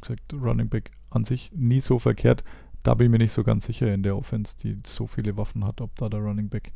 gesagt, 0.00 0.32
Running 0.32 0.68
Back 0.68 0.92
an 1.10 1.24
sich 1.24 1.52
nie 1.52 1.80
so 1.80 1.98
verkehrt. 1.98 2.42
Da 2.82 2.94
bin 2.94 3.06
ich 3.06 3.10
mir 3.10 3.18
nicht 3.18 3.32
so 3.32 3.44
ganz 3.44 3.66
sicher 3.66 3.92
in 3.92 4.02
der 4.02 4.16
Offense, 4.16 4.56
die 4.56 4.78
so 4.86 5.06
viele 5.06 5.36
Waffen 5.36 5.64
hat, 5.64 5.82
ob 5.82 5.94
da 5.96 6.08
der 6.08 6.20
Running 6.20 6.48
Back 6.48 6.72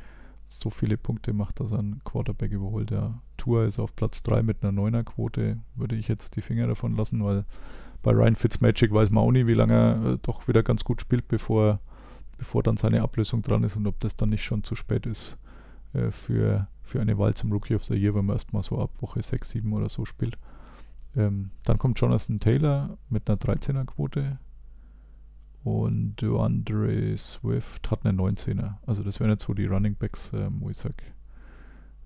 so 0.46 0.70
viele 0.70 0.96
Punkte 0.96 1.32
macht, 1.32 1.60
dass 1.60 1.72
er 1.72 1.78
einen 1.78 2.02
Quarterback 2.04 2.52
überholt. 2.52 2.90
Der 2.90 3.14
Tour 3.36 3.64
ist 3.64 3.78
auf 3.78 3.94
Platz 3.96 4.22
3 4.22 4.42
mit 4.42 4.62
einer 4.62 4.78
9er 4.78 5.04
Quote. 5.04 5.58
Würde 5.74 5.96
ich 5.96 6.08
jetzt 6.08 6.36
die 6.36 6.42
Finger 6.42 6.66
davon 6.66 6.96
lassen, 6.96 7.24
weil 7.24 7.44
bei 8.02 8.12
Ryan 8.12 8.36
Fitzmagic 8.36 8.92
weiß 8.92 9.10
man 9.10 9.24
auch 9.24 9.32
nie, 9.32 9.46
wie 9.46 9.54
lange 9.54 9.72
er 9.72 10.12
äh, 10.12 10.18
doch 10.20 10.46
wieder 10.46 10.62
ganz 10.62 10.84
gut 10.84 11.00
spielt, 11.00 11.26
bevor, 11.26 11.80
bevor 12.38 12.62
dann 12.62 12.76
seine 12.76 13.02
Ablösung 13.02 13.42
dran 13.42 13.64
ist 13.64 13.76
und 13.76 13.86
ob 13.86 13.98
das 14.00 14.16
dann 14.16 14.28
nicht 14.28 14.44
schon 14.44 14.62
zu 14.62 14.74
spät 14.74 15.06
ist 15.06 15.38
äh, 15.94 16.10
für, 16.10 16.68
für 16.82 17.00
eine 17.00 17.18
Wahl 17.18 17.34
zum 17.34 17.50
Rookie 17.50 17.74
of 17.74 17.84
the 17.84 17.94
Year, 17.94 18.14
wenn 18.14 18.26
man 18.26 18.36
erstmal 18.36 18.62
so 18.62 18.78
ab 18.78 18.90
Woche 19.00 19.22
6, 19.22 19.48
7 19.48 19.72
oder 19.72 19.88
so 19.88 20.04
spielt. 20.04 20.36
Ähm, 21.16 21.50
dann 21.64 21.78
kommt 21.78 21.98
Jonathan 21.98 22.40
Taylor 22.40 22.98
mit 23.08 23.28
einer 23.28 23.38
13er 23.38 23.84
Quote. 23.86 24.38
Und 25.64 26.16
DeAndre 26.20 27.16
Swift 27.16 27.90
hat 27.90 28.04
eine 28.04 28.16
19er. 28.16 28.76
Also 28.86 29.02
das 29.02 29.18
wären 29.18 29.30
jetzt 29.30 29.44
so 29.44 29.54
die 29.54 29.64
Running 29.64 29.96
Backs, 29.96 30.30
ähm, 30.34 30.60
wo 30.60 30.68
ich 30.68 30.76
sage, 30.76 31.02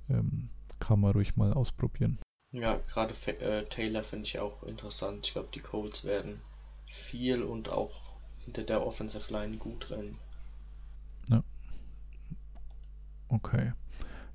ähm, 0.09 0.49
kann 0.79 1.01
man 1.01 1.11
ruhig 1.11 1.37
mal 1.37 1.53
ausprobieren. 1.53 2.21
Ja, 2.53 2.81
gerade 2.93 3.13
äh, 3.41 3.65
Taylor 3.65 4.05
finde 4.05 4.27
ich 4.27 4.39
auch 4.39 4.63
interessant. 4.63 5.27
Ich 5.27 5.33
glaube, 5.33 5.49
die 5.53 5.61
Colts 5.61 6.05
werden 6.05 6.41
viel 6.87 7.43
und 7.43 7.69
auch 7.69 8.15
hinter 8.45 8.63
der 8.63 8.87
Offensive 8.87 9.33
Line 9.33 9.57
gut 9.59 9.91
rennen. 9.91 10.17
Ja. 11.29 11.43
Okay. 13.29 13.73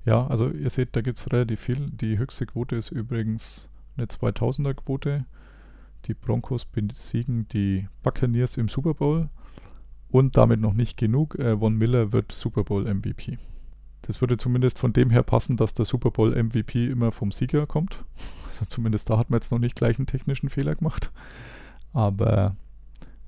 Ja, 0.04 0.26
also 0.26 0.50
ihr 0.50 0.68
seht, 0.68 0.94
da 0.94 1.00
gibt 1.00 1.18
es 1.18 1.32
relativ 1.32 1.60
viel. 1.60 1.90
Die 1.90 2.18
höchste 2.18 2.44
Quote 2.44 2.76
ist 2.76 2.90
übrigens 2.90 3.70
eine 3.96 4.06
2000er 4.06 4.74
Quote. 4.74 5.24
Die 6.06 6.14
Broncos 6.14 6.64
besiegen 6.64 7.48
die 7.48 7.88
Buccaneers 8.02 8.56
im 8.56 8.68
Super 8.68 8.94
Bowl. 8.94 9.28
Und 10.08 10.36
damit 10.36 10.60
noch 10.60 10.74
nicht 10.74 10.96
genug. 10.96 11.38
Äh, 11.38 11.58
Von 11.58 11.76
Miller 11.76 12.12
wird 12.12 12.32
Super 12.32 12.64
Bowl 12.64 12.84
MVP. 12.84 13.38
Das 14.02 14.20
würde 14.20 14.36
zumindest 14.36 14.78
von 14.78 14.92
dem 14.92 15.10
her 15.10 15.22
passen, 15.22 15.56
dass 15.56 15.72
der 15.72 15.86
Super 15.86 16.10
Bowl 16.10 16.30
MVP 16.30 16.86
immer 16.86 17.10
vom 17.10 17.32
Sieger 17.32 17.66
kommt. 17.66 18.04
Also 18.48 18.66
zumindest 18.66 19.08
da 19.08 19.18
hat 19.18 19.30
man 19.30 19.38
jetzt 19.38 19.50
noch 19.50 19.58
nicht 19.58 19.74
gleich 19.74 19.98
einen 19.98 20.06
technischen 20.06 20.50
Fehler 20.50 20.74
gemacht. 20.74 21.10
Aber 21.92 22.54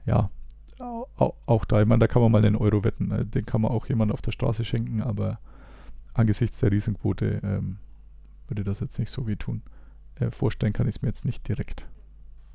ja, 0.05 0.31
auch, 0.79 1.65
da, 1.65 1.81
ich 1.81 1.87
meine, 1.89 2.01
da 2.01 2.07
kann 2.07 2.23
man 2.23 2.31
mal 2.31 2.45
einen 2.45 2.57
Euro 2.57 2.85
wetten. 2.85 3.11
Äh, 3.11 3.25
den 3.25 3.47
kann 3.47 3.63
man 3.63 3.71
auch 3.71 3.87
jemand 3.87 4.13
auf 4.13 4.23
der 4.23 4.33
Straße 4.33 4.65
schenken, 4.65 5.01
aber 5.01 5.39
angesichts 6.13 6.61
der 6.61 6.71
Riesenquote 6.71 7.41
ähm, 7.43 7.79
würde 8.49 8.65
das 8.65 8.81
jetzt 8.81 8.99
nicht 8.99 9.11
so 9.11 9.27
weh 9.27 9.37
tun. 9.37 9.63
Äh, 10.17 10.31
vorstellen 10.31 10.73
kann 10.73 10.89
ich 10.89 10.97
es 10.97 11.03
mir 11.03 11.09
jetzt 11.09 11.25
nicht 11.25 11.49
direkt. 11.49 11.87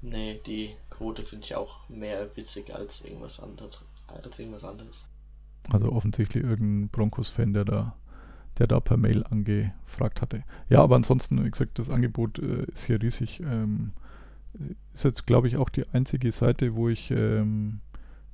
Nee, 0.01 0.41
die 0.45 0.71
Quote 0.89 1.23
finde 1.23 1.45
ich 1.45 1.55
auch 1.55 1.87
mehr 1.89 2.35
witzig 2.35 2.73
als 2.73 3.01
irgendwas 3.01 3.39
anderes. 3.39 3.83
Als 4.07 4.39
irgendwas 4.39 4.63
anderes. 4.63 5.07
Also 5.71 5.91
offensichtlich 5.91 6.43
irgendein 6.43 6.89
Broncos-Fan, 6.89 7.53
der 7.53 7.65
da, 7.65 7.95
der 8.57 8.67
da 8.67 8.79
per 8.79 8.97
Mail 8.97 9.23
angefragt 9.23 10.21
hatte. 10.21 10.43
Ja, 10.69 10.81
aber 10.81 10.95
ansonsten, 10.95 11.43
wie 11.45 11.51
gesagt, 11.51 11.77
das 11.77 11.89
Angebot 11.89 12.39
äh, 12.39 12.65
ist 12.73 12.85
hier 12.85 13.01
riesig. 13.01 13.41
Ähm, 13.41 13.93
ist 14.93 15.03
jetzt, 15.03 15.27
glaube 15.27 15.47
ich, 15.47 15.57
auch 15.57 15.69
die 15.69 15.87
einzige 15.89 16.31
Seite, 16.31 16.73
wo 16.73 16.89
ich 16.89 17.11
ähm, 17.11 17.79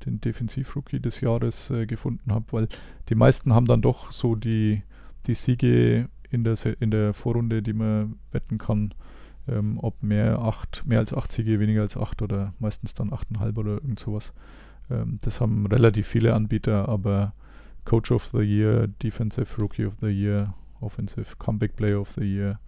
den 0.06 0.22
Defensiv-Rookie 0.22 1.00
des 1.00 1.22
Jahres 1.22 1.70
äh, 1.70 1.86
gefunden 1.86 2.34
habe, 2.34 2.46
weil 2.52 2.68
die 3.10 3.16
meisten 3.16 3.54
haben 3.54 3.66
dann 3.66 3.82
doch 3.82 4.12
so 4.12 4.36
die, 4.36 4.82
die 5.28 5.36
Siege 5.36 6.10
in 6.30 6.44
der, 6.44 6.56
in 6.80 6.92
der 6.92 7.14
Vorrunde, 7.14 7.62
die 7.62 7.74
man 7.74 8.18
wetten 8.32 8.58
kann, 8.58 8.94
ähm, 9.48 9.80
ob 9.82 10.04
mehr, 10.04 10.40
acht, 10.40 10.86
mehr 10.86 11.00
als 11.00 11.14
8 11.14 11.32
Siege, 11.32 11.60
weniger 11.60 11.82
als 11.82 11.98
8 11.98 12.22
oder 12.22 12.54
meistens 12.60 12.94
dann 12.94 13.12
8,5 13.12 13.58
oder 13.58 13.72
irgend 13.74 14.00
sowas. 14.00 14.34
Ähm, 14.90 15.20
das 15.22 15.42
haben 15.42 15.66
relativ 15.66 16.08
viele 16.08 16.34
Anbieter, 16.34 16.88
aber 16.90 17.34
Coach 17.86 18.12
of 18.12 18.28
the 18.28 18.40
Year, 18.40 18.88
Defensive 18.88 19.62
Rookie 19.62 19.86
of 19.86 19.96
the 20.02 20.08
Year, 20.08 20.54
Offensive 20.82 21.36
Comeback 21.38 21.76
Player 21.76 22.00
of 22.00 22.12
the 22.12 22.24
Year 22.24 22.60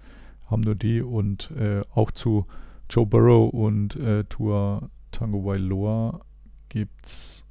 haben 0.49 0.61
nur 0.61 0.75
die 0.75 1.01
und 1.01 1.51
äh, 1.51 1.82
auch 1.93 2.11
zu 2.11 2.45
Joe 2.89 3.05
Burrow 3.05 3.53
und 3.53 3.95
äh, 3.97 4.23
Tua 4.25 4.89
Tango 5.11 5.45
Wailoa 5.45 6.21
gibt 6.69 7.05
es 7.05 7.45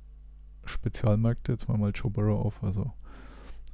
Spezialmärkte. 0.64 1.52
Jetzt 1.52 1.68
mal 1.68 1.78
mal 1.78 1.92
Joe 1.94 2.10
Burrow 2.10 2.44
auf. 2.44 2.62
Also 2.62 2.92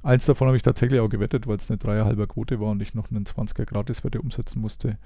eins 0.03 0.25
davon 0.25 0.47
habe 0.47 0.57
ich 0.57 0.63
tatsächlich 0.63 0.99
auch 0.99 1.09
gewettet, 1.09 1.47
weil 1.47 1.57
es 1.57 1.69
eine 1.69 1.77
dreieinhalber 1.77 2.27
Quote 2.27 2.59
war 2.59 2.71
und 2.71 2.81
ich 2.81 2.93
noch 2.93 3.09
einen 3.09 3.25
20er 3.25 3.65
Gratiswette 3.65 4.21
umsetzen 4.21 4.61
musste. 4.61 4.97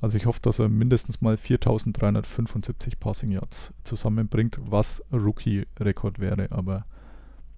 Also 0.00 0.16
ich 0.16 0.26
hoffe, 0.26 0.40
dass 0.40 0.58
er 0.58 0.68
mindestens 0.68 1.20
mal 1.20 1.36
4375 1.36 3.00
Passing 3.00 3.32
Yards 3.32 3.72
zusammenbringt, 3.82 4.58
was 4.62 5.04
Rookie-Rekord 5.12 6.20
wäre. 6.20 6.52
Aber 6.52 6.86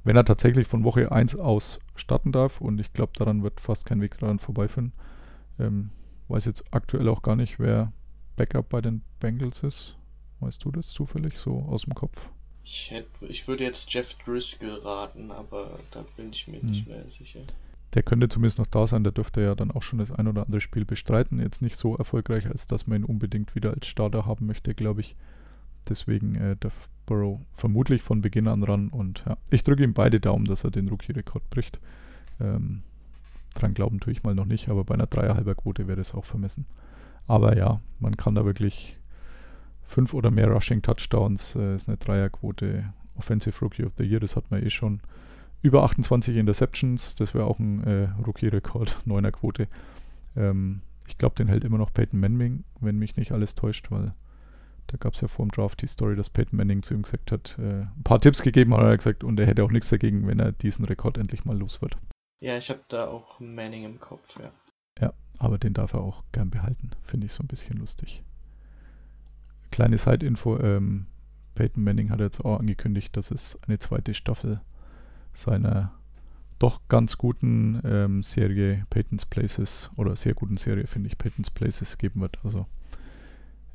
wenn 0.05 0.16
er 0.16 0.24
tatsächlich 0.24 0.66
von 0.66 0.84
Woche 0.84 1.12
1 1.12 1.36
aus 1.36 1.80
starten 1.95 2.32
darf, 2.32 2.61
und 2.61 2.80
ich 2.80 2.93
glaube, 2.93 3.12
daran 3.16 3.43
wird 3.43 3.61
fast 3.61 3.84
kein 3.84 4.01
Weg 4.01 4.18
daran 4.18 4.38
vorbeiführen, 4.38 4.93
ähm, 5.59 5.91
weiß 6.28 6.47
jetzt 6.47 6.64
aktuell 6.70 7.09
auch 7.09 7.22
gar 7.22 7.36
nicht, 7.36 7.59
wer 7.59 7.93
Backup 8.36 8.70
bei 8.70 8.80
den 8.80 9.03
Bengals 9.18 9.62
ist. 9.62 9.97
Weißt 10.41 10.64
du 10.64 10.70
das 10.70 10.88
zufällig 10.88 11.36
so 11.36 11.59
aus 11.68 11.82
dem 11.82 11.95
Kopf? 11.95 12.30
Ich, 12.64 12.91
hätte, 12.91 13.26
ich 13.26 13.47
würde 13.49 13.64
jetzt 13.64 13.93
Jeff 13.93 14.14
Driscoll 14.24 14.80
raten, 14.82 15.30
aber 15.30 15.78
da 15.91 16.05
bin 16.16 16.30
ich 16.30 16.49
mir 16.49 16.62
hm. 16.62 16.70
nicht 16.70 16.88
mehr 16.88 17.07
sicher 17.09 17.41
der 17.95 18.03
könnte 18.03 18.28
zumindest 18.28 18.59
noch 18.59 18.66
da 18.66 18.86
sein. 18.86 19.05
Der 19.05 19.12
dürfte 19.12 19.41
ja 19.41 19.55
dann 19.55 19.70
auch 19.70 19.82
schon 19.82 19.99
das 19.99 20.12
ein 20.12 20.28
oder 20.28 20.45
andere 20.45 20.61
Spiel 20.61 20.84
bestreiten. 20.84 21.41
Jetzt 21.41 21.62
nicht 21.62 21.76
so 21.76 21.97
erfolgreich, 21.97 22.49
als 22.49 22.66
dass 22.66 22.86
man 22.86 23.03
ihn 23.03 23.05
unbedingt 23.05 23.55
wieder 23.55 23.70
als 23.72 23.86
Starter 23.86 24.26
haben 24.26 24.47
möchte, 24.47 24.74
glaube 24.74 25.01
ich. 25.01 25.16
Deswegen 25.88 26.34
äh, 26.36 26.57
darf 26.59 26.88
Burrow 27.07 27.41
vermutlich 27.53 28.03
von 28.03 28.20
Beginn 28.20 28.47
an 28.47 28.62
ran. 28.62 28.88
Und 28.88 29.24
ja, 29.26 29.36
ich 29.51 29.64
drücke 29.64 29.82
ihm 29.82 29.95
beide 29.95 30.20
Daumen, 30.20 30.45
dass 30.45 30.64
er 30.64 30.70
den 30.70 30.88
Rookie-Rekord 30.88 31.51
bricht. 31.51 31.80
Ähm, 32.41 32.82
dran 33.55 33.74
glauben 33.74 33.99
tue 33.99 34.12
ich 34.12 34.22
mal 34.22 34.34
noch 34.34 34.45
nicht, 34.45 34.68
aber 34.68 34.84
bei 34.84 34.95
einer 34.95 35.07
Dreierhalber-Quote 35.07 35.88
wäre 35.88 35.97
das 35.97 36.14
auch 36.14 36.24
vermessen. 36.24 36.66
Aber 37.26 37.57
ja, 37.57 37.80
man 37.99 38.16
kann 38.16 38.34
da 38.34 38.45
wirklich 38.45 38.99
fünf 39.82 40.14
oder 40.14 40.30
mehr 40.30 40.49
Rushing 40.49 40.82
Touchdowns, 40.82 41.57
äh, 41.57 41.74
ist 41.74 41.88
eine 41.88 41.97
Dreierquote. 41.97 42.93
Offensive 43.16 43.59
Rookie 43.61 43.84
of 43.84 43.93
the 43.99 44.05
Year, 44.05 44.20
das 44.20 44.36
hat 44.36 44.51
man 44.51 44.62
eh 44.62 44.70
schon. 44.70 45.01
Über 45.63 45.83
28 45.83 46.37
Interceptions, 46.37 47.17
das 47.17 47.35
wäre 47.35 47.45
auch 47.45 47.59
ein 47.59 47.85
äh, 47.85 48.09
Rookie-Rekord, 48.27 48.97
9er 49.07 49.31
Quote. 49.31 49.69
Ähm, 50.37 50.83
ich 51.09 51.19
glaube, 51.19 51.37
den 51.37 51.49
hält 51.49 51.65
immer 51.65 51.79
noch 51.79 51.93
Peyton 51.93 52.21
Manning, 52.21 52.65
wenn 52.81 52.99
mich 52.99 53.17
nicht 53.17 53.33
alles 53.33 53.55
täuscht, 53.55 53.91
weil 53.91 54.15
da 54.87 54.97
gab 54.97 55.15
es 55.15 55.21
ja 55.21 55.29
vor 55.29 55.47
dem 55.47 55.51
Draft 55.51 55.83
die 55.83 55.87
Story, 55.87 56.17
dass 56.17 56.31
Peyton 56.31 56.57
Manning 56.57 56.83
zu 56.83 56.95
ihm 56.95 57.03
gesagt 57.03 57.31
hat, 57.31 57.57
äh, 57.59 57.83
ein 57.83 58.03
paar 58.05 58.21
Tipps 58.21 58.43
gegeben 58.43 58.75
hat 58.75 58.83
er 58.83 58.97
gesagt 58.97 59.23
und 59.23 59.39
er 59.39 59.47
hätte 59.47 59.63
auch 59.63 59.71
nichts 59.71 59.91
dagegen, 59.91 60.27
wenn 60.27 60.41
er 60.41 60.53
diesen 60.53 60.85
Rekord 60.85 61.19
endlich 61.19 61.45
mal 61.45 61.57
los 61.57 61.81
wird. 61.83 61.97
Ja, 62.41 62.57
ich 62.57 62.71
habe 62.71 62.81
da 62.89 63.07
auch 63.09 63.39
Manning 63.39 63.85
im 63.85 64.01
Kopf, 64.01 64.39
ja. 64.41 64.51
Ja, 65.01 65.13
aber 65.39 65.59
den 65.59 65.75
darf 65.75 65.93
er 65.93 66.01
auch 66.01 66.25
gern 66.33 66.51
behalten. 66.51 66.91
Finde 67.03 67.27
ich 67.27 67.33
so 67.33 67.43
ein 67.43 67.49
bisschen 67.49 67.77
lustig. 67.77 68.23
Kleine 69.71 69.99
Side-Info, 69.99 70.59
ähm, 70.59 71.07
Peyton 71.55 71.85
Manning 71.85 72.11
hat 72.11 72.21
jetzt 72.21 72.45
auch 72.45 72.59
angekündigt, 72.59 73.17
dass 73.17 73.31
es 73.31 73.59
eine 73.67 73.79
zweite 73.79 74.15
Staffel 74.15 74.61
seiner 75.33 75.93
doch 76.59 76.81
ganz 76.89 77.16
guten 77.16 77.81
ähm, 77.85 78.22
Serie 78.22 78.85
Peyton's 78.91 79.24
Places 79.24 79.91
oder 79.97 80.14
sehr 80.14 80.35
guten 80.35 80.59
Serie, 80.59 80.87
finde 80.87 81.09
ich, 81.09 81.18
Peyton's 81.18 81.51
Places 81.51 81.99
geben 81.99 82.20
wird. 82.20 82.39
Also 82.45 82.66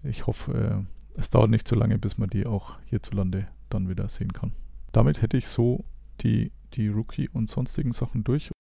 ich 0.04 0.28
hoffe, 0.28 0.86
äh, 1.16 1.20
es 1.20 1.30
dauert 1.32 1.50
nicht 1.50 1.68
so 1.68 1.76
lange, 1.76 1.98
bis 1.98 2.18
man 2.18 2.30
die 2.30 2.46
auch 2.46 2.78
hierzulande 2.86 3.48
dann 3.70 3.90
wieder 3.90 4.08
sehen 4.08 4.34
kann. 4.34 4.52
Damit 4.92 5.22
hätte 5.22 5.38
ich 5.38 5.48
so 5.48 5.84
die, 6.22 6.52
die 6.74 6.88
Rookie 6.88 7.28
und 7.30 7.50
sonstigen 7.50 7.92
Sachen 7.92 8.24
durch. 8.24 8.52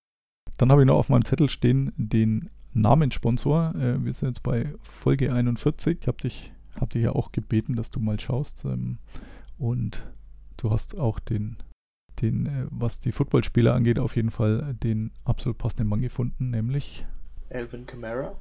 Dann 0.57 0.71
habe 0.71 0.81
ich 0.81 0.87
noch 0.87 0.95
auf 0.95 1.09
meinem 1.09 1.25
Zettel 1.25 1.49
stehen 1.49 1.93
den 1.95 2.49
Namenssponsor. 2.73 3.75
Äh, 3.75 4.03
wir 4.03 4.13
sind 4.13 4.29
jetzt 4.29 4.43
bei 4.43 4.73
Folge 4.81 5.33
41. 5.33 5.99
Ich 6.01 6.07
habe 6.07 6.17
dich, 6.17 6.51
hab 6.79 6.89
dich 6.89 7.03
ja 7.03 7.11
auch 7.11 7.31
gebeten, 7.31 7.75
dass 7.75 7.91
du 7.91 7.99
mal 7.99 8.19
schaust. 8.19 8.65
Ähm, 8.65 8.97
und 9.57 10.05
du 10.57 10.71
hast 10.71 10.97
auch 10.97 11.19
den 11.19 11.57
den, 12.21 12.45
äh, 12.45 12.65
was 12.69 12.99
die 12.99 13.11
Footballspieler 13.11 13.73
angeht, 13.73 13.99
auf 13.99 14.15
jeden 14.15 14.31
Fall 14.31 14.75
den 14.83 15.11
absolut 15.23 15.57
passenden 15.57 15.87
Mann 15.87 16.01
gefunden, 16.01 16.49
nämlich 16.49 17.05
Alvin 17.49 17.85
Kamara. 17.85 18.35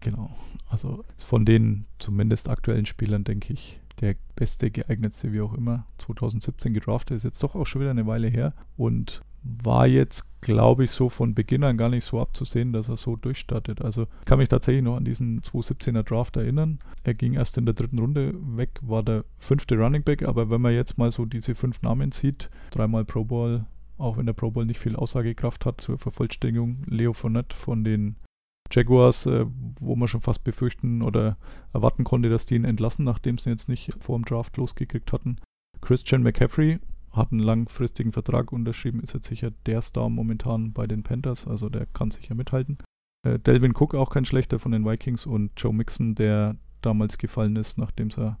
Genau, 0.00 0.30
also 0.68 1.04
von 1.18 1.44
den 1.44 1.84
zumindest 1.98 2.48
aktuellen 2.48 2.86
Spielern, 2.86 3.24
denke 3.24 3.52
ich, 3.52 3.80
der 4.00 4.16
beste, 4.34 4.70
geeignetste, 4.70 5.32
wie 5.32 5.42
auch 5.42 5.52
immer, 5.52 5.86
2017 5.98 6.72
gedraftet, 6.72 7.18
ist 7.18 7.24
jetzt 7.24 7.42
doch 7.42 7.54
auch 7.54 7.66
schon 7.66 7.82
wieder 7.82 7.90
eine 7.90 8.06
Weile 8.06 8.28
her. 8.28 8.54
Und 8.78 9.22
war 9.42 9.86
jetzt, 9.86 10.40
glaube 10.40 10.84
ich, 10.84 10.90
so 10.90 11.08
von 11.08 11.34
Beginn 11.34 11.64
an 11.64 11.76
gar 11.76 11.88
nicht 11.88 12.04
so 12.04 12.20
abzusehen, 12.20 12.72
dass 12.72 12.88
er 12.88 12.96
so 12.96 13.16
durchstartet. 13.16 13.82
Also 13.82 14.06
kann 14.24 14.38
mich 14.38 14.48
tatsächlich 14.48 14.84
noch 14.84 14.96
an 14.96 15.04
diesen 15.04 15.40
2017er 15.40 16.02
Draft 16.02 16.36
erinnern. 16.36 16.78
Er 17.04 17.14
ging 17.14 17.34
erst 17.34 17.56
in 17.58 17.64
der 17.64 17.74
dritten 17.74 17.98
Runde 17.98 18.34
weg, 18.56 18.78
war 18.82 19.02
der 19.02 19.24
fünfte 19.38 19.76
Running 19.78 20.02
Back, 20.02 20.22
aber 20.22 20.50
wenn 20.50 20.60
man 20.60 20.74
jetzt 20.74 20.98
mal 20.98 21.10
so 21.10 21.24
diese 21.24 21.54
fünf 21.54 21.82
Namen 21.82 22.12
sieht, 22.12 22.50
dreimal 22.70 23.04
Pro 23.04 23.24
Bowl, 23.24 23.64
auch 23.98 24.16
wenn 24.16 24.26
der 24.26 24.32
Pro 24.32 24.50
Bowl 24.50 24.66
nicht 24.66 24.80
viel 24.80 24.96
Aussagekraft 24.96 25.64
hat 25.64 25.80
zur 25.80 25.98
Vervollständigung, 25.98 26.84
Leo 26.86 27.12
Fournette 27.12 27.56
von 27.56 27.84
den 27.84 28.16
Jaguars, 28.70 29.26
äh, 29.26 29.46
wo 29.80 29.96
man 29.96 30.08
schon 30.08 30.20
fast 30.20 30.44
befürchten 30.44 31.02
oder 31.02 31.36
erwarten 31.72 32.04
konnte, 32.04 32.28
dass 32.28 32.46
die 32.46 32.54
ihn 32.54 32.64
entlassen, 32.64 33.04
nachdem 33.04 33.38
sie 33.38 33.50
jetzt 33.50 33.68
nicht 33.68 33.92
vor 34.00 34.18
dem 34.18 34.24
Draft 34.24 34.56
losgekriegt 34.56 35.12
hatten. 35.12 35.38
Christian 35.80 36.22
McCaffrey, 36.22 36.78
hat 37.12 37.32
einen 37.32 37.40
langfristigen 37.40 38.12
Vertrag 38.12 38.52
unterschrieben, 38.52 39.00
ist 39.00 39.14
jetzt 39.14 39.28
sicher 39.28 39.50
der 39.66 39.82
Star 39.82 40.08
momentan 40.08 40.72
bei 40.72 40.86
den 40.86 41.02
Panthers, 41.02 41.46
also 41.46 41.68
der 41.68 41.86
kann 41.86 42.10
sicher 42.10 42.34
mithalten. 42.34 42.78
Äh, 43.22 43.38
Delvin 43.38 43.74
Cook 43.74 43.94
auch 43.94 44.10
kein 44.10 44.24
schlechter 44.24 44.58
von 44.58 44.72
den 44.72 44.86
Vikings 44.86 45.26
und 45.26 45.52
Joe 45.56 45.74
Mixon, 45.74 46.14
der 46.14 46.56
damals 46.82 47.18
gefallen 47.18 47.56
ist, 47.56 47.78
nachdem 47.78 48.08
es 48.08 48.16
ja 48.16 48.38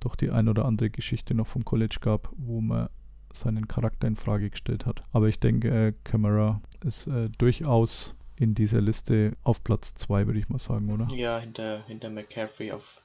doch 0.00 0.16
die 0.16 0.30
ein 0.30 0.48
oder 0.48 0.64
andere 0.64 0.90
Geschichte 0.90 1.34
noch 1.34 1.46
vom 1.46 1.64
College 1.64 1.98
gab, 2.00 2.32
wo 2.36 2.60
man 2.60 2.88
seinen 3.32 3.68
Charakter 3.68 4.08
in 4.08 4.16
Frage 4.16 4.50
gestellt 4.50 4.84
hat. 4.84 5.02
Aber 5.12 5.28
ich 5.28 5.40
denke, 5.40 5.68
äh, 5.70 5.92
Camara 6.04 6.60
ist 6.84 7.06
äh, 7.06 7.30
durchaus 7.38 8.14
in 8.36 8.54
dieser 8.54 8.80
Liste 8.80 9.36
auf 9.42 9.62
Platz 9.62 9.94
2, 9.94 10.26
würde 10.26 10.40
ich 10.40 10.48
mal 10.48 10.58
sagen, 10.58 10.90
oder? 10.90 11.06
Ja, 11.14 11.38
hinter, 11.38 11.84
hinter 11.86 12.10
McCaffrey 12.10 12.72
auf 12.72 13.00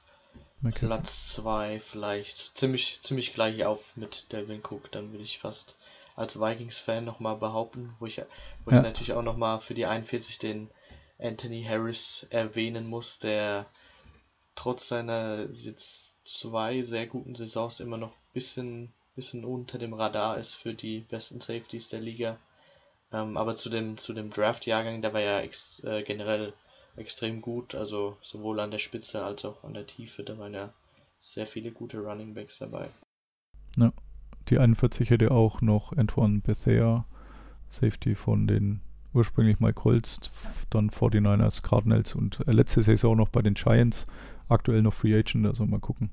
McCaffrey. 0.60 0.86
Platz 0.88 1.28
2 1.34 1.80
vielleicht. 1.80 2.56
Ziemlich, 2.56 3.00
ziemlich 3.02 3.32
gleich 3.34 3.64
auf 3.64 3.96
mit 3.96 4.32
Delvin 4.32 4.60
Cook, 4.62 4.90
dann 4.92 5.12
würde 5.12 5.24
ich 5.24 5.38
fast 5.38 5.76
als 6.16 6.40
Vikings-Fan 6.40 7.04
nochmal 7.04 7.36
behaupten, 7.36 7.94
wo 8.00 8.06
ich, 8.06 8.18
wo 8.64 8.70
Ja. 8.72 8.78
ich 8.78 8.82
natürlich 8.82 9.12
auch 9.12 9.22
nochmal 9.22 9.60
für 9.60 9.74
die 9.74 9.86
41 9.86 10.38
den 10.40 10.68
Anthony 11.20 11.64
Harris 11.64 12.26
erwähnen 12.30 12.88
muss, 12.88 13.18
der 13.20 13.66
trotz 14.56 14.88
seiner 14.88 15.46
jetzt 15.52 16.18
zwei 16.26 16.82
sehr 16.82 17.06
guten 17.06 17.34
Saisons 17.36 17.78
immer 17.80 17.96
noch 17.96 18.10
ein 18.10 18.32
bisschen, 18.34 18.92
bisschen 19.14 19.44
unter 19.44 19.78
dem 19.78 19.94
Radar 19.94 20.38
ist 20.38 20.54
für 20.54 20.74
die 20.74 21.00
besten 21.00 21.40
Safeties 21.40 21.88
der 21.88 22.00
Liga. 22.00 22.36
Ähm, 23.12 23.36
aber 23.36 23.54
zu 23.54 23.70
dem, 23.70 23.96
zu 23.96 24.12
dem 24.12 24.30
Draft-Jahrgang, 24.30 25.00
der 25.02 25.12
war 25.12 25.20
ja 25.20 25.40
ex, 25.40 25.82
äh, 25.84 26.02
generell 26.02 26.52
extrem 26.98 27.40
gut, 27.40 27.74
also 27.74 28.16
sowohl 28.22 28.60
an 28.60 28.70
der 28.70 28.78
Spitze 28.78 29.24
als 29.24 29.44
auch 29.44 29.64
an 29.64 29.74
der 29.74 29.86
Tiefe, 29.86 30.22
da 30.22 30.38
waren 30.38 30.54
ja 30.54 30.72
sehr 31.18 31.46
viele 31.46 31.70
gute 31.70 31.98
Running 31.98 32.34
Backs 32.34 32.58
dabei. 32.58 32.88
Die 34.48 34.58
41 34.58 35.10
hätte 35.10 35.30
auch 35.30 35.60
noch 35.60 35.92
Antoine 35.92 36.40
Bethea, 36.40 37.04
Safety 37.68 38.14
von 38.14 38.46
den 38.46 38.80
ursprünglich 39.12 39.60
Mike 39.60 39.74
Colts, 39.74 40.20
dann 40.70 40.90
49ers, 40.90 41.62
Cardinals 41.62 42.14
und 42.14 42.46
äh, 42.46 42.52
letzte 42.52 42.82
Saison 42.82 43.16
noch 43.16 43.28
bei 43.28 43.42
den 43.42 43.54
Giants, 43.54 44.06
aktuell 44.48 44.82
noch 44.82 44.94
Free 44.94 45.18
Agent, 45.18 45.46
also 45.46 45.66
mal 45.66 45.80
gucken, 45.80 46.10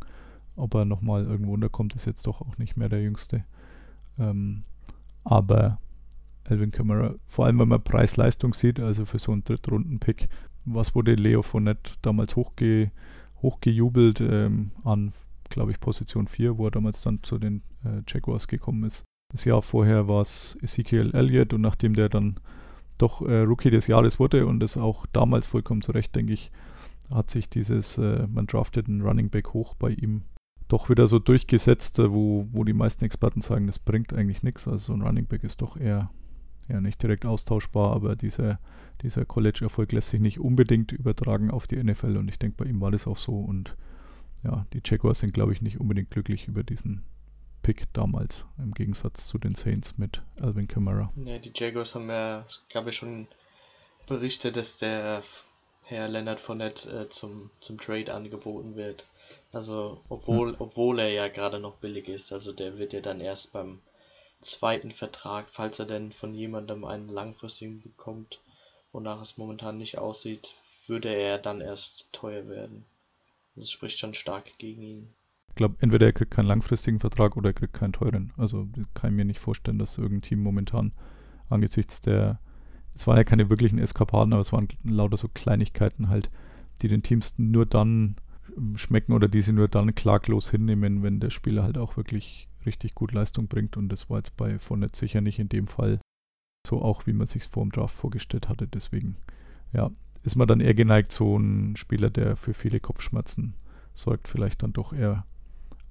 ob 0.56 0.74
er 0.76 0.86
nochmal 0.86 1.26
irgendwo 1.26 1.54
unterkommt, 1.54 1.96
ist 1.96 2.06
jetzt 2.06 2.26
doch 2.28 2.42
auch 2.42 2.58
nicht 2.58 2.78
mehr 2.78 2.90
der 2.90 3.02
Jüngste. 3.02 3.44
Ähm, 4.18 4.64
aber 5.24 5.80
Alvin 6.46 6.72
Kamara, 6.72 7.16
vor 7.28 7.46
allem 7.46 7.60
wenn 7.60 7.68
man 7.68 7.84
Preis-Leistung 7.84 8.54
sieht, 8.54 8.80
also 8.80 9.06
für 9.06 9.20
so 9.20 9.32
einen 9.32 9.44
Drittrunden-Pick, 9.44 10.30
was 10.66 10.96
wurde 10.96 11.16
Leo 11.16 11.42
Fournette 11.42 11.94
damals 12.02 12.36
hochge, 12.36 12.92
hochgejubelt 13.42 14.22
ähm, 14.22 14.72
an, 14.84 15.14
glaube 15.50 15.72
ich, 15.72 15.80
Position 15.80 16.28
4, 16.28 16.58
wo 16.58 16.68
er 16.68 16.72
damals 16.72 17.02
dann 17.02 17.24
zu 17.24 17.38
den 17.38 17.62
äh, 17.84 18.02
Jaguars 18.08 18.48
gekommen 18.48 18.84
ist. 18.84 19.04
Das 19.32 19.46
Jahr 19.46 19.62
vorher 19.62 20.08
war 20.08 20.22
es 20.22 20.58
Ezekiel 20.62 21.12
Elliott 21.14 21.54
und 21.54 21.62
nachdem 21.62 21.94
der 21.94 22.10
dann 22.10 22.40
doch 22.98 23.22
äh, 23.22 23.42
Rookie 23.42 23.70
des 23.70 23.88
Jahres 23.88 24.20
wurde 24.20 24.46
und 24.46 24.60
das 24.60 24.78
auch 24.78 25.06
damals 25.08 25.48
vollkommen 25.48 25.82
zu 25.82 25.92
Recht, 25.92 26.16
denke 26.16 26.34
ich, 26.34 26.52
hat 27.14 27.30
sich 27.30 27.50
dieses, 27.50 27.98
äh, 27.98 28.28
man 28.28 28.48
draftet 28.48 28.88
einen 28.88 29.02
Running 29.02 29.30
Back 29.30 29.54
hoch 29.54 29.76
bei 29.76 29.90
ihm 29.90 30.24
doch 30.68 30.90
wieder 30.90 31.08
so 31.08 31.20
durchgesetzt, 31.20 32.00
äh, 32.00 32.12
wo, 32.12 32.48
wo 32.52 32.64
die 32.64 32.74
meisten 32.74 33.06
Experten 33.06 33.42
sagen, 33.42 33.68
das 33.68 33.80
bringt 33.80 34.14
eigentlich 34.14 34.44
nichts. 34.44 34.68
Also 34.68 34.86
so 34.86 34.94
ein 34.94 35.02
Running 35.02 35.26
Back 35.26 35.44
ist 35.44 35.62
doch 35.62 35.78
eher, 35.78 36.10
eher 36.68 36.82
nicht 36.82 37.02
direkt 37.02 37.26
austauschbar, 37.26 37.94
aber 37.94 38.16
dieser, 38.16 38.60
dieser 39.02 39.26
College-Erfolg 39.26 39.92
lässt 39.92 40.10
sich 40.10 40.20
nicht 40.20 40.40
unbedingt 40.40 40.92
übertragen 40.92 41.52
auf 41.52 41.68
die 41.68 41.82
NFL 41.82 42.18
und 42.18 42.28
ich 42.28 42.40
denke, 42.40 42.64
bei 42.64 42.70
ihm 42.70 42.82
war 42.82 42.92
das 42.92 43.08
auch 43.08 43.18
so 43.18 43.40
und 43.40 43.76
ja, 44.44 44.66
die 44.74 44.82
Jaguars 44.84 45.20
sind, 45.20 45.34
glaube 45.34 45.54
ich, 45.54 45.62
nicht 45.62 45.80
unbedingt 45.80 46.12
glücklich 46.12 46.48
über 46.48 46.64
diesen 46.64 47.04
Pick 47.64 47.92
damals, 47.94 48.46
im 48.60 48.74
Gegensatz 48.74 49.26
zu 49.26 49.40
den 49.40 49.56
Saints 49.56 49.98
mit 49.98 50.22
Alvin 50.40 50.68
Kamara. 50.68 51.12
Ja, 51.24 51.40
die 51.40 51.52
Jaguars 51.56 51.96
haben 51.96 52.10
ja, 52.10 52.46
glaube 52.70 52.92
ich, 52.92 52.96
schon 52.96 53.28
berichtet, 54.08 54.56
dass 54.56 54.78
der 54.78 55.24
Herr 55.84 56.08
Leonard 56.08 56.40
Fournette 56.40 56.90
äh, 56.90 57.10
zum, 57.10 57.50
zum 57.60 57.80
Trade 57.80 58.14
angeboten 58.14 58.76
wird. 58.76 59.06
Also, 59.52 60.00
obwohl, 60.10 60.56
obwohl 60.60 61.00
er 61.00 61.10
ja 61.10 61.28
gerade 61.28 61.60
noch 61.60 61.76
billig 61.76 62.08
ist, 62.08 62.34
also 62.34 62.52
der 62.52 62.78
wird 62.78 62.94
ja 62.94 63.02
dann 63.02 63.22
erst 63.22 63.54
beim 63.54 63.80
zweiten 64.46 64.92
Vertrag, 64.92 65.46
falls 65.50 65.80
er 65.80 65.86
denn 65.86 66.12
von 66.12 66.34
jemandem 66.34 66.86
einen 66.86 67.10
langfristigen 67.10 67.82
bekommt, 67.82 68.40
wonach 68.92 69.22
es 69.22 69.38
momentan 69.38 69.78
nicht 69.78 69.98
aussieht, 69.98 70.56
würde 70.88 71.10
er 71.10 71.38
dann 71.38 71.62
erst 71.62 72.12
teuer 72.14 72.48
werden. 72.48 72.86
Das 73.56 73.72
spricht 73.72 74.00
schon 74.00 74.14
stark 74.14 74.46
gegen 74.58 74.82
ihn. 74.82 75.08
Ich 75.50 75.56
glaube, 75.56 75.76
entweder 75.80 76.08
er 76.08 76.14
kriegt 76.14 76.32
keinen 76.32 76.48
langfristigen 76.48 77.00
Vertrag 77.00 77.38
oder 77.38 77.50
er 77.50 77.54
kriegt 77.54 77.74
keinen 77.74 77.94
teuren. 77.94 78.34
Also 78.38 78.68
kann 78.94 79.12
ich 79.12 79.16
mir 79.16 79.26
nicht 79.26 79.40
vorstellen, 79.40 79.80
dass 79.80 79.98
irgendein 79.98 80.28
Team 80.28 80.40
momentan 80.44 80.92
angesichts 81.50 82.02
der, 82.02 82.40
es 82.94 83.08
waren 83.08 83.18
ja 83.18 83.24
keine 83.24 83.50
wirklichen 83.50 83.80
Eskapaden, 83.80 84.34
aber 84.34 84.42
es 84.42 84.52
waren 84.52 84.68
lauter 84.84 85.18
so 85.18 85.30
Kleinigkeiten 85.30 86.10
halt, 86.10 86.30
die 86.82 86.90
den 86.90 87.04
Teams 87.04 87.36
nur 87.38 87.66
dann 87.66 88.18
schmecken 88.76 89.14
oder 89.14 89.28
die 89.28 89.42
sie 89.42 89.54
nur 89.54 89.68
dann 89.68 89.96
klaglos 89.96 90.52
hinnehmen, 90.52 91.04
wenn 91.04 91.20
der 91.20 91.30
Spieler 91.30 91.64
halt 91.64 91.78
auch 91.78 91.98
wirklich 91.98 92.48
richtig 92.66 92.96
gut 92.96 93.12
Leistung 93.12 93.48
bringt. 93.48 93.78
Und 93.78 93.90
das 93.90 94.10
war 94.10 94.18
jetzt 94.18 94.38
bei 94.38 94.60
Fournette 94.60 94.98
sicher 94.98 95.22
nicht 95.22 95.40
in 95.40 95.50
dem 95.50 95.68
Fall 95.68 96.00
so 96.68 96.82
auch, 96.82 97.06
wie 97.06 97.14
man 97.14 97.28
sich 97.28 97.44
vor 97.46 97.64
dem 97.64 97.72
Draft 97.72 97.96
vorgestellt 97.96 98.50
hatte. 98.50 98.68
Deswegen, 98.68 99.18
ja, 99.74 99.92
ist 100.24 100.36
man 100.36 100.48
dann 100.48 100.60
eher 100.60 100.74
geneigt, 100.74 101.12
so 101.12 101.38
ein 101.38 101.76
Spieler, 101.76 102.10
der 102.10 102.36
für 102.36 102.54
viele 102.54 102.80
Kopfschmerzen 102.80 103.54
sorgt, 103.94 104.28
vielleicht 104.28 104.64
dann 104.64 104.74
doch 104.74 104.92
eher 104.92 105.26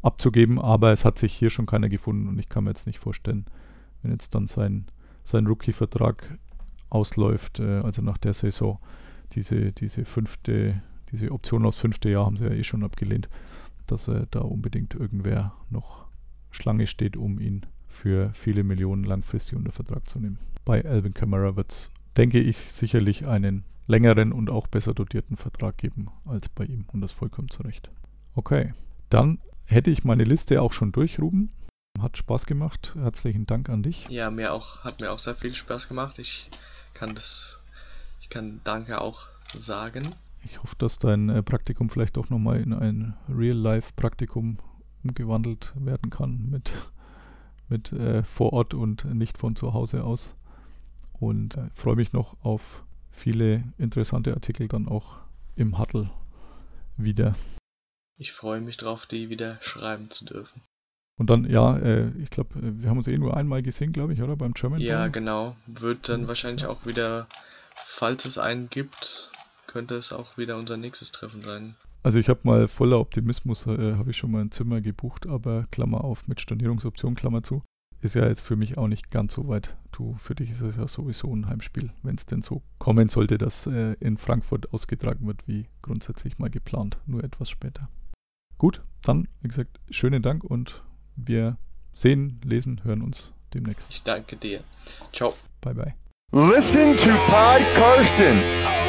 abzugeben. 0.02 0.60
Aber 0.60 0.92
es 0.92 1.04
hat 1.04 1.18
sich 1.18 1.32
hier 1.32 1.50
schon 1.50 1.66
keiner 1.66 1.88
gefunden 1.88 2.28
und 2.28 2.38
ich 2.38 2.48
kann 2.48 2.64
mir 2.64 2.70
jetzt 2.70 2.86
nicht 2.86 2.98
vorstellen, 2.98 3.46
wenn 4.02 4.10
jetzt 4.10 4.34
dann 4.34 4.46
sein, 4.46 4.86
sein 5.22 5.46
Rookie-Vertrag 5.46 6.38
ausläuft, 6.90 7.60
äh, 7.60 7.80
also 7.80 8.02
nach 8.02 8.18
der 8.18 8.34
Saison. 8.34 8.78
Diese, 9.32 9.72
diese 9.72 10.04
fünfte, 10.04 10.82
diese 11.10 11.32
Option 11.32 11.64
aufs 11.64 11.78
fünfte 11.78 12.10
Jahr 12.10 12.26
haben 12.26 12.36
sie 12.36 12.44
ja 12.44 12.52
eh 12.52 12.62
schon 12.62 12.84
abgelehnt, 12.84 13.28
dass 13.86 14.08
er 14.08 14.26
da 14.26 14.40
unbedingt 14.40 14.94
irgendwer 14.94 15.54
noch 15.70 16.03
Schlange 16.54 16.86
steht, 16.86 17.16
um 17.16 17.38
ihn 17.38 17.66
für 17.88 18.30
viele 18.34 18.64
Millionen 18.64 19.04
langfristig 19.04 19.56
unter 19.56 19.72
Vertrag 19.72 20.08
zu 20.08 20.18
nehmen. 20.18 20.38
Bei 20.64 20.84
Alvin 20.84 21.14
Kamara 21.14 21.56
wird 21.56 21.72
es, 21.72 21.90
denke 22.16 22.40
ich, 22.40 22.58
sicherlich 22.58 23.26
einen 23.26 23.64
längeren 23.86 24.32
und 24.32 24.50
auch 24.50 24.66
besser 24.66 24.94
dotierten 24.94 25.36
Vertrag 25.36 25.76
geben 25.76 26.08
als 26.24 26.48
bei 26.48 26.64
ihm 26.64 26.86
und 26.92 27.00
das 27.00 27.12
vollkommen 27.12 27.50
zu 27.50 27.62
Recht. 27.62 27.90
Okay, 28.34 28.72
dann 29.10 29.38
hätte 29.64 29.90
ich 29.90 30.04
meine 30.04 30.24
Liste 30.24 30.60
auch 30.62 30.72
schon 30.72 30.92
durch, 30.92 31.20
Ruben. 31.20 31.50
Hat 32.00 32.18
Spaß 32.18 32.46
gemacht. 32.46 32.94
Herzlichen 32.96 33.46
Dank 33.46 33.68
an 33.68 33.82
dich. 33.82 34.08
Ja, 34.08 34.30
mir 34.30 34.52
auch, 34.52 34.82
hat 34.82 35.00
mir 35.00 35.12
auch 35.12 35.18
sehr 35.18 35.34
viel 35.34 35.54
Spaß 35.54 35.88
gemacht. 35.88 36.18
Ich 36.18 36.50
kann 36.92 37.14
das, 37.14 37.60
ich 38.20 38.28
kann 38.28 38.60
Danke 38.64 39.00
auch 39.00 39.28
sagen. 39.54 40.14
Ich 40.42 40.62
hoffe, 40.62 40.74
dass 40.78 40.98
dein 40.98 41.28
äh, 41.28 41.42
Praktikum 41.42 41.88
vielleicht 41.88 42.18
auch 42.18 42.28
nochmal 42.28 42.60
in 42.60 42.72
ein 42.72 43.14
Real-Life-Praktikum 43.28 44.58
umgewandelt 45.04 45.72
werden 45.76 46.10
kann 46.10 46.48
mit, 46.50 46.72
mit 47.68 47.92
äh, 47.92 48.22
vor 48.24 48.52
Ort 48.52 48.74
und 48.74 49.04
nicht 49.04 49.38
von 49.38 49.54
zu 49.56 49.72
Hause 49.74 50.04
aus. 50.04 50.34
Und 51.12 51.56
äh, 51.56 51.68
freue 51.74 51.96
mich 51.96 52.12
noch 52.12 52.36
auf 52.42 52.82
viele 53.10 53.64
interessante 53.78 54.34
Artikel 54.34 54.66
dann 54.68 54.88
auch 54.88 55.18
im 55.56 55.78
Huddle 55.78 56.10
wieder. 56.96 57.34
Ich 58.16 58.32
freue 58.32 58.60
mich 58.60 58.76
drauf, 58.76 59.06
die 59.06 59.30
wieder 59.30 59.58
schreiben 59.60 60.10
zu 60.10 60.24
dürfen. 60.24 60.62
Und 61.16 61.30
dann, 61.30 61.48
ja, 61.48 61.76
äh, 61.78 62.10
ich 62.18 62.30
glaube, 62.30 62.58
äh, 62.58 62.82
wir 62.82 62.90
haben 62.90 62.96
uns 62.96 63.06
eh 63.06 63.16
nur 63.16 63.36
einmal 63.36 63.62
gesehen, 63.62 63.92
glaube 63.92 64.14
ich, 64.14 64.22
oder? 64.22 64.36
Beim 64.36 64.52
German 64.54 64.80
Ja, 64.80 65.02
Bowl. 65.02 65.10
genau. 65.12 65.56
Wird 65.66 66.08
dann 66.08 66.26
wahrscheinlich 66.26 66.66
auch 66.66 66.86
wieder, 66.86 67.28
falls 67.76 68.24
es 68.24 68.38
einen 68.38 68.68
gibt, 68.68 69.30
könnte 69.74 69.96
es 69.96 70.12
auch 70.12 70.38
wieder 70.38 70.56
unser 70.56 70.76
nächstes 70.76 71.10
Treffen 71.10 71.42
sein. 71.42 71.74
Also 72.04 72.20
ich 72.20 72.28
habe 72.28 72.40
mal 72.44 72.68
voller 72.68 73.00
Optimismus, 73.00 73.66
äh, 73.66 73.96
habe 73.96 74.12
ich 74.12 74.16
schon 74.16 74.30
mal 74.30 74.40
ein 74.40 74.52
Zimmer 74.52 74.80
gebucht, 74.80 75.26
aber 75.26 75.66
Klammer 75.72 76.04
auf 76.04 76.28
mit 76.28 76.40
Stornierungsoption, 76.40 77.16
Klammer 77.16 77.42
zu. 77.42 77.60
Ist 78.00 78.14
ja 78.14 78.28
jetzt 78.28 78.42
für 78.42 78.54
mich 78.54 78.78
auch 78.78 78.86
nicht 78.86 79.10
ganz 79.10 79.34
so 79.34 79.48
weit. 79.48 79.76
Du, 79.90 80.14
für 80.20 80.36
dich 80.36 80.50
ist 80.52 80.60
es 80.60 80.76
ja 80.76 80.86
sowieso 80.86 81.34
ein 81.34 81.48
Heimspiel, 81.48 81.90
wenn 82.04 82.14
es 82.14 82.24
denn 82.24 82.40
so 82.40 82.62
kommen 82.78 83.08
sollte, 83.08 83.36
dass 83.36 83.66
äh, 83.66 83.94
in 83.98 84.16
Frankfurt 84.16 84.72
ausgetragen 84.72 85.26
wird, 85.26 85.48
wie 85.48 85.66
grundsätzlich 85.82 86.38
mal 86.38 86.50
geplant, 86.50 86.98
nur 87.06 87.24
etwas 87.24 87.50
später. 87.50 87.88
Gut, 88.58 88.80
dann, 89.02 89.26
wie 89.40 89.48
gesagt, 89.48 89.80
schönen 89.90 90.22
Dank 90.22 90.44
und 90.44 90.84
wir 91.16 91.58
sehen, 91.94 92.40
lesen, 92.44 92.84
hören 92.84 93.02
uns 93.02 93.32
demnächst. 93.52 93.90
Ich 93.90 94.04
danke 94.04 94.36
dir. 94.36 94.62
Ciao. 95.12 95.34
Bye, 95.62 95.74
bye. 95.74 95.94
Listen 96.30 96.96
to 96.96 97.10
Pod 97.26 97.62
Karsten. 97.74 98.83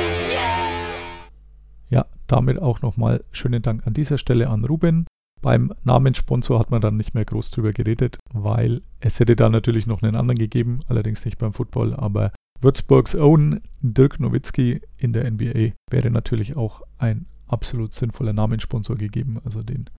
Ja, 1.90 2.06
damit 2.28 2.62
auch 2.62 2.82
nochmal 2.82 3.24
schönen 3.32 3.62
Dank 3.62 3.86
an 3.86 3.94
dieser 3.94 4.18
Stelle 4.18 4.50
an 4.50 4.64
Ruben. 4.64 5.06
Beim 5.42 5.74
Namenssponsor 5.84 6.60
hat 6.60 6.72
man 6.72 6.82
dann 6.82 6.98
nicht 6.98 7.14
mehr 7.14 7.26
groß 7.26 7.52
drüber 7.52 7.72
geredet, 7.72 8.18
weil 8.34 8.82
es 9.00 9.20
hätte 9.20 9.36
da 9.36 9.50
natürlich 9.50 9.86
noch 9.86 10.02
einen 10.02 10.16
anderen 10.16 10.40
gegeben, 10.40 10.80
allerdings 10.88 11.24
nicht 11.24 11.38
beim 11.38 11.54
Football, 11.54 11.94
aber 11.94 12.32
Würzburgs 12.62 13.16
Own 13.16 13.60
Dirk 13.82 14.20
Nowitzki 14.20 14.82
in 14.98 15.14
der 15.14 15.30
NBA 15.30 15.74
wäre 15.92 16.10
natürlich 16.10 16.56
auch 16.56 16.82
ein 16.98 17.28
absolut 17.48 17.94
sinnvoller 17.94 18.34
Namenssponsor 18.34 18.96
gegeben. 18.96 19.40
Also 19.44 19.62
den 19.62 19.90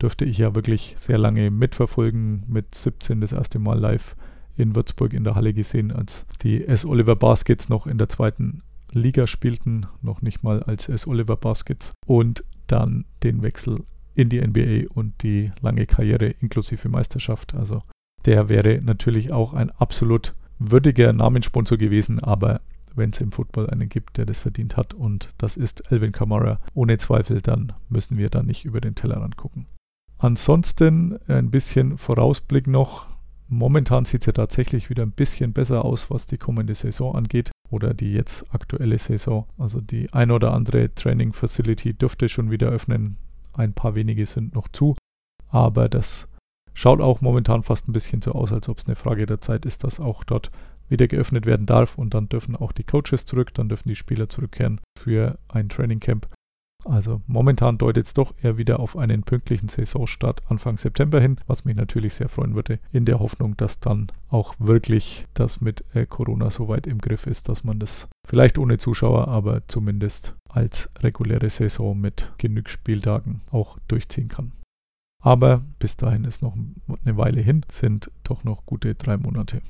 dürfte 0.00 0.24
ich 0.24 0.38
ja 0.38 0.54
wirklich 0.54 0.94
sehr 0.98 1.18
lange 1.18 1.50
mitverfolgen. 1.50 2.44
Mit 2.46 2.74
17 2.74 3.20
das 3.20 3.32
erste 3.32 3.58
Mal 3.58 3.78
live 3.78 4.16
in 4.56 4.76
Würzburg 4.76 5.14
in 5.14 5.24
der 5.24 5.34
Halle 5.34 5.54
gesehen, 5.54 5.90
als 5.90 6.26
die 6.42 6.64
S. 6.64 6.84
Oliver 6.84 7.16
Baskets 7.16 7.68
noch 7.68 7.86
in 7.86 7.98
der 7.98 8.08
zweiten 8.08 8.62
Liga 8.92 9.26
spielten, 9.26 9.86
noch 10.00 10.22
nicht 10.22 10.42
mal 10.42 10.62
als 10.62 10.88
S. 10.88 11.06
Oliver 11.06 11.36
Baskets. 11.36 11.92
Und 12.06 12.44
dann 12.66 13.04
den 13.22 13.42
Wechsel 13.42 13.82
in 14.14 14.28
die 14.28 14.40
NBA 14.40 14.92
und 14.92 15.22
die 15.22 15.52
lange 15.60 15.86
Karriere 15.86 16.26
inklusive 16.40 16.88
Meisterschaft. 16.88 17.54
Also 17.54 17.82
der 18.24 18.48
wäre 18.48 18.80
natürlich 18.82 19.32
auch 19.32 19.54
ein 19.54 19.70
absolut 19.70 20.34
würdiger 20.58 21.12
Namenssponsor 21.12 21.78
gewesen, 21.78 22.22
aber 22.22 22.60
wenn 22.94 23.10
es 23.10 23.20
im 23.20 23.32
Football 23.32 23.70
einen 23.70 23.88
gibt, 23.88 24.18
der 24.18 24.26
das 24.26 24.38
verdient 24.38 24.76
hat 24.76 24.92
und 24.94 25.30
das 25.38 25.56
ist 25.56 25.90
Alvin 25.90 26.12
Kamara, 26.12 26.60
ohne 26.74 26.98
Zweifel, 26.98 27.40
dann 27.40 27.72
müssen 27.88 28.18
wir 28.18 28.28
da 28.28 28.42
nicht 28.42 28.64
über 28.64 28.80
den 28.80 28.94
Tellerrand 28.94 29.36
gucken. 29.36 29.66
Ansonsten 30.18 31.18
ein 31.26 31.50
bisschen 31.50 31.98
Vorausblick 31.98 32.66
noch. 32.66 33.06
Momentan 33.48 34.04
sieht 34.04 34.22
es 34.22 34.26
ja 34.26 34.32
tatsächlich 34.32 34.88
wieder 34.88 35.02
ein 35.02 35.10
bisschen 35.10 35.52
besser 35.52 35.84
aus, 35.84 36.10
was 36.10 36.26
die 36.26 36.38
kommende 36.38 36.74
Saison 36.74 37.16
angeht 37.16 37.50
oder 37.72 37.94
die 37.94 38.12
jetzt 38.12 38.44
aktuelle 38.54 38.98
Saison. 38.98 39.46
Also 39.58 39.80
die 39.80 40.12
ein 40.12 40.30
oder 40.30 40.52
andere 40.52 40.94
Training 40.94 41.32
Facility 41.32 41.94
dürfte 41.94 42.28
schon 42.28 42.50
wieder 42.50 42.68
öffnen. 42.68 43.16
Ein 43.54 43.72
paar 43.72 43.94
wenige 43.94 44.26
sind 44.26 44.54
noch 44.54 44.68
zu, 44.68 44.94
aber 45.48 45.88
das 45.88 46.28
schaut 46.74 47.00
auch 47.00 47.20
momentan 47.20 47.62
fast 47.62 47.88
ein 47.88 47.92
bisschen 47.92 48.22
so 48.22 48.32
aus, 48.32 48.52
als 48.52 48.68
ob 48.68 48.78
es 48.78 48.86
eine 48.86 48.96
Frage 48.96 49.26
der 49.26 49.40
Zeit 49.40 49.66
ist, 49.66 49.84
dass 49.84 50.00
auch 50.00 50.24
dort 50.24 50.50
wieder 50.88 51.08
geöffnet 51.08 51.46
werden 51.46 51.66
darf 51.66 51.96
und 51.96 52.14
dann 52.14 52.28
dürfen 52.28 52.56
auch 52.56 52.72
die 52.72 52.84
Coaches 52.84 53.26
zurück, 53.26 53.52
dann 53.54 53.68
dürfen 53.68 53.88
die 53.88 53.96
Spieler 53.96 54.28
zurückkehren 54.28 54.80
für 54.98 55.38
ein 55.48 55.68
Training 55.68 56.00
Camp 56.00 56.28
also 56.84 57.20
momentan 57.26 57.78
deutet 57.78 58.06
es 58.06 58.14
doch 58.14 58.34
eher 58.42 58.58
wieder 58.58 58.80
auf 58.80 58.96
einen 58.96 59.22
pünktlichen 59.22 59.68
Saisonstart 59.68 60.42
Anfang 60.50 60.78
September 60.78 61.20
hin, 61.20 61.36
was 61.46 61.64
mich 61.64 61.76
natürlich 61.76 62.14
sehr 62.14 62.28
freuen 62.28 62.54
würde, 62.54 62.78
in 62.92 63.04
der 63.04 63.20
Hoffnung, 63.20 63.56
dass 63.56 63.80
dann 63.80 64.08
auch 64.28 64.54
wirklich 64.58 65.26
das 65.34 65.60
mit 65.60 65.84
äh, 65.94 66.06
Corona 66.06 66.50
so 66.50 66.68
weit 66.68 66.86
im 66.86 66.98
Griff 66.98 67.26
ist, 67.26 67.48
dass 67.48 67.64
man 67.64 67.78
das 67.78 68.08
vielleicht 68.26 68.58
ohne 68.58 68.78
Zuschauer, 68.78 69.28
aber 69.28 69.66
zumindest 69.68 70.34
als 70.48 70.90
reguläre 71.00 71.50
Saison 71.50 71.98
mit 71.98 72.32
genug 72.38 72.68
Spieltagen 72.68 73.42
auch 73.50 73.78
durchziehen 73.88 74.28
kann. 74.28 74.52
Aber 75.22 75.62
bis 75.78 75.96
dahin 75.96 76.24
ist 76.24 76.42
noch 76.42 76.56
eine 77.04 77.16
Weile 77.16 77.40
hin, 77.40 77.64
sind 77.70 78.10
doch 78.24 78.42
noch 78.42 78.66
gute 78.66 78.94
drei 78.94 79.16
Monate. 79.16 79.62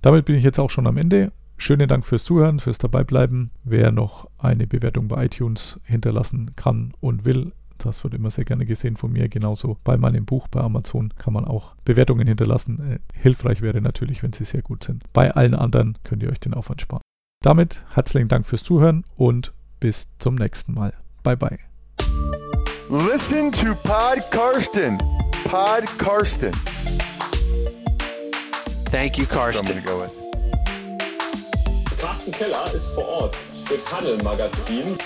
Damit 0.00 0.24
bin 0.24 0.36
ich 0.36 0.44
jetzt 0.44 0.60
auch 0.60 0.70
schon 0.70 0.86
am 0.86 0.96
Ende. 0.96 1.32
Schönen 1.56 1.88
Dank 1.88 2.04
fürs 2.04 2.24
Zuhören, 2.24 2.58
fürs 2.58 2.78
Dabeibleiben. 2.78 3.50
Wer 3.64 3.92
noch 3.92 4.28
eine 4.38 4.66
Bewertung 4.66 5.08
bei 5.08 5.26
iTunes 5.26 5.80
hinterlassen 5.84 6.52
kann 6.56 6.92
und 7.00 7.24
will, 7.24 7.52
das 7.78 8.04
wird 8.04 8.14
immer 8.14 8.30
sehr 8.30 8.44
gerne 8.44 8.66
gesehen 8.66 8.96
von 8.96 9.12
mir. 9.12 9.28
Genauso 9.28 9.78
bei 9.84 9.96
meinem 9.96 10.24
Buch 10.24 10.48
bei 10.48 10.60
Amazon 10.60 11.12
kann 11.18 11.34
man 11.34 11.44
auch 11.44 11.74
Bewertungen 11.84 12.26
hinterlassen. 12.26 12.80
Äh, 12.92 12.98
hilfreich 13.14 13.62
wäre 13.62 13.80
natürlich, 13.80 14.22
wenn 14.22 14.32
sie 14.32 14.44
sehr 14.44 14.62
gut 14.62 14.84
sind. 14.84 15.04
Bei 15.12 15.34
allen 15.34 15.54
anderen 15.54 15.98
könnt 16.04 16.22
ihr 16.22 16.30
euch 16.30 16.40
den 16.40 16.54
Aufwand 16.54 16.80
sparen. 16.80 17.02
Damit 17.42 17.84
herzlichen 17.94 18.28
Dank 18.28 18.46
fürs 18.46 18.62
Zuhören 18.62 19.04
und 19.16 19.52
bis 19.80 20.16
zum 20.18 20.36
nächsten 20.36 20.74
Mal. 20.74 20.92
Bye 21.22 21.36
bye. 21.36 21.58
Listen 22.88 23.50
to 23.50 23.74
Pod 23.82 24.22
Karsten. 24.30 24.98
Pod 25.44 25.86
Karsten. 25.98 26.52
Thank 28.90 29.16
you, 29.16 29.24
I'm 29.24 29.52
Karsten. 29.52 30.21
Carsten 32.02 32.32
Keller 32.32 32.68
ist 32.74 32.88
vor 32.96 33.06
Ort 33.06 33.36
für 33.64 33.78
Tunnel 33.84 34.20
Magazin. 34.24 34.98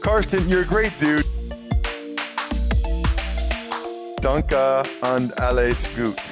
Karsten, 0.00 0.48
you're 0.48 0.62
a 0.62 0.64
great 0.64 0.92
dude. 0.98 1.26
Danke 4.22 4.82
and 5.02 5.38
alles 5.38 5.86
gut. 5.94 6.29